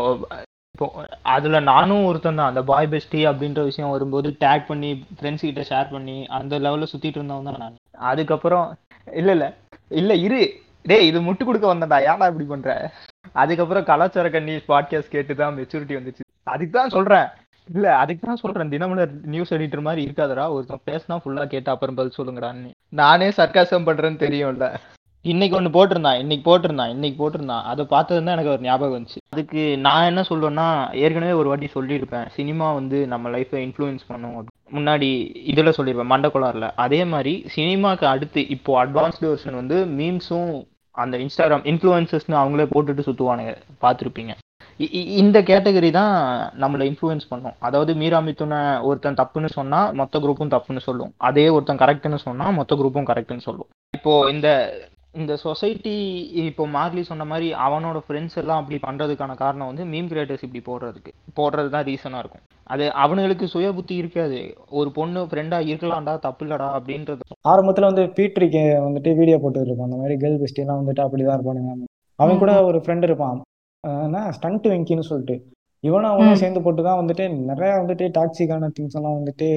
இப்போ 0.80 1.04
அதுல 1.24 1.60
நானும் 1.60 2.06
ஒருத்தன் 2.06 2.38
தான் 2.40 2.50
அந்த 2.52 2.62
பாய் 2.64 2.88
பெஸ்டி 2.88 3.22
அப்படின்ற 3.30 3.64
விஷயம் 3.64 3.90
வரும்போது 3.90 4.38
டேக் 4.44 4.68
பண்ணி 4.68 5.06
ஃப்ரெண்ட்ஸ் 5.18 5.42
கிட்ட 5.42 5.64
ஷேர் 5.70 5.90
பண்ணி 5.92 6.26
அந்த 6.28 6.60
லெவல்ல 6.60 6.86
சுத்திட்டு 6.92 7.20
இருந்தவன் 7.20 7.48
தான் 7.48 7.58
நான். 7.64 7.76
அதுக்கப்புறம் 8.12 8.68
இல்ல 9.08 9.32
இல்ல. 9.32 9.54
இல்ல 9.92 10.14
இரு. 10.14 10.40
டேய் 10.86 11.08
இது 11.08 11.22
முட்டு 11.22 11.44
கொடுக்க 11.46 11.68
வந்தடா 11.68 11.98
ஏன்டா 12.10 12.28
இப்படி 12.28 12.46
பண்ற? 12.46 12.92
அதுக்கப்புறம் 13.34 13.84
கலாச்சார 13.84 14.30
கண்ணி 14.30 14.56
பாட்காஸ்ட் 14.68 15.14
கேட்டு 15.16 15.36
தான் 15.36 15.58
மெச்சூரிட்டி 15.58 15.98
வந்துச்சு. 16.00 16.24
அதுக்கு 16.44 16.80
தான் 16.80 16.90
சொல்றேன். 16.90 17.28
இல்ல 17.70 17.98
அதுக்கு 17.98 18.28
தான் 18.28 18.42
சொல்றேன். 18.44 18.72
தினமலர் 18.76 19.12
நியூஸ் 19.26 19.54
எடிட்டர் 19.58 19.88
மாதிரி 19.90 20.06
இருக்காதடா. 20.08 20.46
ஒருத்தன் 20.56 20.88
பேசினா 20.92 21.18
ஃபுல்லா 21.24 21.48
கேட்டு 21.48 21.72
அப்புறம் 21.72 21.96
பதில் 21.96 22.18
சொல்லுங்கடான்னு. 22.20 22.72
நானே 22.90 23.30
சர்க்காசம் 23.30 23.90
பண்றேன்னு 23.90 24.24
தெரியும்ல. 24.26 24.70
இன்னைக்கு 25.26 25.56
ஒன்று 25.58 25.70
போட்டிருந்தான் 25.76 26.20
இன்னைக்கு 26.22 26.44
போட்டிருந்தான் 26.46 26.92
இன்னைக்கு 26.94 27.18
போட்டிருந்தான். 27.22 27.66
அதை 27.72 27.84
பார்த்தது 27.94 28.20
தான் 28.20 28.36
எனக்கு 28.36 28.52
ஒரு 28.54 28.64
ஞாபகம் 28.68 28.96
வந்துச்சு. 28.96 29.20
அதுக்கு 29.34 29.62
நான் 29.86 30.08
என்ன 30.10 30.22
சொல்லுவேன்னா 30.30 30.68
ஏற்கனவே 31.04 31.34
ஒரு 31.40 31.48
வாட்டி 31.50 31.68
சொல்லியிருப்பேன் 31.74 32.28
சினிமா 32.36 32.68
வந்து 32.78 32.98
நம்ம 33.14 33.30
லைஃப்பை 33.30 33.60
இன்ஃப்ளூயன்ஸ் 33.66 34.06
பண்ணும் 34.12 34.36
முன்னாடி 34.76 35.10
இதில் 35.52 35.76
சொல்லியிருப்பேன் 35.78 36.12
மண்டக்குளாரில் 36.12 36.68
அதே 36.84 37.02
மாதிரி 37.14 37.34
சினிமாக்கு 37.56 38.06
அடுத்து 38.12 38.42
இப்போ 38.56 38.74
அட்வான்ஸ்டு 38.84 39.30
வெர்ஷன் 39.30 39.60
வந்து 39.62 39.78
மீம்ஸும் 39.98 40.54
அந்த 40.96 41.18
இன்ஸ்டாகிராம் 41.24 41.66
இன்ஃப்ளூயன்சஸ்னு 41.72 42.38
அவங்களே 42.42 42.68
போட்டுட்டு 42.74 43.06
சுற்றுவானுங்க 43.08 43.54
பார்த்துருப்பீங்க. 43.84 44.34
இந்த 45.22 45.38
கேட்டகரி 45.50 45.90
தான் 45.98 46.14
நம்மளை 46.62 46.84
இன்ஃப்ளூயன்ஸ் 46.90 47.28
பண்ணும். 47.32 47.56
அதாவது 47.68 47.92
மீராமித்துன 48.02 48.54
ஒருத்தன் 48.90 49.20
தப்புன்னு 49.22 49.50
சொன்னால் 49.58 49.92
மொத்த 50.00 50.20
குரூப்பும் 50.26 50.54
தப்புன்னு 50.54 50.84
சொல்லும். 50.88 51.12
அதே 51.30 51.46
ஒருத்தன் 51.56 51.82
கரெக்டுன்னு 51.84 52.20
சொன்னால் 52.28 52.56
மொத்த 52.60 52.76
குரூப்பும் 52.82 53.10
கரெக்டுன்னு 53.12 53.48
சொல்லும். 53.48 53.70
இப்போ 53.98 54.14
இந்த 54.36 54.50
இந்த 55.14 55.34
சொசைட்டி 55.44 55.94
இப்போ 56.42 56.64
மார்லி 56.76 57.02
சொன்ன 57.10 57.26
மாதிரி 57.26 57.48
அவனோட 57.66 57.98
ஃப்ரெண்ட்ஸ் 58.06 58.38
எல்லாம் 58.42 58.60
அப்படி 58.62 58.78
பண்றதுக்கான 58.88 59.36
காரணம் 59.36 59.70
வந்து 59.72 59.84
மீம் 59.94 60.10
கிரியேட்டர்ஸ் 60.12 60.44
இப்படி 60.48 60.62
போடுறதுக்கு. 60.68 61.12
போடுறது 61.38 61.70
தான் 61.76 61.86
ரீசனா 61.90 62.20
இருக்கும். 62.24 62.44
அது 62.74 62.86
அவனுங்களுக்கு 63.04 63.46
சுய 63.54 63.68
புத்தி 63.78 63.96
இருக்காது. 64.02 64.40
ஒரு 64.80 64.90
பொண்ணு 64.98 65.22
ஃப்ரெண்டா 65.30 65.60
இருக்கலாம்டா 65.70 66.14
தப்பு 66.26 66.44
இல்லடா 66.46 66.68
அப்படின்றது. 66.78 67.24
ஆரம்பத்துல 67.52 67.90
வந்து 67.92 68.04
பீட்ரிக்கு 68.18 68.64
வந்துட்டு 68.88 69.14
வீடியோ 69.20 69.38
போட்டு 69.44 69.66
இருப்பான். 69.68 69.90
அந்த 69.90 70.00
மாதிரி 70.02 70.18
கேர்ள் 70.24 70.42
பெஸ்டி 70.44 70.64
எல்லாம் 70.66 70.82
வந்துட்டு 70.82 71.06
அப்படிதான் 71.06 71.38
இருப்பானுங்க. 71.40 71.74
அவன் 72.20 72.42
கூட 72.44 72.54
ஒரு 72.70 72.80
ஃப்ரெண்ட் 72.86 73.08
இருப்பான். 73.10 73.40
ஸ்டண்ட் 74.38 74.68
வெங்கின்னு 74.74 75.10
சொல்லிட்டு. 75.10 75.38
இவனும் 75.84 76.12
அவனும். 76.14 76.40
சேர்ந்து 76.44 76.62
போட்டு 76.64 76.82
தான் 76.88 77.02
வந்துட்டு 77.02 77.26
நிறைய 77.50 77.74
வந்துட்டு 77.82 78.06
டாக்ஸிக்கான 78.18 78.70
திங்ஸ் 78.78 78.98
எல்லாம் 79.00 79.18
வந்துட்டு 79.20 79.48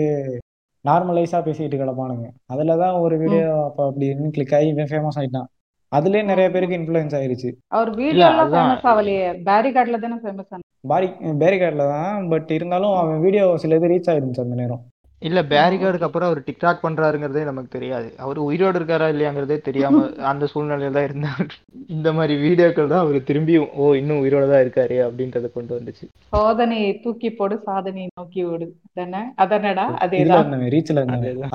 நார்மலைஸா 0.88 1.38
பேசிட்டு 1.48 1.80
கிடப்பானுங்க. 1.80 2.28
அதுல 2.52 2.76
தான் 2.84 2.94
ஒரு 3.04 3.16
வீடியோ 3.22 3.48
அப்ப 3.68 3.86
அப்படி 3.88 4.06
கிளிக் 4.36 4.54
ஆகி 4.58 4.68
இவன் 4.74 4.90
ஃபேமஸ் 4.92 5.18
ஆயிட்டான். 5.20 5.48
அதுலயே 5.92 6.22
நிறைய 6.30 6.46
பேருக்கு 6.50 6.78
இன்ஃப்ளூயன்ஸ் 6.78 7.16
ஆயிருச்சு. 7.18 7.50
அவர் 7.76 7.90
வீடியோ. 8.02 8.28
ஃபேமஸ் 8.54 8.86
ஆகலையே. 8.92 9.26
பேரிகார்ட்ல 9.50 9.98
தானே 10.04 10.18
ஃபேமஸ் 10.24 10.52
ஆன 10.54 10.62
பாரி 10.92 11.08
பேரிகார்டில் 11.42 11.90
தான் 11.94 12.28
பட் 12.32 12.50
இருந்தாலும் 12.58 12.94
அவன் 13.00 13.20
வீடியோ 13.24 13.44
சில 13.62 13.76
இது 13.78 13.90
ரீச் 13.92 14.10
ஆயிருந்துச்சு 14.12 14.44
அந்த 14.46 14.56
நேரம். 14.62 14.82
இல்ல 15.22 15.40
பேரிகார்டுக்கு 15.50 16.06
அப்புறம் 16.06 16.28
அவர் 16.28 16.40
டிக்டாக் 16.46 16.82
பண்றாருங்கிறதே 16.84 17.42
நமக்கு 17.48 17.70
தெரியாது. 17.74 18.08
அவர் 18.24 18.38
உயிரோடு 18.46 18.78
இருக்காரா 18.78 19.06
இல்லையாங்கிறதே 19.12 19.58
தெரியாம 19.68 19.98
அந்த 20.30 20.44
சூழ்நிலையில 20.52 20.94
தான் 20.96 21.06
இருந்தார். 21.08 21.52
இந்த 21.96 22.08
மாதிரி 22.16 22.34
வீடியோக்கள் 22.44 22.90
தான் 22.92 23.02
அவர் 23.04 23.18
திரும்பியும் 23.28 23.68
ஓ 23.80 23.86
இன்னும் 24.00 24.22
உயிரோட 24.22 24.46
தான் 24.52 24.62
இருக்காரு 24.64 24.96
அப்படின்றத 25.06 25.50
கொண்டு 25.56 25.72
வந்துச்சு. 25.76 26.04
சோதனையை 26.32 26.90
தூக்கி 27.04 27.30
போடு 27.38 27.56
சாதனையை 27.68 28.08
நோக்கி 28.20 28.42
ஓடு. 28.52 28.66
தானே. 29.00 29.22
அதனடா 29.44 29.86
அதேதான் 30.04 30.52
ரீச்ல. 30.74 31.04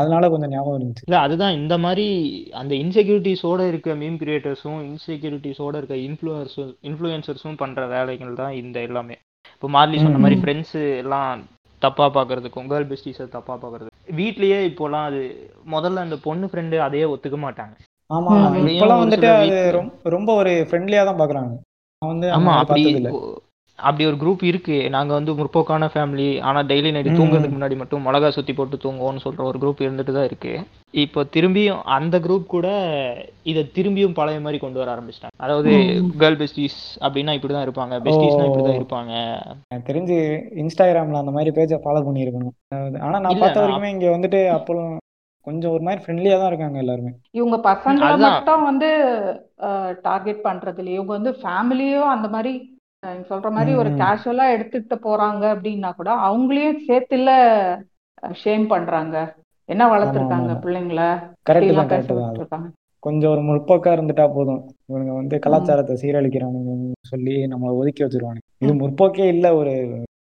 அதனால 0.01 0.29
கொஞ்சம் 0.33 0.53
ஞாபகம் 0.55 0.77
இருந்துச்சு. 0.79 1.05
இல்ல 1.07 1.19
அதுதான் 1.25 1.57
இந்த 1.61 1.77
மாதிரி 1.85 2.07
அந்த 2.61 2.73
இன்செக்யூரிட்டிஸோட 2.83 3.61
இருக்க 3.71 3.95
மீம் 4.03 4.19
கிரியேட்டர்ஸும் 4.23 4.81
இன்செக்யூரிட்டிஸோட 4.89 5.75
இருக்க 5.81 5.97
இன்ஃப்ளூயன்ஸும் 6.07 6.73
இன்ஃப்ளூயன்சர்ஸும் 6.89 7.59
பண்ற 7.63 7.85
வேலைகள் 7.95 8.39
தான் 8.41 8.55
இந்த 8.63 8.79
எல்லாமே. 8.87 9.17
இப்போ 9.53 9.69
மார்லி 9.75 9.99
சொன்ன 9.99 10.19
மாதிரி. 10.23 10.39
ஃப்ரெண்ட்ஸ் 10.41 10.75
எல்லாம் 11.03 11.43
தப்பா 11.81 12.05
பாக்குறதுக்கும் 12.13 12.69
கேர்ள் 12.69 12.89
பெஸ்டிஸை 12.89 13.25
தப்பா 13.29 13.55
பாக்குறது 13.55 13.89
வீட்லயே 14.13 14.59
இப்போலாம் 14.69 15.05
அது 15.05 15.21
முதல்ல 15.71 15.95
அந்த 15.97 16.17
பொண்ணு 16.17 16.45
ஃப்ரெண்டு 16.45 16.77
அதையே 16.77 17.05
ஒத்துக்க 17.05 17.37
மாட்டாங்க. 17.37 17.73
ஆமா 18.09 18.33
ம். 18.33 18.67
இப்பெல்லாம் 18.67 18.67
அதுலயும் 18.67 18.91
ஒரு 18.91 19.03
வந்துட்டு 19.03 19.29
அது 19.35 19.57
ரொம்ப 20.09 20.33
ஒரு 20.33 20.51
ஃப்ரெண்ட்லியா 20.69 21.03
தான் 21.03 21.19
பாக்குறாங்க. 21.19 21.53
வந்து 22.01 22.27
ஆமா 22.31 22.51
அப்படி 22.57 22.83
அப்படி 23.79 24.03
ஒரு 24.05 24.17
குரூப் 24.17 24.43
இருக்கு 24.43 24.75
நாங்க 24.89 25.11
வந்து 25.13 25.31
முற்போக்கான 25.35 25.89
ஃபேமிலி 25.91 26.27
ஆனா 26.41 26.59
டெய்லி 26.63 26.89
நைட்டு. 26.91 27.17
தூங்குறதுக்கு 27.17 27.55
முன்னாடி 27.55 27.75
மட்டும் 27.77 28.05
மிளகா 28.05 28.29
சுத்தி 28.31 28.53
போட்டு 28.53 28.77
தூங்குவோம்னு 28.83 29.23
சொல்ற 29.23 29.41
ஒரு 29.43 29.57
குரூப் 29.59 29.83
இருந்துட்டு 29.83 30.13
தான் 30.13 30.25
இருக்கு 30.25 30.53
இப்போ 30.93 31.21
திரும்பியும் 31.33 31.81
அந்த 31.95 32.15
குரூப் 32.19 32.45
கூட 32.47 32.67
இதை 33.43 33.63
திரும்பியும் 33.75 34.15
பழைய 34.15 34.39
மாதிரி 34.39 34.59
கொண்டு 34.59 34.79
வர 34.79 34.89
ஆரம்பிச்சிட்டாங்க 34.93 35.35
அதாவது. 35.39 35.71
கேர்ள் 36.19 36.39
பெஸ்டிஸ் 36.39 36.77
அப்படின்னா 37.01 37.35
இப்படிதான் 37.37 37.65
இருப்பாங்க 37.65 37.95
பெஸ்டிஸ்னா 38.05 38.45
இப்படிதான். 38.47 38.79
இருப்பாங்க 38.79 39.11
எனக்கு 39.65 39.89
தெரிஞ்சு 39.89 40.17
இன்ஸ்டாகிராம்ல 40.63 41.19
அந்த 41.19 41.33
மாதிரி 41.33 41.51
பேஜை 41.57 41.79
ஃபாலோ 41.83 42.01
பண்ணியிருக்கணும் 42.07 42.55
அதாவது- 42.71 43.01
ஆனா 43.01 43.19
நான் 43.19 43.41
பார்த்த 43.41 43.63
வரைக்குமே 43.63 43.91
இங்க 43.91 44.07
வந்துட்டு 44.11 44.41
அப்போ 44.51 44.75
கொஞ்சம் 45.47 45.71
ஒரு 45.71 45.83
மாதிரி 45.83 46.01
ஃப்ரெண்ட்லியா 46.03 46.37
தான் 46.37 46.49
இருக்காங்க 46.49 46.77
எல்லாருமே 46.77 47.11
இவங்க 47.33 47.57
பசங்களை. 47.67 48.15
மட்டும் 48.25 48.63
வந்து 48.63 48.89
டார்கெட் 50.03 50.41
பண்றது 50.43 50.79
இல்ல 50.79 50.91
இவங்க 50.91 51.11
வந்து 51.13 51.31
ஃபேமிலியும் 51.39 52.09
அந்த 52.09 52.27
மாதிரி 52.29 52.51
நீங்க 53.03 53.25
சொல்ற 53.29 53.47
மாதிரி 53.51 53.71
ஒரு. 53.75 53.89
கேஷுவலா 53.89 54.45
எடுத்துட்டு 54.51 54.95
போறாங்க 54.95 55.43
அப்படின்னா 55.55 55.89
கூட 55.95 56.09
அவங்களையும் 56.27 56.79
சேர்த்துல 56.87 57.31
ஷேம் 58.43 58.65
பண்றாங்க. 58.67 59.15
என்ன 59.69 59.83
வளர்த்துருக்காங்க. 59.87 60.51
பிள்ளைங்கள? 60.65 61.03
கரெக்ட் 61.49 62.65
கொஞ்சம் 63.03 63.31
ஒரு 63.31 63.41
முற்போக்கா 63.41 63.89
இருந்துட்டா 63.95 64.25
போதும். 64.33 64.61
இவனுங்க 64.89 65.13
வந்து 65.13 65.39
கலாச்சாரத்தை 65.39 65.95
சீரழிக்கிறானுங்க 66.01 66.71
சொல்லி 67.01 67.33
நம்மளை 67.45 67.73
ஒதுக்கி 67.73 68.03
வச்சிருவானுங்க. 68.03 68.45
இது. 68.57 68.73
முற்போக்கே 68.73 69.25
இல்ல 69.27 69.55
ஒரு 69.55 69.73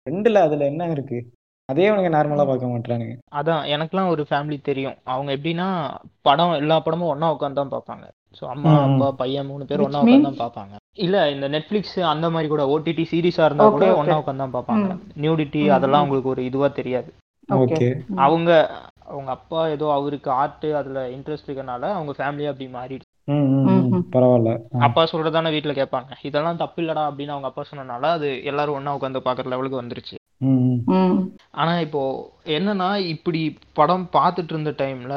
ரெண்டுல 0.06 0.40
அதுல 0.46 0.64
என்ன 0.64 0.88
இருக்கு? 0.88 1.18
அதே 1.68 1.88
இவனுங்க 1.88 2.10
நார்மலா 2.16 2.44
பார்க்க 2.46 2.66
மாட்டானுங்க 2.66 3.14
அதான் 3.34 3.64
எனக்கெல்லாம் 3.74 4.08
ஒரு 4.08 4.22
ஃபேமிலி 4.30 4.56
தெரியும். 4.60 4.96
அவங்க 5.04 5.30
எப்படின்னா 5.36 5.68
படம் 6.22 6.52
எல்லா 6.52 6.80
படமும் 6.80 7.08
ஒண்ணா 7.08 7.28
உட்காந்து 7.34 7.60
தான் 7.60 7.72
பார்ப்பாங்க. 7.72 8.06
ஸோ 8.38 8.44
அம்மா. 8.46 8.72
அப்பா 8.86 9.06
பையன் 9.20 9.46
மூணு 9.46 9.64
பேர் 9.64 9.80
Which 9.80 9.88
ஒண்ணா 9.88 10.00
உட்காந்து 10.02 10.28
தான் 10.28 10.42
பார்ப்பாங்க. 10.42 10.74
இல்ல 10.96 11.16
இந்த 11.30 11.46
நெட்ஃபிளிக்ஸ் 11.48 11.98
அந்த 12.12 12.26
மாதிரி 12.30 12.48
கூட 12.48 12.62
ஓடிடி 12.66 13.04
சீரிஸா 13.12 13.44
இருந்தா 13.44 13.66
கூட. 13.68 13.86
ஒண்ணா 13.94 14.18
உட்காந்து 14.20 14.44
தான் 14.44 14.56
பார்ப்பாங்க. 14.56 14.88
நியூடிட்டி 15.16 15.62
அதெல்லாம் 15.68 16.02
ம். 16.02 16.06
உங்களுக்கு 16.06 16.32
ஒரு 16.34 16.44
இதுவா 16.44 16.68
தெரியாது. 16.80 17.10
அவங்க 18.18 18.52
அவங்க 19.06 19.30
அப்பா 19.30 19.60
ஏதோ 19.68 19.86
அவருக்கு 19.92 20.30
ஆர்ட் 20.30 20.66
அதுல 20.72 21.00
இன்ட்ரெஸ்ட் 21.10 21.48
இருக்கனால 21.48 21.82
அவங்க 21.94 22.12
ஃபேமிலியா 22.18 22.50
அப்படி 22.52 22.68
மாறிடுச்சு. 22.74 23.08
பரவாயில்ல. 24.14 24.52
அப்பா 24.80 25.02
சொல்றதானே 25.04 25.50
வீட்டுல 25.50 25.72
கேட்பாங்க. 25.72 26.10
இதெல்லாம் 26.22 26.56
தப்பு 26.56 26.80
இல்லடா 26.82 27.02
அப்படின்னு 27.10 27.34
அவங்க 27.34 27.48
அப்பா 27.48 27.64
சொன்னனால 27.70 28.10
அது 28.16 28.28
எல்லாரும் 28.44 28.76
ஒண்ணா 28.78 28.94
உட்காந்து 28.96 29.26
பாக்குற 29.26 29.48
லெவலுக்கு 29.48 29.80
வந்துருச்சு. 29.82 30.16
ஆனா 31.52 31.72
இப்போ 31.80 32.02
என்னன்னா 32.48 32.90
இப்படி 33.14 33.40
படம் 33.72 34.06
பார்த்துட்டு 34.12 34.54
இருந்த 34.54 34.72
டைம்ல 34.78 35.16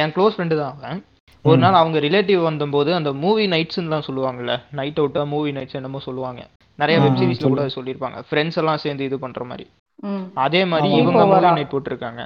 என் 0.00 0.14
க்ளோஸ் 0.16 0.36
ஃப்ரெண்டு 0.36 0.56
தான் 0.56 0.74
அவன். 0.74 1.00
ஒரு 1.46 1.58
நாள் 1.58 1.80
அவங்க 1.80 1.98
ரிலேட்டிவ் 2.00 2.40
வந்தபோது 2.42 2.90
அந்த 2.94 3.10
மூவி 3.22 3.44
நைட்ஸ்லாம் 3.46 4.06
சொல்லுவாங்கல்ல 4.06 4.54
நைட் 4.78 5.00
அவுட்டா 5.00 5.22
மூவி 5.26 5.50
நைட்ஸ் 5.52 5.78
என்னமோ 5.80 6.00
சொல்லுவாங்க. 6.06 6.40
நிறைய 6.78 6.96
வெப் 7.00 7.18
சீரிஸ்ல 7.20 7.44
கூட 7.44 7.60
சொல்லு. 7.60 7.74
சொல்லியிருப்பாங்க. 7.76 8.18
ஃப்ரெண்ட்ஸ் 8.28 8.58
எல்லாம் 8.62 8.82
சேர்ந்து 8.82 9.06
இது 9.08 9.18
பண்ற 9.18 9.44
மாதிரி. 9.44 9.64
அதே 10.44 10.62
மாதிரி. 10.64 10.88
இவங்க 10.94 11.20
மூவி? 11.24 11.46
நைட் 11.50 11.72
போட்டிருக்காங்க. 11.72 12.22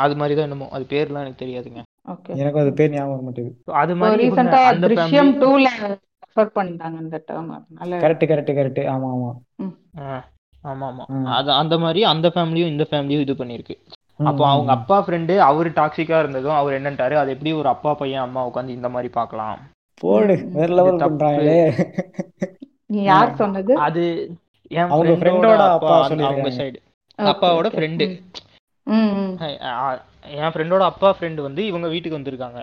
அது 0.00 0.14
மாதிரி 0.16 0.34
தான் 0.34 0.46
என்னமோ. 0.48 0.66
அது 0.70 0.84
பேர்லாம் 0.90 1.24
எனக்கு 1.24 1.42
தெரியாதுங்க. 1.44 1.82
ஓகே. 2.08 2.32
எனக்கும் 2.40 2.62
அது 2.62 2.72
பேர் 2.74 2.92
ஞாபகம் 2.92 3.24
மாட்டேங்குது 3.24 3.76
அது 3.82 3.94
மாதிரி 3.96 4.24
அந்த 4.64 4.84
திருஷ்யம் 4.84 5.10
ஃபேமிலி 5.12 5.40
டூல 5.42 5.68
ரெஃபர் 5.84 6.50
பண்ணிட்டாங்க 6.56 6.96
இந்த 7.04 7.18
டேர்ம் 7.28 7.50
அதனால 7.56 8.00
கரெக்ட் 8.04 8.26
கரெக்ட் 8.30 8.52
கரெக்ட் 8.58 8.82
ஆமா 8.92 9.08
ஆமா. 9.14 9.30
ஆமா 10.64 10.86
ஆமா. 10.90 11.04
அது 11.36 11.50
அந்த 11.52 11.74
மாதிரி 11.78 12.00
அந்த 12.12 12.28
ஃபேமிலியும் 12.34 12.72
இந்த 12.72 12.84
ஃபேமிலியும் 12.90 13.24
இது 13.26 13.34
பண்ணிருக்கு 13.34 13.74
அப்போ 14.28 14.44
அவங்க. 14.50 14.70
அப்பா 14.72 14.96
ஃப்ரெண்டு 15.04 15.34
அவர் 15.48 15.68
டாக்ஸிக்கா 15.70 16.16
இருந்ததும் 16.18 16.56
அவர் 16.58 16.76
என்னன்ட்டாரு? 16.78 17.14
அது 17.20 17.30
எப்படி 17.34 17.52
ஒரு 17.52 17.68
அப்பா 17.68 17.90
பையன் 17.94 18.24
அம்மா 18.24 18.40
உட்காந்து 18.48 18.76
இந்த 18.78 18.88
மாதிரி 18.88 19.10
பார்க்கலாம். 19.18 19.58
போடு. 20.02 20.34
வேற 20.52 20.68
லெவல் 20.78 21.02
பண்றாங்களே. 21.02 21.58
நீ 22.86 23.00
யார் 23.02 23.34
சொன்னது? 23.40 23.72
அது 23.86 24.04
என் 24.70 24.90
அவங்க 24.92 25.14
ஃப்ரெண்டோட 25.20 25.22
friend-ஓட 25.22 25.64
அப்பா 25.78 25.96
அவங்க. 26.30 26.50
சைடு 26.60 26.78
அப்பாவோட. 27.18 27.68
ஃப்ரெண்டு 27.74 28.06
என் 30.38 30.52
ஃப்ரெண்டோட 30.54 30.84
அப்பா 30.90 31.08
ஃப்ரெண்டு 31.16 31.40
வந்து 31.46 31.62
இவங்க 31.66 31.88
வீட்டுக்கு 31.88 32.18
வந்திருக்காங்க. 32.18 32.60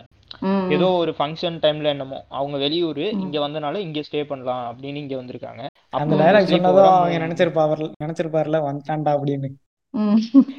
ம், 0.49 0.65
ஏதோ 0.75 0.87
ஒரு 1.01 1.11
ஃபங்க்ஷன் 1.17 1.57
டைம்ல 1.63 1.87
என்னமோ. 1.95 2.17
அவங்க 2.29 2.57
வெளியூர். 2.57 3.03
இங்க 3.23 3.37
வந்தனால 3.45 3.75
இங்க 3.85 3.99
ஸ்டே 4.07 4.21
பண்ணலாம் 4.23 4.65
அப்படின்னு 4.71 5.01
இங்க 5.03 5.15
வந்திருக்காங்க. 5.15 5.63
அந்த 5.99 6.15
டைலாக் 6.21 6.51
சொன்னதும் 6.51 6.91
அவங்க 6.91 7.19
நினைச்சிருப்பாரு 7.25 7.87
நினைச்சிருப்பாருல 8.03 8.59
வந்துட்டான்டா 8.67 9.13
அப்படின்னு. 9.17 9.49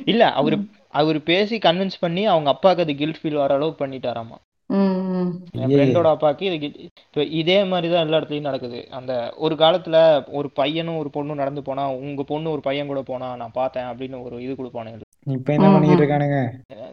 இல்ல 0.04 0.24
அவரு 0.32 0.56
அவர் 0.94 1.18
பேசி 1.24 1.56
கன்வின்ஸ் 1.64 1.98
பண்ணி 2.00 2.22
அவங்க 2.26 2.48
அப்பாவுக்கு 2.52 2.84
அது 2.84 2.94
கில்ட் 2.96 3.20
ஃபீல் 3.20 3.40
வர 3.40 3.56
அளவுக்கு 3.56 3.82
பண்ணிட்டாராமா. 3.82 4.36
என். 4.70 5.68
ஃப்ரெண்டோட 5.68 6.08
அப்பாவுக்கு 6.10 6.46
இது 6.48 6.56
இப்ப 6.86 7.22
இதே 7.38 7.58
மாதிரி 7.70 7.88
தான் 7.88 8.04
எல்லா 8.04 8.18
இடத்துலயும் 8.18 8.48
நடக்குது 8.48 8.80
அந்த 8.98 9.12
ஒரு 9.38 9.54
காலத்துல 9.62 9.96
ஒரு 10.38 10.48
பையனும் 10.58 10.98
ஒரு 11.02 11.10
பொண்ணும் 11.14 11.40
நடந்து 11.42 11.62
போனா 11.64 11.84
உங்க 12.00 12.24
பொண்ணு 12.28 12.52
ஒரு 12.54 12.62
பையன் 12.66 12.90
கூட 12.90 13.02
போனா 13.06 13.28
நான் 13.40 13.56
பார்த்தேன் 13.56 13.88
அப்படின்னு 13.90 14.18
ஒரு 14.26 14.36
இது 14.44 14.54
கொடுப்பானுங்க 14.54 15.00
இப்ப 15.36 15.48
என்ன 15.56 15.70
பண்ணிட்டு. 15.70 15.98
இருக்கானுங்க 15.98 16.40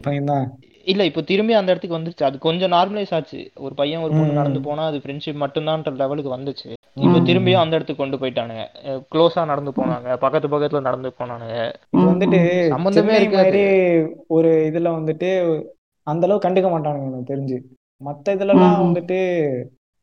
பையன் 0.02 0.30
தான் 0.32 0.46
இல்ல 0.86 1.04
இப்போ 1.04 1.22
திரும்பி 1.22 1.54
அந்த 1.54 1.72
இடத்துக்கு 1.72 1.96
வந்துருச்சு 1.96 2.24
அது 2.24 2.36
கொஞ்சம் 2.38 2.72
நார்மலைஸ் 2.72 3.14
ஆச்சு 3.14 3.38
ஒரு 3.58 3.74
பையன் 3.74 4.02
ஒரு 4.02 4.12
பொண்ணு 4.12 4.38
நடந்து. 4.38 4.60
போனா 4.60 4.82
அது 4.86 4.98
ஃப்ரெண்ட்ஷிப் 4.98 5.42
மட்டும்தான்ற 5.42 5.92
லெவலுக்கு 5.96 6.30
வந்துச்சு 6.32 6.68
இப்போ. 6.96 7.18
திரும்பியும் 7.26 7.62
அந்த 7.62 7.76
இடத்துக்கு 7.76 8.02
கொண்டு 8.02 8.16
போயிட்டானுங்க 8.16 8.64
க்ளோஸா 9.12 9.42
நடந்து 9.44 9.72
போனாங்க 9.72 10.10
பக்கத்து 10.16 10.48
பக்கத்துல 10.48 10.82
நடந்து 10.82 11.10
போனானுங்க 11.18 11.56
வந்துட்டு. 12.04 12.40
சம்பந்தமே. 12.72 13.16
மாதிரி 13.36 13.64
ஒரு 14.28 14.52
இதுல 14.68 14.92
வந்துட்டு 14.98 15.30
அந்த 16.06 16.24
அளவுக்கு 16.26 16.46
கண்டுக்க 16.46 16.68
மாட்டானுங்க 16.70 17.08
எனக்கு 17.08 17.32
தெரிஞ்சு 17.32 17.58
மத்த 18.00 18.34
இதுலலாம் 18.34 18.62
ம், 18.64 18.76
ம். 18.76 18.82
வந்துட்டு 18.82 19.18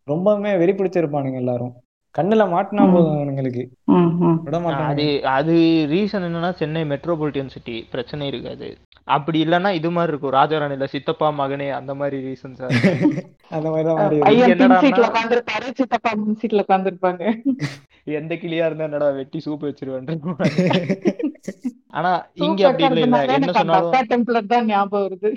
ரொம்பவுமே 0.07 0.51
வெறி 0.57 0.73
பிடிச்சிருப்பானுங்க 0.73 1.37
எல்லாரும் 1.37 1.73
கண்ணுல 2.15 2.43
மாட்டினா. 2.51 2.83
போதும். 2.93 3.19
விட 4.45 4.57
அது 4.87 5.05
அது 5.33 5.53
ரீசன் 5.93 6.25
என்னன்னா 6.27 6.51
சென்னை 6.53 6.83
மெட்ரோபாலிட்டன் 6.91 7.53
சிட்டி 7.53 7.75
பிரச்சனை 7.91 8.27
இருக்காது. 8.27 8.67
அப்படி 9.07 9.37
இல்லைன்னா 9.43 9.71
இது 9.77 9.89
மாதிரி 9.91 10.11
இருக்கும். 10.13 10.35
ராஜாராணில 10.37 10.87
சித்தப்பா 10.93 11.29
மகனே 11.39 11.67
அந்த 11.79 11.93
மாதிரி 11.93 12.17
ரீசன்ஸா 12.27 12.67
அந்த 13.53 13.69
உட்காந்துருப்பாரு 15.05 15.67
சித்தப்பா 15.79 16.11
முன் 16.21 16.39
சீட்ல 16.41 16.63
உட்காந்துருப்பாங்க 16.65 17.23
எந்த 18.13 18.33
கிளியா 18.35 18.65
இருந்தா 18.67 18.87
என்னடா 18.89 19.09
வெட்டி 19.17 19.39
சூப் 19.45 19.67
வச்சிருவேன் 19.67 20.09
ஆனா 21.91 22.11
இங்க 22.41 22.61
அப்படி 22.67 22.85
இல்ல. 23.01 23.19
என்ன 23.35 23.53
சொன்னாலும் 23.53 23.91
வருது. 24.97 25.31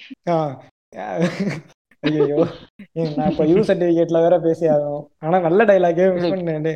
ஐயோ 2.07 2.39
நான் 3.17 3.31
இப்ப 3.31 3.45
யூ 3.51 3.59
சர்டிபிகேட்ல 3.69 4.21
வேற 4.25 4.37
பேசி 4.41 4.65
ஆகணும் 4.73 5.05
ஆனா 5.23 5.39
நல்ல 5.47 5.65
டைலாகே 5.65 6.07
மிஸ் 6.15 6.33
பண்ணேன் 6.33 6.69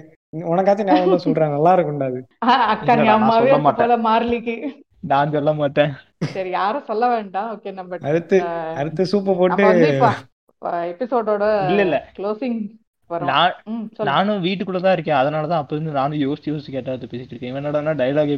உனக்காச்சும் 0.51 0.89
ஞாபகம் 0.89 1.15
தான் 1.15 1.25
சொல்றேன் 1.27 1.55
நல்லா 1.55 1.71
இருக்கும்டா 1.77 2.09
அது 2.11 2.21
ஆ, 2.43 2.53
அக்கா 2.73 2.95
மாட்டேன். 3.27 3.79
போல 3.81 3.97
மார்லிக்கு. 4.05 4.55
நான் 5.03 5.33
சொல்ல 5.33 5.53
மாட்டேன். 5.53 5.93
சரி 6.35 6.51
யாரும் 6.51 6.87
சொல்ல 6.87 7.05
வேண்டாம். 7.09 7.49
ஓகே 7.55 7.71
நம்ம 7.73 7.99
அடுத்து 8.11 8.39
அடுத்து 8.77 9.03
சூப்பை 9.13 9.35
போட்டு 9.35 9.65
எபிசோடோட 10.89 11.45
இல்ல 11.71 11.83
இல்ல. 11.83 11.99
க்ளோசிங் 12.17 12.59
நானும் 14.09 14.43
வீட்டுக்குள்ள 14.45 14.81
தான் 14.81 14.93
இருக்கேன். 14.93 15.21
அதனாலதான் 15.21 15.61
அப்ப 15.63 15.75
இருந்து 15.75 15.93
நானும் 15.93 16.23
யோசிச்சு 16.25 16.51
யோசிச்சு 16.53 16.75
கேட்டாது 16.75 17.11
பேசிட்டு 17.13 17.33
இருக்கேன். 17.33 17.55
என்னடா 17.55 17.95
டைலாகே. 17.99 18.37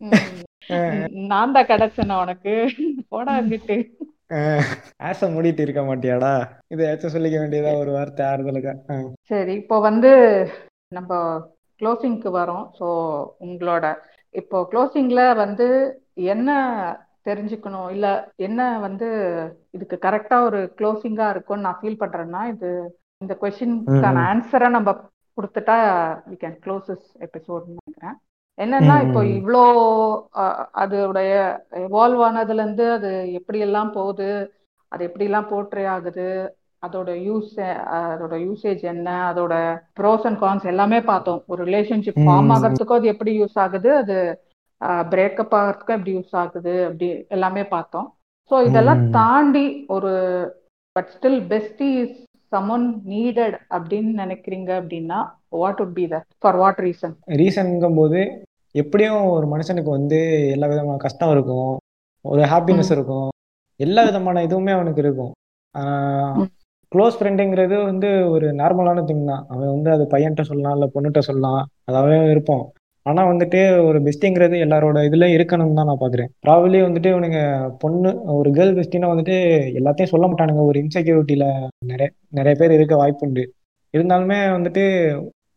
ம், 0.00 1.26
நான் 1.28 1.52
தான் 1.52 1.68
கிடைச்சேனா 1.68 2.16
உனக்கு. 2.20 2.52
போடா 3.08 3.32
அங்கிட்டு. 3.40 3.76
ஆசை 5.08 5.26
மூடிட்டு 5.34 5.62
இருக்க 5.64 5.82
மாட்டியாடா? 5.82 6.32
இதையாச்சும் 6.74 7.14
சொல்லிக்க 7.14 7.36
வேண்டியதா 7.42 7.72
ஒரு 7.82 7.90
வார்த்தை 7.96 8.22
ஆறுதலுக்கா. 8.26 8.72
சரி 9.30 9.54
இப்போ 9.62 9.76
வந்து 9.88 10.10
நம்ம 10.88 11.12
க்ளோசிங்க்கு 11.80 12.30
வரோம். 12.40 12.66
ஸோ 12.78 12.86
உங்களோட 13.46 13.86
இப்போ 14.34 14.58
க்ளோசிங்ல 14.72 15.22
வந்து 15.44 15.66
என்ன 16.34 16.50
தெரிஞ்சுக்கணும்? 17.28 17.88
இல்ல 17.94 18.06
என்ன 18.46 18.60
வந்து 18.86 19.06
இதுக்கு 19.76 19.96
கரெக்டா 20.06 20.36
ஒரு 20.48 20.60
க்ளோசிங்கா 20.78 21.26
இருக்கும்னு 21.34 21.66
நான் 21.66 21.80
ஃபீல் 21.80 22.02
பண்றேன்னா 22.02 22.42
இது 22.54 22.70
இந்த 23.22 23.34
கொஸ்டினுக்கான. 23.42 24.22
ஆன்சரை 24.32 24.68
நம்ம 24.68 24.92
கொடுத்துட்டா 25.38 25.76
வி 26.30 26.36
கேன் 26.42 26.58
க்ளோஸ் 26.64 26.88
திஸ் 26.90 27.08
எபிசோட்னு 27.26 27.78
நினைக்கிறேன். 27.80 28.18
என்னன்னா 28.58 28.96
இப்போ. 29.04 29.20
இவ்வளோ 29.36 29.62
அதோடைய 30.82 31.32
எவால்வ் 31.84 32.20
ஆனதுல 32.26 32.62
இருந்து 32.62 32.86
அது 32.96 33.10
எப்படி 33.38 33.58
எல்லாம் 33.66 33.90
போகுது 33.96 34.28
அது 34.92 35.02
எப்படி 35.08 35.24
எல்லாம் 35.24 35.50
போர்ட்ரே 35.50 35.84
ஆகுது 35.94 36.28
அதோட 36.82 37.10
யூஸ் 37.26 37.52
அதோட 37.98 38.34
யூசேஜ் 38.46 38.82
என்ன 38.92 39.08
அதோட 39.30 39.54
ப்ரோஸ் 39.98 40.26
அண்ட் 40.28 40.40
கான்ஸ் 40.42 40.66
எல்லாமே 40.72 41.00
பார்த்தோம் 41.10 41.40
ஒரு 41.52 41.60
ரிலேஷன்ஷிப் 41.68 42.20
ஃபார்ம். 42.22 42.50
ஆகிறதுக்கும் 42.56 42.98
அது 42.98 43.12
எப்படி 43.14 43.32
யூஸ் 43.40 43.56
ஆகுது 43.64 43.90
அது 44.02 44.16
பிரேக்கப் 45.10 45.54
ஆகிறதுக்கும் 45.58 45.98
எப்படி 45.98 46.14
யூஸ் 46.18 46.34
ஆகுது 46.42 46.74
அப்படி 46.88 47.06
எல்லாமே 47.36 47.64
பார்த்தோம் 47.74 48.08
ஸோ 48.50 48.54
இதெல்லாம். 48.68 49.02
தாண்டி 49.18 49.66
ஒரு 49.88 50.12
but 50.96 51.10
still 51.14 51.40
bestie 51.52 51.88
is 52.02 52.18
someone 52.54 52.88
needed 53.12 53.56
அப்படின்னு 53.74 54.12
நினைக்கிறீங்க 54.22 54.70
அப்படின்னா 54.80 55.20
what 55.62 55.80
would 55.80 55.92
be 55.98 56.04
that 56.12 56.24
for 56.38 56.56
what 56.56 56.80
reason 56.86 57.14
ரீசன்ங்கும் 57.40 57.98
போது 58.00 58.20
எப்படியும் 58.74 59.22
ஒரு 59.34 59.46
மனுஷனுக்கு 59.46 59.90
வந்து 59.98 60.18
எல்லா 60.54 60.66
விதமான 60.66 61.00
கஷ்டம் 61.04 61.32
இருக்கும் 61.32 61.72
ஒரு 62.24 62.42
ஹாப்பினஸ். 62.52 62.90
இருக்கும் 62.90 63.28
எல்லா 63.80 64.02
விதமான 64.04 64.42
இதுவுமே 64.46 64.72
அவனுக்கு 64.76 65.02
இருக்கும். 65.04 65.32
க்ளோஸ் 66.92 67.16
ஃப்ரெண்டுங்கிறது 67.18 67.76
வந்து 67.84 68.08
ஒரு 68.30 68.46
நார்மலான 68.60 69.04
திங் 69.08 69.24
தான் 69.24 69.44
அவன் 69.48 69.72
வந்து 69.74 69.90
அது 69.90 70.04
பையன்கிட்ட 70.12 70.44
சொல்லலாம் 70.50 70.74
இல்லை 70.76 70.88
பொண்ணுகிட்ட 70.94 71.20
சொல்லலாம் 71.28 71.60
அதாவே 71.88 72.18
இருப்போம் 72.30 72.64
ஆனா 73.06 73.22
வந்துட்டு 73.30 73.60
ஒரு 73.86 73.98
பெஸ்டிங்கிறது 74.06 74.56
எல்லாரோட 74.66 74.98
இதுல 75.08 75.26
இருக்கணும்னு 75.36 75.78
தான் 75.78 75.88
நான் 75.90 76.02
பாக்குறேன். 76.02 76.30
ப்ராபலி 76.46 76.78
வந்துட்டு 76.86 77.08
இவனுங்க 77.14 77.40
பொண்ணு 77.82 78.10
ஒரு 78.38 78.50
கேர்ள் 78.50 78.76
பெஸ்டினா 78.78 79.10
வந்துட்டு 79.12 79.36
எல்லாத்தையும் 79.80 80.12
சொல்ல 80.12 80.26
மாட்டானுங்க. 80.26 80.62
ஒரு 80.70 80.78
இன்செக்யூரிட்டியில 80.84 81.46
நிறைய 81.90 82.08
நிறைய 82.38 82.54
பேர் 82.60 82.76
இருக்க 82.78 82.96
வாய்ப்புண்டு 83.02 83.44
இருந்தாலுமே 83.94 84.38
வந்துட்டு 84.56 84.84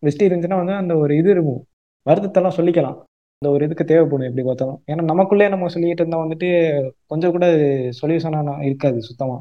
பெஸ்டி 0.06 0.28
இருந்துச்சுன்னா 0.28 0.62
வந்து 0.64 0.74
அந்த 0.82 0.95
ஒரு 1.04 1.14
இது 1.18 1.30
இருக்கும். 1.36 1.62
வருத்தத்தெல்லாம் 2.10 2.58
சொல்லிக்கலாம். 2.58 2.98
அந்த 3.41 3.50
ஒரு 3.56 3.66
இதுக்கு 3.66 3.86
தேவைப்படும் 3.91 4.28
எப்படி 4.28 4.43
பார்த்தாலும். 4.45 4.80
ஏன்னா 4.91 5.04
நமக்குள்ளே 5.12 5.48
நம்ம 5.54 5.68
சொல்லிட்டு 5.74 6.04
இருந்தா 6.04 6.20
வந்துட்டு 6.24 6.50
கொஞ்சம் 7.12 7.34
கூட 7.36 7.48
சொல்யூஷனா 8.00 8.56
இருக்காது 8.68 9.00
சுத்தமா. 9.08 9.38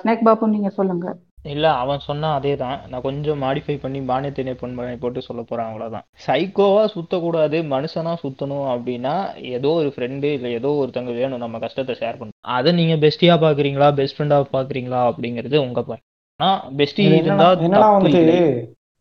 ஸ்னேக் 0.00 0.26
பாபு 0.28 0.54
நீங்க 0.54 0.70
சொல்லுங்க. 0.78 1.06
இல்ல 1.44 1.66
அவன் 1.82 2.00
சொன்னா 2.06 2.28
அதே 2.38 2.52
தான் 2.62 2.78
நான் 2.90 3.04
கொஞ்சம் 3.06 3.38
மாடிஃபை 3.44 3.76
பண்ணி 3.82 4.00
பானியத்தினை 4.10 4.52
பொன்மனை 4.62 4.96
போட்டு 5.02 5.20
சொல்ல 5.26 5.42
போறேன் 5.42 5.68
அவ்வளவுதான். 5.70 6.04
சைக்கோவா 6.24 6.82
சுத்தக்கூடாது 6.94 7.58
மனுஷனா 7.74 8.12
சுத்தணும் 8.24 8.66
அப்படின்னா 8.72 9.14
ஏதோ 9.56 9.70
ஒரு 9.80 9.90
ஃப்ரெண்டு 9.94 10.30
இல்ல 10.38 10.48
ஏதோ 10.58 10.70
ஒருத்தங்க 10.80 11.14
வேணும் 11.20 11.42
நம்ம 11.44 11.60
கஷ்டத்தை 11.64 11.94
ஷேர் 12.00 12.18
பண்ணணும். 12.18 12.38
அதை 12.56 12.72
நீங்க 12.80 12.96
பெஸ்டியா 13.04 13.36
பாக்குறீங்களா 13.46 13.88
பெஸ்ட் 14.00 14.16
ஃப்ரெண்டா 14.18 14.40
பாக்குறீங்களா 14.56 15.00
அப்படிங்கிறது 15.10 15.58
உங்க 15.66 15.82
பாயிண்ட் 15.88 16.06
ஆனா 16.40 16.52
பெஸ்டி 16.80 17.02
இது 17.06 17.16
இருந்தா 17.22 17.48
என்னன்னா 17.48 17.66
என்னன்னா 17.66 17.88
தப்பு 17.88 17.96
வந்துட்டு? 17.98 18.22
இல்லை 18.24 18.40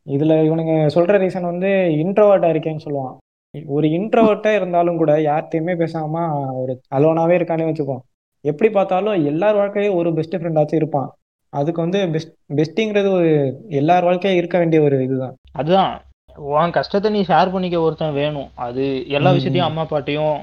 இதுல 0.07 0.33
இவனுங்க 0.47 0.75
சொல்ற 0.95 1.17
ரீசன் 1.23 1.51
வந்து 1.51 1.69
இன்ட்ரோவர்ட்டா 2.03 2.49
இருக்கேன்னு 2.53 2.85
சொல்லுவான். 2.85 3.15
ஒரு 3.75 3.87
இன்ட்ரோவர்ட்டா 3.97 4.51
இருந்தாலும் 4.57 4.99
கூட 5.01 5.11
யார்கிட்டயுமே 5.29 5.73
பேசாம 5.81 6.23
ஒரு 6.61 6.73
அலோனாவே 6.97 7.37
இருக்கானே 7.39 7.67
வச்சுப்போம் 7.69 8.03
எப்படி 8.45 8.69
பார்த்தாலும் 8.75 9.25
எல்லார் 9.31 9.59
வாழ்க்கையும் 9.61 9.97
ஒரு 9.99 10.09
பெஸ்ட் 10.17 10.37
ஃப்ரெண்டாச்சும் 10.39 10.79
இருப்பான். 10.81 11.09
அதுக்கு 11.49 11.81
வந்து 11.81 12.09
பெஸ்ட் 12.09 12.33
பெஸ்டிங்கிறது 12.55 13.11
ஒரு 13.11 13.55
எல்லார் 13.69 14.03
வாழ்க்கையும் 14.03 14.39
இருக்க 14.39 14.57
வேண்டிய 14.57 14.81
ஒரு 14.81 15.03
இதுதான். 15.03 15.35
அதுதான். 15.51 16.01
உன் 16.35 16.71
கஷ்டத்தை 16.71 17.11
நீ 17.11 17.21
ஷேர் 17.21 17.51
பண்ணிக்க 17.51 17.79
ஒருத்தன் 17.79 18.13
வேணும். 18.13 18.49
அது 18.55 19.09
எல்லா 19.09 19.31
விஷயத்தையும். 19.31 19.69
அம்மா 19.69 19.81
அப்பாட்டையும் 19.81 20.39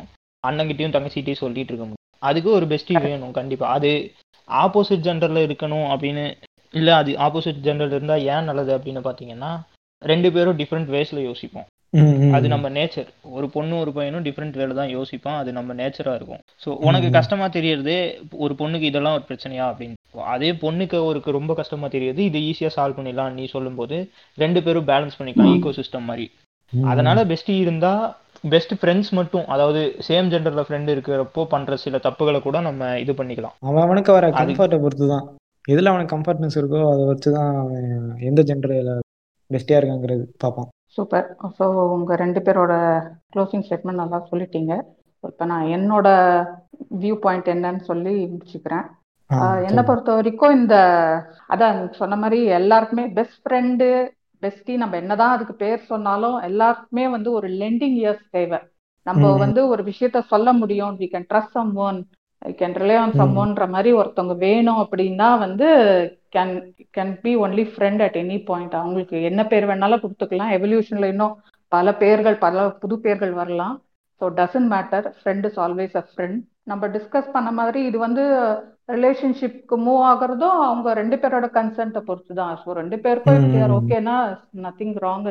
அண்ணங்கிட்டையும் 0.47 0.95
தங்கச்சிட்டையும் 0.97 1.43
சொல்லிட்டு 1.43 1.75
இருக்க 1.75 1.85
முடியும். 1.85 2.05
அதுக்கு 2.19 2.51
ஒரு 2.51 2.67
பெஸ்டி 2.67 3.03
வேணும் 3.03 3.31
கண்டிப்பா. 3.31 3.69
அது 3.69 4.13
ஆப்போசிட் 4.51 5.07
ஜெண்டர்ல 5.07 5.45
இருக்கணும் 5.47 5.87
அப்படின்னு 5.95 6.35
இல்ல 6.73 6.97
அது 6.97 7.13
ஆப்போசிட் 7.13 7.65
ஜெண்டர் 7.67 7.87
இருந்தா 7.87 8.15
ஏன் 8.15 8.45
நல்லது 8.45 8.79
அப்படின்னு 8.79 9.05
பாத்தீங்கன்னா 9.05 9.61
ரெண்டு 10.05 10.33
பேரும் 10.33 10.59
டிஃப்ரெண்ட் 10.59 10.93
வேஸ்ல 10.97 11.23
யோசிப்போம். 11.23 11.65
அது. 12.37 12.47
நம்ம 12.55 12.69
நேச்சர் 12.77 13.09
ஒரு 13.37 13.47
பொண்ணு 13.55 13.75
ஒரு 13.83 13.91
பையனும் 13.97 14.25
டிஃப்ரெண்ட் 14.27 14.59
வேல 14.61 14.77
தான் 14.81 14.93
யோசிப்பான். 14.97 15.39
அது 15.43 15.51
நம்ம 15.59 15.75
நேச்சரா 15.81 16.15
இருக்கும். 16.19 16.43
ஸோ 16.65 16.69
உனக்கு. 16.89 17.11
கஷ்டமா 17.19 17.47
தெரியறதே 17.57 17.99
ஒரு 18.45 18.55
பொண்ணுக்கு 18.61 18.91
இதெல்லாம் 18.91 19.17
ஒரு 19.19 19.25
பிரச்சனையா 19.29 19.67
அப்படின்னு. 19.71 19.97
அதே 20.35 20.51
பொண்ணுக்கு 20.65 20.99
ஒருக்கு 21.11 21.39
ரொம்ப 21.39 21.55
கஷ்டமா 21.61 21.89
தெரியுது 21.95 22.23
இது 22.31 22.41
ஈஸியா 22.51 22.71
சால்வ் 22.77 22.99
பண்ணிடலாம் 22.99 23.37
நீ 23.39 23.47
சொல்லும்போது 23.55 23.97
ரெண்டு 24.39 24.63
பேரும் 24.67 24.89
பேலன்ஸ் 24.93 25.19
பண்ணிக்கலாம் 25.21 25.55
ஈகோ 25.57 25.73
சிஸ்டம் 25.81 26.09
மாதிரி. 26.11 26.27
அதனால 26.93 27.19
பெஸ்டி 27.33 27.57
இருந்தா 27.65 27.91
பெஸ்ட் 28.53 28.73
ஃப்ரெண்ட்ஸ் 28.81 29.11
மட்டும் 29.19 29.45
அதாவது 29.55 29.81
சேம் 30.07 30.31
ஜெண்டர்ல 30.33 30.63
ஃப்ரெண்ட் 30.67 30.91
இருக்கிறப்போ 30.95 31.43
பண்ற 31.53 31.77
சில 31.85 31.99
தப்புகளை 32.07 32.41
கூட 32.47 32.57
நம்ம 32.69 32.89
இது 33.03 33.13
பண்ணிக்கலாம். 33.21 33.55
அவன் 33.69 33.85
அவனுக்கு 33.87 34.11
வர 34.17 34.27
கம்ஃபர்ட்டை 34.39 34.79
பொறுத்து 34.85 35.07
தான் 35.15 35.27
எதுல 35.73 35.93
அவனுக்கு 35.93 36.15
கம்ஃபர்ட்னஸ் 36.15 36.59
இருக்கோ 36.61 36.81
அதை 36.93 37.05
வச்சு 37.11 37.31
தான் 37.37 37.53
அவன் 37.63 37.87
எந்த 38.31 38.43
ஜெண்டரில் 38.51 38.91
பெஸ்டியா 39.51 39.79
இருக்காங்கிறது 39.81 40.25
பார்ப்பான். 40.45 40.69
சூப்பர் 40.97 41.27
ஸோ 41.59 41.65
உங்க 41.95 42.17
ரெண்டு 42.25 42.41
பேரோட 42.47 42.75
க்ளோசிங் 43.35 43.65
ஸ்டேட்மெண்ட் 43.67 44.03
நல்லா 44.03 44.19
சொல்லிட்டீங்க. 44.31 44.73
இப்போ 45.25 45.45
நான் 45.53 45.71
என்னோட 45.77 46.09
வியூ 47.03 47.15
பாயிண்ட் 47.25 47.49
என்னன்னு 47.55 47.83
சொல்லி 47.91 48.15
முடிச்சுக்கிறேன். 48.33 48.85
என்னை. 49.69 49.83
பொறுத்த 49.89 50.11
வரைக்கும் 50.19 50.57
இந்த 50.59 50.77
அதான் 51.55 51.79
சொன்ன 52.01 52.17
மாதிரி 52.23 52.39
எல்லாருக்குமே 52.61 53.05
பெஸ்ட் 53.19 53.41
ஃப்ரெண்டு 53.45 53.87
பெஸ்டி 54.43 54.73
நம்ம 54.83 54.97
என்னதான் 55.03 55.35
அதுக்கு 55.37 55.55
பேர் 55.63 55.91
சொன்னாலும் 55.93 56.37
எல்லாருக்குமே 56.49 57.05
வந்து 57.17 57.31
ஒரு 57.39 57.49
லெண்டிங் 57.63 57.97
இயர்ஸ் 58.03 58.27
தேவை. 58.37 58.59
நம்ம. 59.07 59.25
வந்து 59.45 59.61
ஒரு 59.73 59.83
விஷயத்த 59.91 60.21
சொல்ல 60.33 60.49
முடியும். 60.61 60.95
We 61.01 61.07
can 61.15 61.29
trust 61.33 61.57
someone 61.89 61.99
I 62.43 62.51
can 62.61 62.77
rely 62.81 62.97
on 63.03 63.15
hmm. 63.15 63.19
Some 63.21 63.37
ஒன்ற 63.43 63.67
மாதிரி 63.69 63.91
ஒருத்தவங்க 64.01 64.35
வேணும் 64.47 64.81
அப்படின்னா 64.83 65.29
வந்து 65.39 65.69
can 66.35 66.55
can 66.97 67.15
be 67.23 67.33
only 67.45 67.65
friend 67.73 68.03
at 68.07 68.19
any 68.23 68.39
point 68.45 68.75
அவங்களுக்கு 68.75 69.17
என்ன 69.23 69.47
பேர் 69.47 69.69
வேணாலும் 69.71 70.03
கொடுத்துக்கலாம். 70.05 70.55
எவல்யூஷன்ல 70.59 71.09
இன்னும் 71.15 71.35
பல 71.73 71.93
பேர்கள் 72.03 72.37
பல 72.45 72.69
புது 72.83 72.97
பேர்கள் 73.07 73.33
வரலாம். 73.41 73.75
So 74.21 74.27
doesn't 74.41 74.71
matter 74.75 75.07
friend 75.17 75.47
is 75.49 75.59
always 75.65 75.97
a 75.97 76.05
friend 76.11 76.39
நம்ம 76.65 76.87
டிஸ்கஸ் 76.87 77.35
பண்ண 77.35 77.51
மாதிரி 77.53 77.81
இது 77.85 77.99
வந்து 77.99 78.23
ரிலேஷன்ஷிப்க்கு 78.95 79.77
மூவ் 79.87 80.03
ஆகுறதும் 80.11 80.59
அவங்க 80.67 80.89
ரெண்டு 80.95 81.17
பேரோட 81.17 81.47
கன்சென்ட்டை 81.59 82.03
பொறுத்து 82.09 82.35
தான் 82.35 82.55
ஸோ 82.63 82.73
ரெண்டு 82.81 82.97
பேருக்கும். 83.05 83.73
ஓகேனா 83.79 84.17
நத்திங் 84.67 84.97
ராங் 85.07 85.27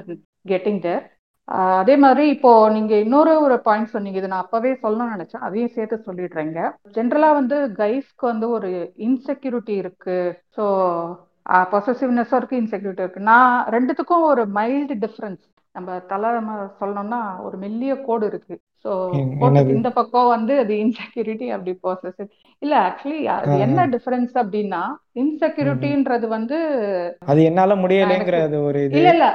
கெட்டிங் 0.45 0.81
தேர் 0.81 1.03
அதே 1.47 1.95
மாதிரி 1.97 2.23
இப்போ 2.29 2.51
நீங்க 2.75 2.93
இன்னொரு 3.05 3.33
ஒரு 3.45 3.55
பாயிண்ட் 3.67 3.91
சொன்னீங்க. 3.93 4.19
இது 4.21 4.31
நான் 4.31 4.45
அப்பவே 4.45 4.71
சொல்லணும்னு 4.83 5.15
நினைச்சேன். 5.15 5.45
அதையும் 5.47 5.73
சேர்த்து 5.75 5.97
சொல்லிடுறேங்க. 6.07 6.59
ஜென்ரலா 6.95 7.29
வந்து 7.39 7.57
கைஸ்க்கு 7.81 8.25
வந்து 8.31 8.49
ஒரு 8.49 8.69
இன்செக்யூரிட்டி 9.07 9.75
இருக்கு. 9.83 10.17
ஸோ 10.57 10.63
பொசசிவ்னஸும் 11.73 12.39
இருக்கு 12.39 12.61
இன்செக்யூரிட்டி 12.63 13.05
இருக்கு. 13.05 13.21
நான் 13.31 13.51
ரெண்டுத்துக்கும் 13.75 14.25
ஒரு 14.31 14.43
மைல்டு 14.57 14.95
டிஃப்ரென்ஸ் 15.05 15.43
நம்ம 15.75 15.97
தலை 16.09 16.29
சொல்லணும்னா 16.79 17.19
ஒரு 17.45 17.55
மெல்லிய 17.57 17.93
கோடு 18.01 18.25
இருக்கு 18.27 18.55
ஸோ? 18.85 18.91
இந்த 19.75 19.89
பக்கம் 19.95 20.27
வந்து 20.33 20.53
அது 20.59 20.73
இன்செக்யூரிட்டி 20.83 21.47
அப்படி 21.55 21.71
பொசசிவ் 21.83 22.29
இல்ல 22.61 22.73
ஆக்சுவலி 22.83 23.19
அது 23.35 23.53
என்ன. 23.65 23.85
டிஃபரன்ஸ் 23.95 24.35
அப்படின்னா 24.41 24.81
இன்செக்யூரிட்டின்றது 25.21 26.27
வந்து 26.35 26.57
அது 27.25 27.41
என்னால 27.49 27.75
முடியலைங்கிற 27.77 28.39
ஒரு 28.67 28.81
இல்ல 28.91 29.09
இல்ல 29.15 29.25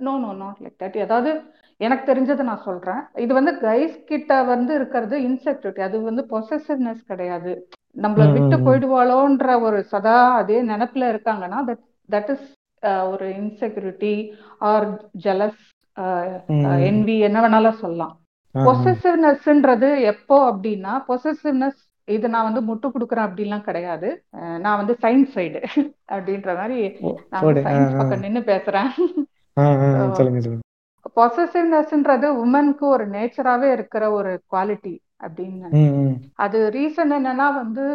no 0.00 0.14
no 0.18 0.32
not 0.40 0.60
like 0.64 0.80
that 0.82 0.98
அதாவது 1.04 1.32
எனக்கு 1.80 2.04
தெரிஞ்சதை 2.10 2.42
நான் 2.44 2.66
சொல்றேன் 2.66 3.00
இது 3.18 3.32
வந்து 3.34 3.52
கைஸ் 3.62 3.96
கிட்ட 4.04 4.38
வந்து 4.52 4.72
இருக்கிறது 4.74 5.16
இன்செக்யூரிட்டி 5.26 5.82
அது 5.82 5.96
வந்து 6.02 6.22
பொசசிவ்னஸ் 6.30 7.02
கிடையாது 7.10 7.52
நம்மள 7.96 8.24
விட்டு. 8.32 8.56
போயிடுவாளோன்ற 8.66 9.50
ஒரு 9.66 9.78
சதா 9.92 10.18
அதே 10.40 10.58
நினைப்புல 10.70 11.10
இருக்காங்கன்னா 11.12 11.58
தட் 12.08 12.30
இஸ் 12.34 12.46
ஒரு 13.12 13.26
இன்செக்யூரிட்டி 13.38 14.14
ஆர் 14.70 14.86
ஜெலஸ். 15.24 15.62
என்வி 16.88 17.16
என்ன 17.28 17.40
வேணாலும் 17.44 17.80
சொல்லலாம். 17.82 18.14
பொசசிவ்னஸ்ன்றது 18.54 19.88
எப்போ 20.12 20.36
அப்படின்னா 20.50 20.92
பொசசிவ்னஸ் 21.08 21.80
இது 22.08 22.26
நான் 22.32 22.46
வந்து 22.48 22.60
முட்டு 22.68 22.86
கொடுக்குறேன் 22.90 23.26
அப்படிலாம் 23.28 23.66
கிடையாது. 23.68 24.08
நான் 24.64 24.78
வந்து 24.80 24.94
சயின்ஸ் 25.04 25.32
சைடு 25.36 25.60
அப்படின்ற 26.14 26.50
மாதிரி 26.60 26.78
நான் 27.30 27.42
சயின்ஸ். 27.68 27.96
பக்கம் 28.00 28.24
நின்னு 28.26 28.42
பேசுறேன். 28.52 28.90
பொசசிவ்னஸ்ன்றது 31.16 32.28
உமனுக்கு 32.44 32.84
ஒரு 32.94 33.04
நேச்சராகவே 33.16 33.68
இருக்கிற 33.76 34.04
ஒரு 34.18 34.32
குவாலிட்டி 34.52 34.94
அப்படின்னு. 35.26 35.68
அது 36.44 36.58
ரீசன் 36.78 37.12
என்னன்னா 37.18 37.46
வந்து 37.60 37.86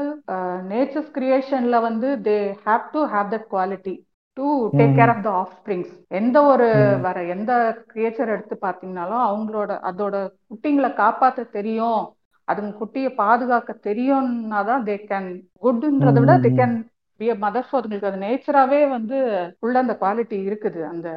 நேச்சர்ஸ் 0.72 1.12
கிரியேஷன்ல 1.18 1.80
வந்து 1.88 2.10
they 2.28 2.38
have 2.68 2.86
to 2.96 3.02
have 3.14 3.28
that 3.34 3.48
quality 3.56 3.96
to 4.38 4.46
take. 4.74 4.96
Care 4.98 5.12
of 5.14 5.24
the 5.24 5.32
offsprings 5.58 5.92
எந்த 6.20 6.38
ஒரு. 6.52 6.68
வர 7.06 7.18
எந்த 7.36 7.52
கிரியேச்சர் 7.92 8.34
எடுத்து 8.36 8.56
பார்த்தீங்கனாலும் 8.62 9.24
அவங்களோட 9.28 9.72
அதோட 9.90 10.16
குட்டிங்களை 10.52 10.90
காப்பாத்த 11.00 11.48
தெரியும் 11.58 12.02
அதுங்க 12.48 12.72
குட்டியை 12.80 13.10
பாதுகாக்க 13.20 13.72
தெரியும்னா 13.88 14.60
தான் 14.70 14.86
தே 14.88 14.96
கேன் 15.04 15.30
குட்ன்றதை 15.64 16.20
விட 16.22 16.34
they. 16.46 16.50
Can 16.54 16.76
be 17.20 17.28
a 17.30 17.36
mother 17.44 17.68
அதுங்களுக்கு 17.72 18.10
அது 18.10 18.20
நேச்சராகவே 18.24 18.80
வந்து 18.96 19.18
உள்ள 19.60 19.76
அந்த 19.84 19.94
குவாலிட்டி 20.02 20.38
இருக்குது 20.48 20.82
அந்த 20.92 21.10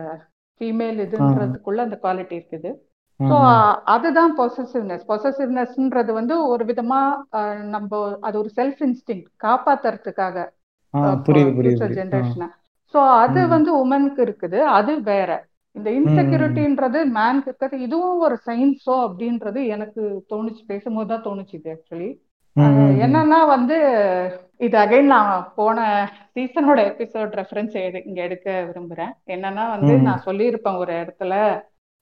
ஃபீமேல் 0.61 0.99
இதுன்றதுக்குள்ள 1.07 1.81
அந்த 1.87 1.97
குவாலிட்டி 2.03 2.35
இருக்குது 2.41 2.71
ஸோ. 3.21 3.37
அதுதான் 3.95 4.33
பொசசிவ்னஸ் 4.39 5.05
பொசசிவ்னஸ்ன்றது 5.11 6.13
வந்து 6.19 6.37
ஒரு 6.53 6.65
விதமா 6.71 7.01
நம்ம 7.75 7.91
அது 8.23 8.37
ஒரு 8.43 8.51
செல்ஃப் 8.59 8.83
இன்ஸ்டிங் 8.87 9.25
காப்பாத்துறதுக்காக. 9.45 10.37
ஜென்ரேஷனை 11.97 12.49
ஸோ 12.95 13.01
அது. 13.23 13.41
வந்து 13.49 13.71
உமனுக்கு 13.83 14.21
இருக்குது. 14.25 14.59
அது 14.77 14.93
வேற. 15.03 15.31
இந்த 15.77 15.89
இன்செக்யூரிட்டின்றது 15.99 16.99
மேனுக்கு 17.15 17.49
இருக்கிறது 17.51 17.79
இதுவும் 17.81 18.21
ஒரு 18.27 18.37
சயின்ஸோ 18.47 18.95
அப்படின்றது 19.07 19.61
எனக்கு 19.67 20.03
தோணுச்சு. 20.33 20.63
பேசும்போது 20.67 21.09
தான் 21.09 21.25
தோணுச்சு 21.25 21.55
இது 21.55 21.71
ஆக்சுவலி. 21.73 22.11
என்னன்னா 23.05 23.39
வந்து 23.47 23.77
இது 24.59 24.77
அகைன் 24.79 25.13
நான் 25.13 25.31
போன 25.57 25.79
சீசனோட 26.35 26.81
எபிசோட் 26.91 27.33
ரெஃபரன்ஸ் 27.41 27.75
இங்க 28.05 28.21
எடுக்க 28.23 28.49
விரும்புறேன். 28.69 29.13
என்னன்னா 29.27 29.65
வந்து. 29.75 29.93
நான் 30.07 30.25
சொல்லியிருப்பேன் 30.27 30.81
ஒரு 30.83 30.93
இடத்துல 31.03 31.35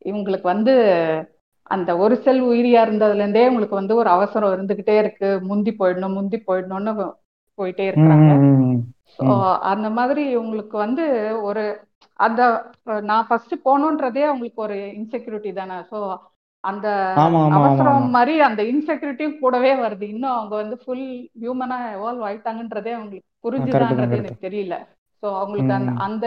இவங்களுக்கு 0.04 0.46
வந்து 0.50 0.74
அந்த 1.70 1.90
ஒரு 1.96 2.14
செல் 2.16 2.42
உயிரியா 2.42 2.80
இருந்ததுல 2.84 3.22
இருந்தே 3.22 3.48
உங்களுக்கு 3.48 3.80
வந்து 3.80 3.94
ஒரு 3.94 4.08
அவசரம் 4.08 4.54
இருந்துகிட்டே 4.54 4.96
இருக்கு. 4.98 5.28
முந்தி 5.50 5.72
போயிடணும் 5.80 6.16
முந்தி 6.18 6.38
போயிடணும்னு 6.48 6.92
போயிட்டே 7.58 7.86
இருக்கிறாங்க. 7.88 8.28
ம். 8.48 8.78
ஸோ 9.18 9.24
அந்த 9.72 9.88
மாதிரி 9.98 10.22
உங்களுக்கு 10.42 10.76
வந்து 10.84 11.04
ஒரு 11.48 11.64
அந்த 12.20 12.42
நான் 13.04 13.26
ஃபர்ஸ்ட் 13.28 13.54
போகணுன்றதே 13.64 14.22
அவங்களுக்கு 14.28 14.60
ஒரு 14.66 14.76
இன்செக்யூரிட்டி 14.98 15.50
தானே. 15.54 15.76
ஸோ 15.90 15.98
அந்த 16.64 16.88
அவசரம் 17.56 18.04
மாதிரி 18.14 18.34
அந்த 18.48 18.62
இன்செக்யூரிட்டியும் 18.72 19.38
கூடவே 19.40 19.72
வருது. 19.80 20.04
இன்னும் 20.14 20.34
அவங்க 20.34 20.54
வந்து 20.56 20.76
ஃபுல் 20.82 21.06
ஹியூமனா 21.40 21.78
எவால்வ் 21.94 22.26
ஆயிட்டாங்கன்றதே 22.28 22.92
அவங்களுக்கு 22.96 23.30
புரிஞ்சுதான்றது 23.44 24.14
எனக்கு 24.20 24.46
தெரியல. 24.46 24.74
ஸோ 25.22 25.26
அவங்களுக்கு 25.38 25.72
அந்த 25.72 25.92
அந்த 26.06 26.26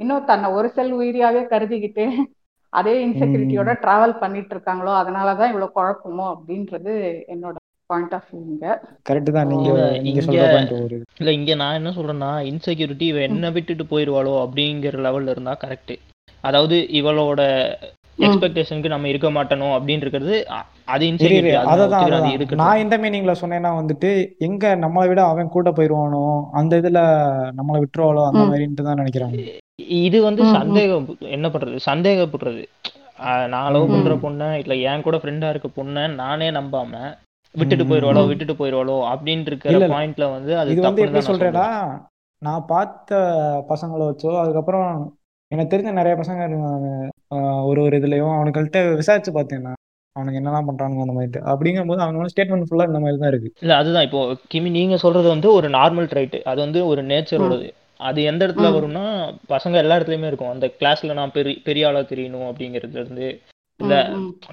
இன்னும் 0.00 0.28
தன்னை 0.30 0.48
ஒரு 0.58 0.68
செல் 0.70 0.92
உயிரியாவே 0.98 1.42
கருதிக்கிட்டு 1.50 2.04
அதே 2.72 2.94
இன்செக்யூரிட்டியோட 3.04 3.70
டிராவல் 3.82 4.20
பண்ணிட்டு 4.20 4.54
இருக்காங்களோ 4.56 4.92
அதனாலதான் 5.00 5.52
இவ்வளவு 5.52 5.76
குழப்பமோ 5.76 6.26
அப்படின்றது 6.34 6.94
என்னோட 7.34 7.56
பாயிண்ட் 7.90 8.14
ஆஃப் 8.18 8.30
வியூங்க 8.32 8.66
கரெக்ட் 9.08 9.36
தான் 9.36 9.50
நீங்க 9.52 9.70
நீங்க 10.04 10.20
சொல்ற 10.26 10.46
பாயிண்ட் 10.54 10.74
ஒரு. 10.78 10.96
இல்ல 11.20 11.32
இங்க 11.38 11.54
நான் 11.62 11.78
என்ன 11.80 11.90
சொல்றேன்னா 11.98 12.30
இன்செக்யூரிட்டி 12.50 13.06
இவ 13.10 13.20
என்ன 13.28 13.50
விட்டுட்டு 13.56 13.84
போயிருவாளோ 13.92 14.32
அப்படிங்கிற 14.44 15.02
லெவல்ல 15.06 15.34
இருந்தா 15.34 15.54
கரெக்ட் 15.64 15.94
அதாவது 16.44 16.76
இவளோட 16.98 17.42
எக்ஸ்பெக்டேஷனுக்கு 18.18 18.92
நம்ம 18.92 19.08
இருக்க 19.12 19.28
மாட்டணும் 19.30 19.74
அப்படின்னு 19.76 20.04
இருக்கிறது 20.04 20.34
அது 20.92 21.04
இன்செக்யூரிட்டி 21.10 21.54
அது 21.72 22.58
நான் 22.62 22.82
எந்த 22.84 22.96
மீனிங்ல 23.02 23.34
சொன்னேன்னா 23.42 23.72
வந்துட்டு 23.80 24.10
எங்க 24.46 24.74
நம்மளை 24.84 25.06
விட 25.10 25.22
அவன் 25.32 25.54
கூட 25.56 25.70
போயிருவானோ 25.78 26.22
அந்த 26.60 26.80
இதுல 26.82 27.00
நம்மளை 27.58 27.80
விட்டுருவாளோ 27.82 28.22
அந்த 28.28 28.42
மாதிரின்ட்டு 28.50 28.86
தான் 28.88 29.00
நினைக்கிறாங்க. 29.02 29.40
இது 30.06 30.18
வந்து 30.26 30.42
சந்தேகம் 30.58 31.06
என்ன 31.36 31.46
பண்றது? 31.48 31.78
சந்தேகப்படுறது. 31.90 32.62
நான் 33.52 33.70
லவ் 33.74 33.92
பண்ற 33.92 34.14
பொண்ணை 34.24 34.48
இல்ல 34.62 34.74
என் 34.90 35.04
கூட 35.04 35.16
ஃப்ரெண்டா 35.20 35.50
இருக்க 35.52 35.68
பொண்ணை 35.76 36.02
நானே 36.22 36.48
நம்பாம 36.58 36.92
விட்டுட்டு. 37.56 37.84
ம். 37.86 38.28
விட்டுட்டு 38.30 38.54
போயிருவாளோ 38.54 38.96
அப்படின்னு 39.12 39.50
இருக்கிற 39.50 39.88
பாயிண்ட்ல 39.94 40.26
வந்து 40.32 40.52
அது 40.60 40.76
வந்து 40.80 41.04
எப்படி 41.04 41.08
தான் 41.08 41.18
நான் 41.18 41.30
சொல்றேன்னா 41.30 41.66
சொல்லுவேன். 41.68 42.02
நான் 42.42 42.66
பார்த்த 42.66 43.20
பசங்களை 43.70 44.04
வச்சோ 44.08 44.32
அதுக்கப்புறம் 44.40 44.88
எனக்கு 45.52 45.72
தெரிஞ்ச 45.72 45.90
நிறைய 45.92 46.14
பசங்க 46.20 46.42
ஒரு 47.70 47.80
ஒரு 47.82 47.94
இதுலயும் 48.00 48.34
அவனுங்கள்ட்ட 48.34 48.80
விசாரிச்சு 49.00 49.32
பார்த்தேன் 49.32 49.66
நான். 49.66 49.80
அவனுங்க 50.16 50.38
என்னெல்லாம் 50.40 50.68
பண்றானுங்க 50.68 51.04
அந்த 51.04 51.14
மாதிரி. 51.16 51.40
அப்படிங்கும்போது 51.52 52.04
அவனோட 52.04 52.28
ஸ்டேட்மெண்ட் 52.32 52.68
ஃபுல்லா 52.68 52.86
இந்த 52.88 53.00
மாதிரி 53.00 53.18
தான் 53.18 53.32
இருக்கு. 53.32 53.50
இல்ல 53.62 53.74
அதுதான். 53.76 54.06
இப்போ 54.08 54.20
கிமி 54.48 54.70
நீங்க 54.76 54.96
சொல்றது 54.96 55.28
வந்து 55.28 55.48
ஒரு 55.52 55.68
நார்மல் 55.74 56.08
ட்ரைட் 56.12 56.36
அது 56.44 56.58
வந்து 56.64 56.80
ஒரு 56.86 57.02
நேச்சரோடது 57.10 57.68
அது 58.00 58.20
எந்த 58.30 58.40
இடத்துல 58.46 58.70
வரும்னா 58.74 59.02
பசங்க 59.48 59.76
எல்லா 59.82 59.96
இடத்துலயுமே 59.98 60.30
இருக்கும். 60.30 60.52
அந்த 60.54 60.66
கிளாஸ்ல 60.80 61.14
நான் 61.14 61.34
பெரிய 61.36 61.56
பெரிய 61.64 61.88
ஆளா 61.88 62.02
தெரியணும் 62.10 62.48
அப்படிங்கிறதுல 62.48 63.02
இருந்து 63.04 63.28
இல்ல 63.80 63.94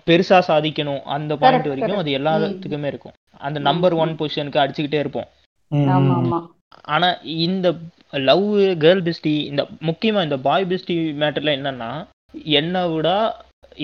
பெருசா 0.08 0.38
சாதிக்கணும் 0.48 1.04
அந்த 1.16 1.34
பாயிண்ட் 1.42 1.70
வரைக்கும் 1.72 2.02
அது 2.02 2.18
எல்லாத்துக்குமே 2.20 2.90
இருக்கும். 2.92 3.16
அந்த 3.48 3.60
நம்பர் 3.70 3.96
ஒன் 4.04 4.18
பொசிஷனுக்கு 4.20 4.64
அடிச்சுக்கிட்டே 4.64 5.02
இருப்போம். 5.04 5.30
ஆனா 6.94 7.08
இந்த 7.46 7.68
லவ் 8.30 8.48
கேர்ள் 8.84 9.06
பெஸ்டி 9.08 9.34
இந்த 9.52 9.62
முக்கியமா 9.90 10.22
இந்த 10.28 10.38
பாய் 10.48 10.70
பெஸ்டி 10.72 10.96
மேட்டர்ல 11.22 11.58
என்னன்னா 11.60 11.90
என்னை 12.60 12.84
விட 12.94 13.10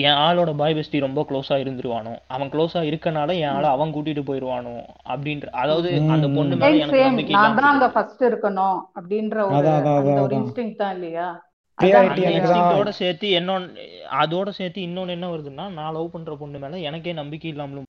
என் 0.02 0.18
ஆளோட 0.24 0.50
பாய் 0.56 0.74
பெஸ்டி 0.76 0.98
ரொம்ப 1.04 1.20
க்ளோஸா 1.28 1.56
இருந்துருவானோ? 1.62 2.12
அவன் 2.34 2.50
க்ளோஸா 2.52 2.80
இருக்கனால 2.88 3.34
என் 3.40 3.54
ஆளை 3.54 3.68
அவன் 3.76 3.92
கூட்டிட்டு 3.94 4.22
போயிருவானோ? 4.28 4.74
அப்படின்ற 5.12 5.48
அதாவது 5.62 5.88
அந்த 6.14 6.26
பொண்ணு 6.36 6.58
மேல 6.60 6.82
எனக்கு 6.82 7.00
நம்பிக்கை 7.08 7.34
நான் 7.36 7.42
இல்லாம 7.42 7.60
தான் 7.60 7.72
அங்க 7.72 7.86
போயிடுது. 7.86 7.94
ஃபர்ஸ்ட் 7.96 8.22
இருக்கணும் 8.28 8.78
அப்படின்ற 8.98 9.36
ஒரு. 10.24 10.34
இன்ஸ்டிங் 10.38 10.74
தான் 10.82 10.94
இல்லையா? 10.96 11.28
இன்ஸ்டிங்டோட 11.82 12.90
சேர்த்து 12.98 13.26
இன்னொன்னு 13.34 13.84
அதோட 14.20 14.48
சேர்த்து 14.56 14.80
இன்னொன்னு 14.82 15.14
என்ன 15.16 15.26
வருதுன்னா 15.30 15.66
நான் 15.74 15.94
லவ் 15.96 16.12
பண்ற 16.12 16.34
பொண்ணு 16.38 16.58
மேல 16.58 16.80
எனக்கே 16.88 17.12
நம்பிக்கை 17.18 17.50
இல்லாமலும் 17.52 17.86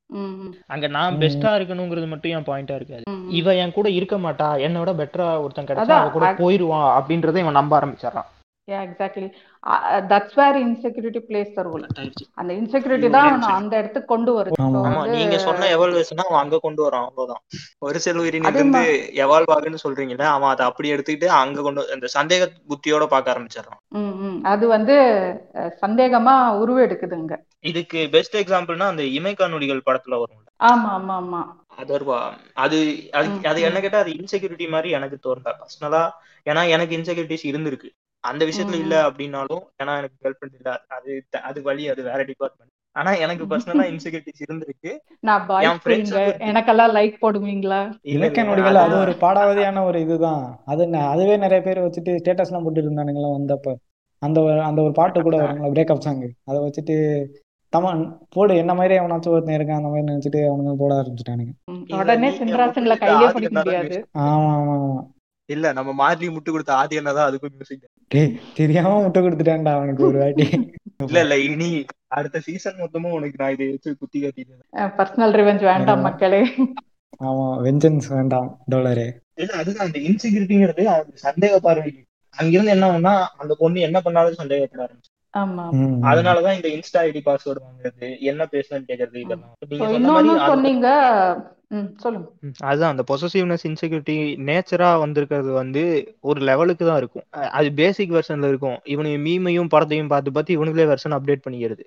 அங்க 0.69 0.85
நான். 0.89 1.17
பெஸ்டா 1.21 1.51
இருக்கணுங்கிறது 1.57 2.07
மட்டும் 2.09 2.33
என் 2.33 2.47
பாயிண்டா 2.47 2.77
இருக்காது 2.79 3.03
ம், 3.05 3.17
ம். 3.17 3.29
இவ 3.37 3.55
என் 3.61 3.73
கூட 3.73 3.89
இருக்க 3.97 4.17
மாட்டா 4.23 4.49
என்னை 4.65 4.81
விட 4.81 4.93
பெட்டரா 4.99 5.27
ஒருத்தன் 5.43 5.69
கிடைச்சா 5.69 5.97
அவ 5.99 6.11
கூட 6.11 6.29
போயிருவான் 6.39 6.89
அப்படின்றத 6.97 7.39
இவன் 7.39 7.59
நம்ப 7.59 7.73
ஆரம்பிச்சிடறான் 7.79 8.29
Yeah, 8.67 8.81
exactly. 8.83 9.27
Uh, 9.63 10.01
that's 10.01 10.35
where 10.35 10.55
insecurity 10.57 11.21
plays 11.21 11.49
the 11.55 11.63
role. 11.63 11.85
அந்த 12.39 12.51
இன்செக்யூரிட்டி 12.53 13.07
தான் 13.15 13.29
அந்த 13.51 13.73
இடத்துக்கு 13.81 14.09
கொண்டு 14.11 14.31
வருது 14.35 14.57
ஆமா. 14.65 15.01
நீங்க 15.13 15.37
சொன்ன 15.45 15.69
எவால்வேஷன் 15.75 16.21
அவன் 16.23 16.41
அங்க 16.41 16.59
கொண்டு 16.65 16.81
வரான் 16.85 17.05
அவ்வளவுதான். 17.07 17.41
ஒரு 17.79 17.99
செல் 18.05 18.19
உயிரினில 18.23 18.49
அதே 18.49 18.59
இருந்து 18.59 18.83
எவால்வ் 19.23 19.53
ஆகுன்னு 19.55 19.83
சொல்றீங்கல்ல 19.83 20.27
அவன் 20.35 20.51
அதை 20.51 20.65
அப்படி 20.69 20.91
எடுத்துக்கிட்டு 20.95 21.29
அங்க 21.39 21.63
கொண்டு 21.67 21.85
அந்த 21.95 22.09
சந்தேக 22.15 22.47
புத்தியோட 22.71 23.05
பார்க்க 23.13 23.33
ஆரம்பிச்சிடறான். 23.33 23.81
அது 24.53 24.67
வந்து 24.75 24.97
சந்தேகமா 25.83 26.35
உருவெடுக்குதுங்க 26.63 27.37
இதுக்கு 27.71 28.01
பெஸ்ட் 28.15 28.37
எக்ஸாம்பிள்னா 28.41 28.87
அந்த 28.93 29.05
இமைக்கா 29.17 29.47
நொடிகள் 29.53 29.87
படத்துல 29.89 30.19
வரும்ல. 30.21 30.47
ஆமா 30.59 30.91
ஆமா 30.97 31.15
ஆமா. 31.21 31.41
அதர்வா 31.81 32.19
அது 32.63 32.77
அது 33.19 33.27
அது. 33.51 33.59
என்ன 33.67 33.79
கேட்டா 33.79 34.03
அது 34.03 34.13
இன்செக்யூரிட்டி 34.19 34.67
மாதிரி 34.69 34.89
எனக்கு 34.97 35.17
தோணல 35.25 35.51
பர்சனலா 35.59 36.03
ஏன்னா 36.47 36.63
எனக்கு 36.75 36.95
இன்செக்யூரிட்டிஸ் 36.97 37.49
இருந்திருக்கு. 37.49 37.89
அந்த 38.21 38.45
விஷயத்துல 38.45 38.79
இல்ல. 38.79 39.09
அப்படின்னாலும் 39.09 39.59
ஏன்னா 39.83 39.97
எனக்கு 39.97 40.11
கேர்ள் 40.23 40.33
ஃபிரெண்ட் 40.33 40.55
இல்ல 40.55 40.81
அது 40.87 41.23
அது 41.41 41.61
வழி 41.61 41.89
அது 41.89 42.03
வேற 42.03 42.23
டிபார்ட்மெண்ட் 42.23 42.71
ஆனா 42.91 43.13
எனக்கு 43.13 43.45
பர்சனலா 43.45 43.85
இன்செக்யூரிட்டிஸ் 43.85 44.51
இருந்திருக்கு. 44.51 44.97
நான் 45.19 45.47
வந்து- 45.47 46.37
எனக்கெல்லாம் 46.37 46.95
லைக் 46.95 47.13
போடுவீங்களா? 47.21 47.93
இலக்க 48.01 48.43
நொடிகள் 48.43 48.75
அது 48.75 48.97
ஒரு 48.97 49.11
பாடாவதியான 49.11 49.83
ஒரு 49.85 50.01
இதுதான். 50.01 50.59
அது 50.65 50.85
ந- 50.85 51.07
அதுவே 51.07 51.37
நிறைய 51.37 51.61
பேர் 51.61 51.79
வச்சுட்டு 51.79 52.05
ஸ்டேட்டஸ் 52.05 52.45
எல்லாம் 52.45 52.63
போட்டு 52.63 52.81
இருந்தானுங்களா 52.81 53.35
வந்தப்ப. 53.39 53.75
அந்த 54.19 54.41
ஒரு- 54.41 54.59
அந்த 54.59 54.81
ஒரு 54.81 54.91
பாட்டு 54.91 55.21
கூட. 55.21 55.37
வருங்களா 55.37 55.71
பிரேக்கப் 55.71 55.99
சாங் 55.99 56.31
அதை 56.43 56.61
வச்சுட்டு 56.61 57.25
தமன் 57.77 58.17
போடு 58.29 58.55
என்ன 58.55 58.73
மாதிரி 58.73 58.97
அவனாச்சும் 58.97 59.27
ஒருத்தன் 59.27 59.55
இருக்கான் 59.55 59.75
அந்த 59.75 59.87
மாதிரி 59.87 60.13
நினைச்சிட்டு 60.13 60.41
அவனுங்க 60.41 60.75
போட 60.77 60.93
ஆரம்பிச்சுட்டானுங்க. 60.95 61.51
உடனே 61.99 62.29
முட்டு 62.29 62.97
கையிலே 62.97 63.31
பிடிக்க 63.31 63.61
முடியாது. 63.63 64.07
ஆமா 64.17 64.21
ஆமா 64.21 64.75
ஆமா. 64.79 65.07
இல்ல 65.49 65.71
நம்ம 65.73 65.91
மார்லி 65.99 66.27
முட்டு 66.33 66.49
கொடுத்த 66.51 66.71
ஆதி 66.75 66.99
என்ன 66.99 67.13
தான் 67.13 67.27
அதுக்கும் 67.29 67.55
மியூசிக் 67.55 67.87
தெரியாம 68.55 68.93
முட்டை 69.03 69.19
கொடுத்துட்டேன்டா 69.21 69.73
அவனுக்கு 69.77 70.03
ஒரு 70.09 70.19
வாட்டி. 70.21 70.45
இல்ல 71.05 71.19
இல்ல 71.25 71.35
இனி 71.45 71.69
அடுத்த 72.09 72.39
சீசன் 72.39 72.79
மொத்தமும் 72.81 73.15
உனக்கு 73.17 73.39
நான் 73.39 73.53
இதை 73.53 73.67
வச்சு 73.69 73.89
குத்தி 74.01 74.17
காட்டிடுறேன். 74.19 74.63
பர்சனல் 74.97 75.35
ரிவெஞ்ச் 75.39 75.65
வேண்டாம். 75.69 76.03
மக்களே. 76.07 76.41
ஆமா 77.21 77.47
வெஞ்சன்ஸ் 77.65 78.07
வேண்டாம் 78.13 78.49
டாலரே 78.67 79.07
இல்ல 79.37 79.51
அதுதான் 79.57 79.87
அந்த 79.87 79.99
இன்செக்யூரிட்டிங்கிறது 80.07 80.83
அவனுக்கு 80.93 81.25
சந்தேக 81.25 81.55
பார்வைக்கு 81.59 82.01
அங்கிருந்து 82.33 82.73
என்ன 82.75 82.87
ஆகும்னா 82.89 83.13
அந்த 83.37 83.53
பொண்ணு 83.59 83.79
என்ன 83.87 83.97
பண்ணாலும் 84.01 84.39
சந்தேகப்பட 84.41 84.81
ஆரம்பிச்சு 84.85 85.11
அதனாலதான் 85.33 86.57
இந்த 86.57 86.69
இன்ஸ்டா 86.75 87.01
ஐடி 87.07 87.21
பாஸ்வேர்டு 87.27 87.65
வாங்குறது 87.65 88.07
என்ன 88.31 88.47
பேசுறேன்னு 88.53 88.89
கேக்குறது 88.89 89.17
இதெல்லாம். 89.23 89.55
சொன்னீங்க 90.51 90.87
அதுதான் 92.69 92.93
அந்த 92.93 93.03
பொசசிவ்னஸ் 93.09 93.65
இன்செக்யூரிட்டி 93.69 94.15
நேச்சரா 94.47 94.89
வந்திருக்கிறது 95.03 95.51
வந்து 95.59 95.83
ஒரு 96.29 96.39
லெவலுக்கு 96.49 96.83
தான் 96.85 96.99
இருக்கும். 97.01 97.25
அது 97.57 97.67
பேசிக் 97.73 98.15
வெர்ஷன்ல 98.15 98.49
இருக்கும். 98.51 98.77
இவனுக்கு 98.93 99.19
மீமையும் 99.27 99.71
படத்தையும் 99.73 100.11
பார்த்து 100.13 100.33
பார்த்து 100.37 100.57
இவனுங்களே 100.57 100.87
வெர்ஷன் 100.91 101.15
அப்டேட் 101.17 101.45
பண்ணிக்கிறது. 101.45 101.85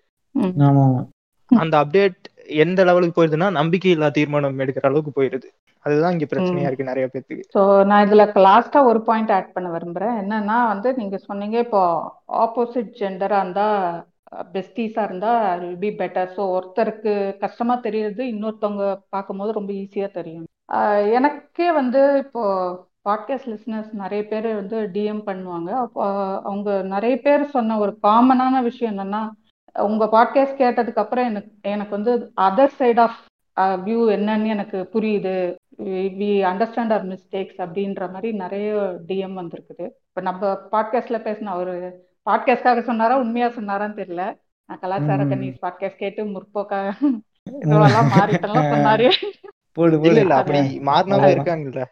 அந்த 1.51 1.74
அப்டேட் 1.82 2.20
எந்த 2.62 2.84
லெவலுக்கு 2.84 3.16
போயிருதுன்னா 3.16 3.51
நம்பிக்கை 3.51 3.90
இல்லா 3.90 4.09
தீர்மானம் 4.09 4.62
எடுக்கிற 4.64 4.88
அளவுக்கு 4.88 5.12
போயிருது. 5.18 5.49
அதுதான் 5.84 6.12
இங்க 6.12 6.26
பிரச்சனையா. 6.30 6.68
இருக்கு 6.68 6.90
நிறைய 6.90 7.07
பேத்துக்கு. 7.12 7.45
ஸோ 7.57 7.62
நான் 7.90 8.05
இதுல 8.07 8.24
லாஸ்டா 8.49 8.80
ஒரு 8.84 9.01
பாயிண்ட் 9.03 9.32
ஆட் 9.32 9.53
பண்ண 9.53 9.68
விரும்புறேன். 9.70 10.16
என்னன்னா 10.22 10.59
வந்து 10.72 10.95
நீங்க 10.95 11.16
சொன்னீங்க 11.28 11.59
இப்போ 11.59 11.82
ஆப்போசிட் 12.45 12.90
ஜெண்டரா 13.01 13.40
இருந்தா 13.45 13.68
பெஸ்டீஸா 14.55 15.03
இருந்தா 15.09 15.32
வில் 15.61 15.78
பி 15.78 15.90
பெட்டர் 16.01 16.30
ஸோ 16.36 16.42
ஒருத்தருக்கு 16.57 17.12
கஷ்டமா 17.45 17.74
தெரியுது 17.86 18.22
இன்னொருத்தவங்க 18.32 18.86
பார்க்கும்போது 19.09 19.53
ரொம்ப 19.53 19.72
ஈஸியா 19.72 20.09
தெரியும். 20.18 20.49
எனக்கே 21.18 21.72
வந்து 21.72 22.01
இப்போ 22.24 22.42
பாட்காஸ்ட் 23.09 23.51
லிசனர்ஸ் 23.53 23.90
நிறைய 24.03 24.22
பேர் 24.28 24.49
வந்து 24.55 24.76
டிஎம் 24.95 25.22
பண்ணுவாங்க. 25.26 25.70
அப்போ 25.84 26.05
அவங்க 26.49 26.82
நிறைய 26.82 27.16
பேர் 27.26 27.42
சொன்ன 27.57 27.78
ஒரு 27.78 27.99
காமனான 28.07 28.62
விஷயம் 28.62 28.92
என்னன்னா 28.95 29.22
உங்க 29.75 30.05
பாட்காஸ்ட் 30.12 30.61
கேட்டதுக்கு 30.61 31.03
அப்புறம் 31.03 31.25
எனக்கு 31.25 31.51
எனக்கு 31.61 31.91
வந்து 31.91 32.33
அதர் 32.41 32.77
சைட் 32.81 33.01
ஆஃப் 33.01 33.18
வியூ 33.57 34.01
என்னன்னு 34.16 34.47
எனக்கு 34.47 34.79
புரியுது. 34.93 35.35
வி 36.18 36.31
அண்டர்ஸ்டாண்ட் 36.51 36.95
அவர் 36.97 37.07
மிஸ்டேக்ஸ் 37.07 37.61
அப்படின்ற 37.64 38.11
மாதிரி 38.11 38.33
நிறைய 38.33 38.72
டிஎம் 39.09 39.39
வந்திருக்குது. 39.41 39.85
இப்போ 40.09 40.20
நம்ம 40.20 40.53
பாட்காஸ்ட்ல 40.72 41.18
பேசின 41.27 41.53
அவரு 41.57 41.75
பாட்காஸ்ட்காக 42.31 42.83
சொன்னாரா 42.83 43.18
உண்மையா 43.18 43.49
சொன்னாரான்னு 43.49 43.99
தெரியல. 44.01 44.25
நான் 44.68 44.81
கலாச்சார. 44.81 45.25
கன்னிஸ் 45.25 45.64
பாட்காஸ்ட் 45.64 46.03
கேட்டு 46.03 46.25
முற்போக்கா 46.25 46.81
மாறிட்டெல்லாம் 48.14 48.70
சொன்னாரு. 48.75 49.09
போடு 49.72 49.95
இல்ல 49.95 50.05
போடு 50.05 50.20
இல்ல 50.20 50.35
அப்படி 50.35 50.61
மாறினவங்க. 50.91 51.35
இருக்காங்கல்ல. 51.37 51.83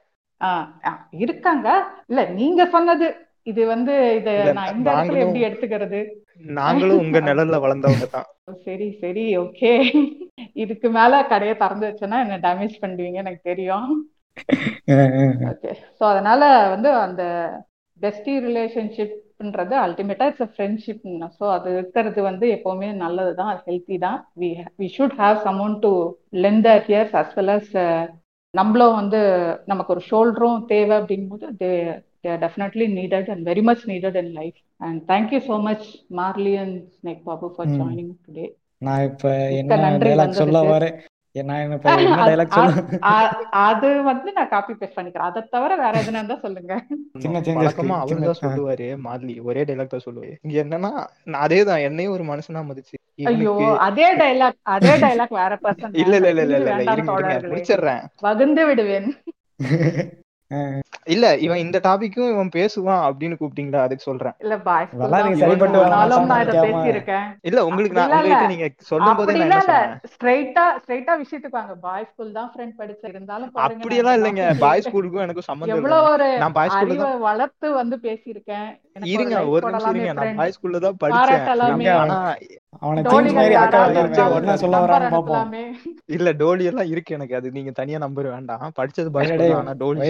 இருக்காங்க. 1.10 1.68
இல்ல 2.06 2.20
நீங்க 2.28 2.66
சொன்னது 2.66 3.08
இது 3.42 3.66
வந்து 3.66 3.94
இத 4.16 4.52
நான் 4.52 4.76
இந்த 4.76 4.88
இடத்துல 4.92 5.22
எப்படி 5.24 5.44
எடுத்துக்கிறது? 5.44 6.00
நாங்களும் 6.40 7.00
உங்க 7.02 7.18
நிழல்ல 7.28 7.56
வளர்ந்தவங்க 7.64 8.06
தான். 8.08 8.28
சரி 8.64 8.86
சரி 9.02 9.24
ஓகே 9.42 9.72
இதுக்கு 10.62 10.88
மேல 10.96 11.20
கடையை 11.32 11.54
திறந்து 11.56 11.86
வச்சேன்னா 11.88 12.18
என்ன 12.24 12.38
டேமேஜ் 12.46 12.76
பண்ணுவீங்க 12.82 13.18
எனக்கு 13.24 13.42
தெரியும். 13.50 13.90
ஓகே 15.52 15.70
ஸோ 15.98 16.02
அதனால 16.12 16.42
வந்து 16.74 16.90
அந்த 17.02 17.22
பெஸ்டி 18.00 18.34
ரிலேஷன்ஷிப்ன்றது 18.44 19.74
அல்டிமேட்டா 19.82 20.26
இட்ஸ் 20.30 20.46
அ 20.46 20.50
ஃப்ரெண்ட்ஷிப் 20.52 21.02
ஸோ 21.38 21.44
அது 21.56 21.68
இருக்கிறது 21.76 22.20
வந்து 22.28 22.46
எப்பவுமே 22.56 22.88
நல்லது 23.04 23.32
தான் 23.40 23.52
ஹெல்த்தி 23.66 23.96
தான். 24.06 24.18
We 24.40 24.48
we 24.80 24.88
should 24.96 25.16
have 25.20 25.38
someone 25.46 25.76
to 25.84 25.92
lend 26.44 26.62
the 26.62 26.72
ears 26.86 27.16
as 27.20 27.34
well 27.38 27.54
as 27.56 27.72
நம்மளும் 28.54 28.98
வந்து 29.00 29.20
நமக்கு 29.70 29.92
ஒரு 29.94 30.02
ஷோல்டரும் 30.08 30.64
தேவை 30.72 30.94
அப்படிங்கும்போது 30.98 31.46
they 32.24 32.30
are 32.32 32.42
definitely 32.42 32.88
needed 32.96 33.30
and 33.30 33.44
very 33.48 33.62
much 33.64 33.84
needed 33.88 34.18
in 34.22 34.32
life 34.34 34.58
and 34.80 35.00
thank you 35.08 35.40
so 35.46 35.56
much 35.62 35.86
Marley 36.16 36.54
and 36.58 36.76
snake 36.96 37.22
Babu 37.24 37.48
for 37.54 37.70
hmm. 37.70 37.78
Joining 37.78 38.12
today 38.26 38.46
நான் 38.82 39.02
இப்ப 39.08 39.26
என்ன 39.56 39.80
டைலாக் 40.04 40.38
சொல்ல. 40.38 40.60
வரேன். 40.70 40.96
நான் 41.36 41.60
இப்ப 41.68 41.90
என்ன 42.04 42.24
டைலாக் 42.24 42.56
சொல்ல 42.56 42.80
அ- 43.10 43.34
அது 43.62 43.88
வந்து 44.08 44.28
நான் 44.32 44.48
காப்பி 44.48 44.72
பேஸ்ட் 44.74 44.96
பண்ணிக்கிறேன். 44.96 45.28
அதை 45.28 45.40
தவிர 45.50 45.76
வேற 45.76 45.92
எதுனா 46.00 46.20
இருந்தா 46.20 46.36
சொல்லுங்க. 46.42 46.72
சின்ன 47.22 47.40
க்கு, 47.40 47.52
அவர் 47.96 48.20
தான் 48.22 48.40
சொல்லுவாரு 48.42 48.88
மார்லி. 49.06 49.34
ஒரே 49.48 49.62
டைலாக் 49.64 49.94
தான் 49.94 50.04
சொல்லுவாரு. 50.04 50.34
இங்க 50.44 50.56
என்னன்னா 50.64 50.90
நான் 51.26 51.42
அதேதான் 51.44 51.84
என்னையும் 51.88 52.14
ஒரு 52.16 52.26
மனுஷனா 52.28 52.62
மதிச்சு. 52.68 52.96
ஐயோ 53.26 53.54
அதே 53.86 54.08
டைலாக் 54.20 54.58
அதே 54.74 54.92
டைலாக் 55.02 55.34
வேற 55.38 55.54
பர்சன் 55.64 55.96
இல்ல 56.02 56.14
இல்ல 56.20 56.30
இல்ல 56.34 56.44
இல்ல 56.44 56.58
இருங்க 56.88 57.48
முடிச்சிடுறேன். 57.48 58.02
வகுந்து 58.22 58.64
விடுவேன். 58.66 59.08
இல்ல 61.12 61.26
இவன் 61.44 61.60
இந்த 61.62 61.78
டாபிக்கும் 61.86 62.30
இவன் 62.32 62.50
பேசுவான் 62.56 63.02
அப்படின்னு 63.06 63.36
கூப்பிட்டீங்களா? 63.38 63.80
அதுக்கு 63.86 64.04
சொல்றேன். 64.08 64.34
இல்ல 64.44 64.54
பாய் 64.66 64.86
இல்ல 67.48 67.60
உங்களுக்கு 67.68 67.96
நான் 67.98 68.12
நீங்க 68.52 68.66
சொல்லும் 68.90 69.16
போதே 69.18 69.32
நான் 69.32 69.44
என்ன 69.46 69.58
இல்ல. 69.64 69.76
ஸ்ட்ரைட்டா 70.12 70.64
ஸ்ட்ரைட்டா 70.82 71.14
விஷயத்துக்கு 71.22 71.58
வாங்க. 71.60 71.74
பாய் 71.86 72.06
ஸ்கூல் 72.10 72.30
தான் 72.38 72.50
ஃப்ரெண்ட் 72.52 72.74
படிச்ச 72.80 73.04
இருந்தாலும் 73.12 73.50
பாருங்க 73.56 73.72
நான் 73.72 73.80
அப்படியெல்லாம் 73.82 74.18
இல்லைங்க. 74.18 74.44
பாய் 74.64 74.84
ஸ்கூலுக்கும் 74.86 75.24
எனக்கு 75.26 75.44
இல்லைங்க. 75.68 76.00
ஒரு 76.12 76.28
நான் 76.44 76.56
பாய் 76.58 76.72
ஸ்கூல்ல 76.74 76.98
தான் 77.02 77.24
வளர்த்து 77.28 77.70
வந்து 77.80 77.98
பேசியிருக்கேன். 78.06 78.68
எனக்கு 78.94 79.12
இருங்க 79.14 79.36
ஒரு 79.54 79.62
நிமிஷம் 79.68 79.96
இருங்க. 79.96 80.14
நான் 80.20 80.40
பாய் 80.42 80.54
ஸ்கூல்ல 80.56 80.82
தான் 80.86 81.00
படிச்சேன். 81.04 81.44
இல்ல 86.16 86.28
டோலி 86.40 86.64
எல்லாம் 86.70 86.90
இருக்கு 86.92 87.16
எனக்கு. 87.18 87.34
அது 87.40 87.48
நீங்க 87.58 87.72
தனியா 87.80 87.98
நம்பர் 88.06 88.28
வேண்டாம். 88.36 88.76
படிச்சது 88.80 89.10
பாய் 89.16 89.28
ஸ்கூல் 89.30 89.58
ஆனா 89.60 89.74
டோலிஸ் 89.82 90.06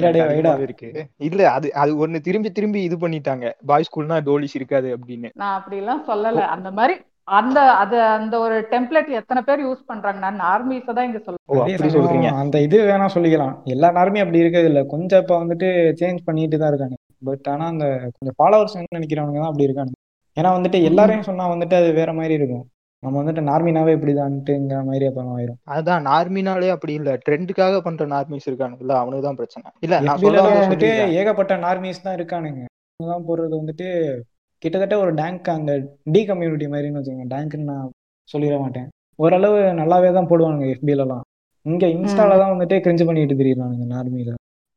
இருக்கு. 0.66 0.88
இல்ல 1.18 1.50
அது 1.50 1.74
அது 1.74 1.92
ஒண்ணு 2.04 2.20
திரும்பி 2.20 2.52
திரும்பி 2.52 2.82
இது 2.82 2.96
பண்ணிட்டாங்க. 2.96 3.46
பாய் 3.66 3.86
ஸ்கூல்னா 3.88 4.18
டோலிஸ் 4.28 4.58
இருக்காது 4.58 4.90
அப்படின்னு. 4.96 5.30
நான் 5.34 5.56
அப்படி 5.58 5.76
எல்லாம் 5.76 6.04
சொல்லல. 6.10 6.44
அந்த 6.56 6.70
மாதிரி 6.70 6.96
அந்த 7.38 7.58
அது 7.72 7.96
அந்த 8.02 8.38
ஒரு 8.38 8.56
டெம்ப்ளேட் 8.70 9.10
எத்தனை 9.20 9.42
பேர் 9.42 9.60
யூஸ் 9.60 9.82
பண்றாங்க 9.86 10.20
நான் 10.20 10.40
ஆர்மிஸ 10.54 10.92
தான் 10.92 11.06
இங்க 11.08 11.20
சொல்றேன் 11.26 12.38
அந்த 12.42 12.60
இது 12.60 12.78
வேணா 12.90 13.06
சொல்லிக்கலாம். 13.16 13.54
எல்லா 13.64 13.90
நேரமே 13.90 14.20
அப்படி 14.20 14.38
இருக்கிறது 14.38 14.70
இல்ல. 14.72 14.84
கொஞ்சம் 14.84 15.20
இப்ப 15.20 15.44
வந்துட்டு 15.44 15.68
சேஞ்ச் 16.00 16.20
பண்ணிட்டு 16.24 16.58
தான் 16.58 16.68
இருக்காங்க. 16.68 16.96
பட் 17.24 17.48
ஆனா 17.48 17.66
அந்த 17.66 17.86
கொஞ்சம் 18.16 18.36
ஃபாலோவர்ஸ் 18.38 18.76
நினைக்கிறவனுங்க 18.96 19.40
தான் 19.42 19.50
அப்படி 19.52 19.68
இருக்கானுங்க. 19.68 19.98
ஏன்னா 20.36 20.50
வந்துட்டு 20.58 20.82
எல்லாரையும் 20.82 21.28
சொன்னா 21.30 21.46
வந்துட்டு 21.54 21.74
அது 21.74 21.92
வேற 21.92 22.12
மாதிரி 22.12 22.34
இருக்கும். 22.34 22.64
நம்ம 23.02 23.14
வந்துட்டு 23.20 23.42
நார்மினாவே 23.50 23.92
இப்படிதான்ட்டுங்கிற 23.96 24.80
மாதிரி 24.88 25.04
அப்புறம் 25.08 25.32
ஆயிரும். 25.36 25.58
அதான் 25.76 26.04
நார்மினாலே 26.10 26.68
அப்படி 26.74 26.92
இல்ல. 26.98 27.12
ட்ரெண்டுக்காக 27.26 27.80
பண்ற 27.86 28.04
நார்மிஸ் 28.12 28.48
இருக்கானுங்கல்ல 28.50 28.96
அவனுக்கு 29.00 29.24
தான் 29.28 29.38
பிரச்சனை. 29.40 29.70
இல்ல 29.86 30.00
நான் 30.08 30.22
வந்துட்டு. 30.58 30.90
ஏகப்பட்ட 31.20 31.56
நார்மிஸ் 31.66 32.04
தான் 32.06 32.16
இருக்கானுங்க. 32.18 32.62
தான் 33.00 33.26
போடுறது 33.28 33.54
வந்துட்டு 33.60 33.88
கிட்டத்தட்ட 34.62 34.96
ஒரு 35.04 35.12
டேங்க் 35.20 35.48
அந்த 35.56 35.72
டி 36.14 36.20
கம்யூனிட்டி 36.30 36.66
மாதிரின்னு 36.72 36.98
வச்சுக்கோங்க. 36.98 37.28
டேங்க்னு 37.34 37.70
நான் 37.72 37.88
சொல்லிட 38.28 38.56
மாட்டேன். 38.64 38.88
ஓரளவு 39.24 39.58
நல்லாவே 39.80 40.10
தான் 40.18 40.30
போடுவானுங்க 40.30 40.68
எல்லாம். 40.96 41.24
இங்க 41.66 41.86
இன்ஸ்டால 41.96 42.38
தான் 42.42 42.52
வந்துட்டு 42.54 42.76
கிரிஞ்சு 42.84 43.04
பண்ணிட்டு 43.08 43.38
திரியிறானுங்க 43.40 43.86
நார்மியில 43.96 44.32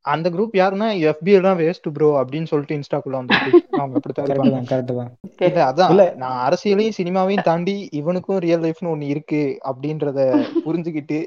அந்த 0.05 0.27
குரூப் 0.29 0.55
யாருன்னா 0.59 0.87
FB 1.11 1.27
எல்லாம் 1.37 1.59
வேஸ்ட் 1.59 1.87
ப்ரோ 1.93 2.09
அப்படின்னு 2.19 2.49
சொல்லிட்டு 2.51 2.77
இன்ஸ்டாக்குள்ள 2.77 3.15
வந்து 3.21 3.37
அவங்க 3.79 3.95
அப்படித்தான் 3.99 4.27
கரெக்ட் 4.27 4.55
தான் 4.55 4.67
கரெக்ட் 4.71 4.93
தான். 4.99 5.11
Okay. 5.27 5.47
இல்ல 5.49 5.61
அதான். 5.65 5.91
இல்ல. 5.93 6.05
நான் 6.15 6.37
அரசியலையும் 6.47 6.97
சினிமாவையும் 6.99 7.47
தாண்டி 7.47 7.75
இவனுக்கும் 7.91 8.41
ரியல் 8.45 8.63
லைஃப்னு 8.65 8.93
ஒண்ணு 8.93 9.11
இருக்கு 9.13 9.41
அப்படின்றத 9.71 10.19
புரிஞ்சுக்கிட்டு 10.65 11.19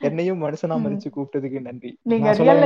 என்னையும் 0.00 0.42
மனுஷனா. 0.44 0.76
மதிச்சு 0.84 1.08
கூப்பிட்டதுக்கு 1.10 1.60
நன்றி. 1.60 1.90
நீங்க 2.12 2.32
ரியல் 2.40 2.62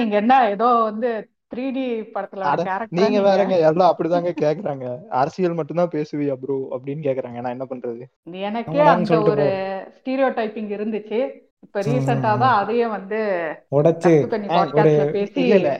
நீங்க 0.00 0.16
என்ன 0.16 0.34
ஏதோ 0.48 0.68
வந்து 0.82 1.10
த்ரீ 1.52 1.64
டி 1.70 1.86
படத்துல 2.14 2.76
நீங்க 2.98 3.18
வேறங்க 3.20 3.54
எல்லாம் 3.68 3.90
அப்படிதாங்க 3.90 4.30
கேக்குறாங்க. 4.42 4.84
அரசியல் 5.20 5.58
மட்டும்தான் 5.58 5.94
பேசுவியா 5.94 6.36
ப்ரோ 6.42 6.56
அப்படின்னு 6.74 7.02
கேக்குறாங்க. 7.08 7.38
நான் 7.40 7.54
என்ன 7.56 7.66
பண்றது? 7.72 8.04
எனக்கே 8.48 8.84
அந்த 8.92 9.18
ஒரு 9.32 9.46
ஸ்டீரியோ 9.96 10.28
டைப்பிங் 10.38 10.70
இருந்துச்சு. 10.76 11.20
இப்ப 11.64 11.80
ரீசெண்டா 11.80 12.30
தான் 12.42 12.56
அதையும் 12.60 12.94
வந்து 12.96 13.18
உடைச்சு. 13.78 14.12
பேசி 15.12 15.40
இல்ல 15.42 15.54
இல்ல. 15.54 15.70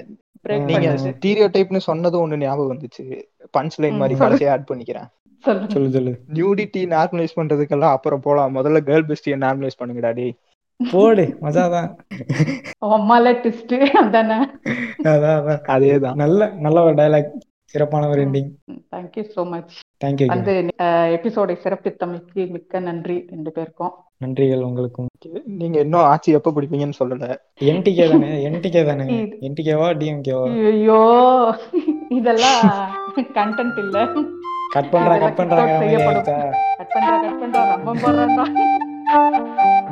பிரேக் 0.44 0.68
நீங்க 0.70 0.90
ஸ்டீரியோ 1.02 1.48
டைப்னு 1.54 1.80
சொன்னது 1.88 2.16
ஒண்ணு 2.22 2.36
ஞாபகம் 2.36 2.72
வந்துச்சு. 2.72 3.04
பஞ்ச் 3.56 3.76
லைன் 3.76 3.96
மாதிரி. 3.96 4.20
கடைசியா 4.20 4.50
ஆட் 4.50 4.68
பண்ணிக்கிறேன். 4.70 5.08
சொல்லு. 5.44 5.90
சொல்லு 5.94 6.12
நியூடிட்டி 6.34 6.82
நார்மலைஸ் 6.94 7.36
பண்றதுக்கெல்லாம் 7.36 7.96
அப்புறம் 7.96 8.20
போலாம். 8.20 8.56
முதல்ல 8.56 8.80
கேர்ள் 8.88 9.08
பெஸ்டியை 9.10 9.38
நார்மலைஸ் 9.44 9.80
பண்ணுங்கடா 9.80 10.12
டேய். 10.14 10.34
போடு 10.80 11.24
மஜாதான் 11.42 11.88
அம்மால 12.86 13.32
ட்விஸ்ட் 13.42 13.74
அதானே? 14.00 14.38
அதான் 15.04 15.60
அதேதான். 15.74 16.14
நல்ல 16.14 16.50
நல்ல 16.58 16.78
ஒரு 16.82 16.94
டைலாக் 16.94 17.28
சிறப்பான 17.72 18.08
ஒரு 18.12 18.20
ending 18.26 18.50
thank you 18.92 19.24
so 19.34 19.42
much 19.52 19.74
thank you 20.04 20.26
வந்து 20.32 20.54
எபிசோடை 21.16 21.54
சிறப்பித்தமைக்கு 21.64 22.42
மிக்க 22.54 22.80
நன்றி 22.88 23.16
ரெண்டு 23.32 23.50
பேருக்கும். 23.56 23.92
நன்றிகள் 24.24 24.64
உங்களுக்கும். 24.66 25.08
நீங்க 25.60 25.76
இன்னும் 25.84 26.06
ஆட்சி 26.10 26.36
எப்ப 26.38 26.52
பிடிப்பீங்கன்னு 26.56 26.98
சொல்லல. 27.00 27.26
என்டிகே 27.70 28.06
தானே? 28.12 28.30
என்டிகே 28.48 28.82
தானே? 28.90 29.06
என்டிகேவா 29.48 29.88
டிஎம்கேவா 30.00 30.44
ஐயோ 30.70 31.00
இதெல்லாம் 32.18 32.62
கண்டென்ட் 33.38 33.80
இல்ல. 33.84 33.96
கட் 34.74 34.90
இதெல்லாம் 34.90 35.22
கட் 35.24 35.38
பண்றாங்க 35.40 35.72
கட் 35.94 36.94
பண்ற 36.94 37.16
கட் 37.24 37.40
பண்ற 37.42 37.64
ரொம்ப 37.74 37.94
போடுறேன்டா 38.02 38.46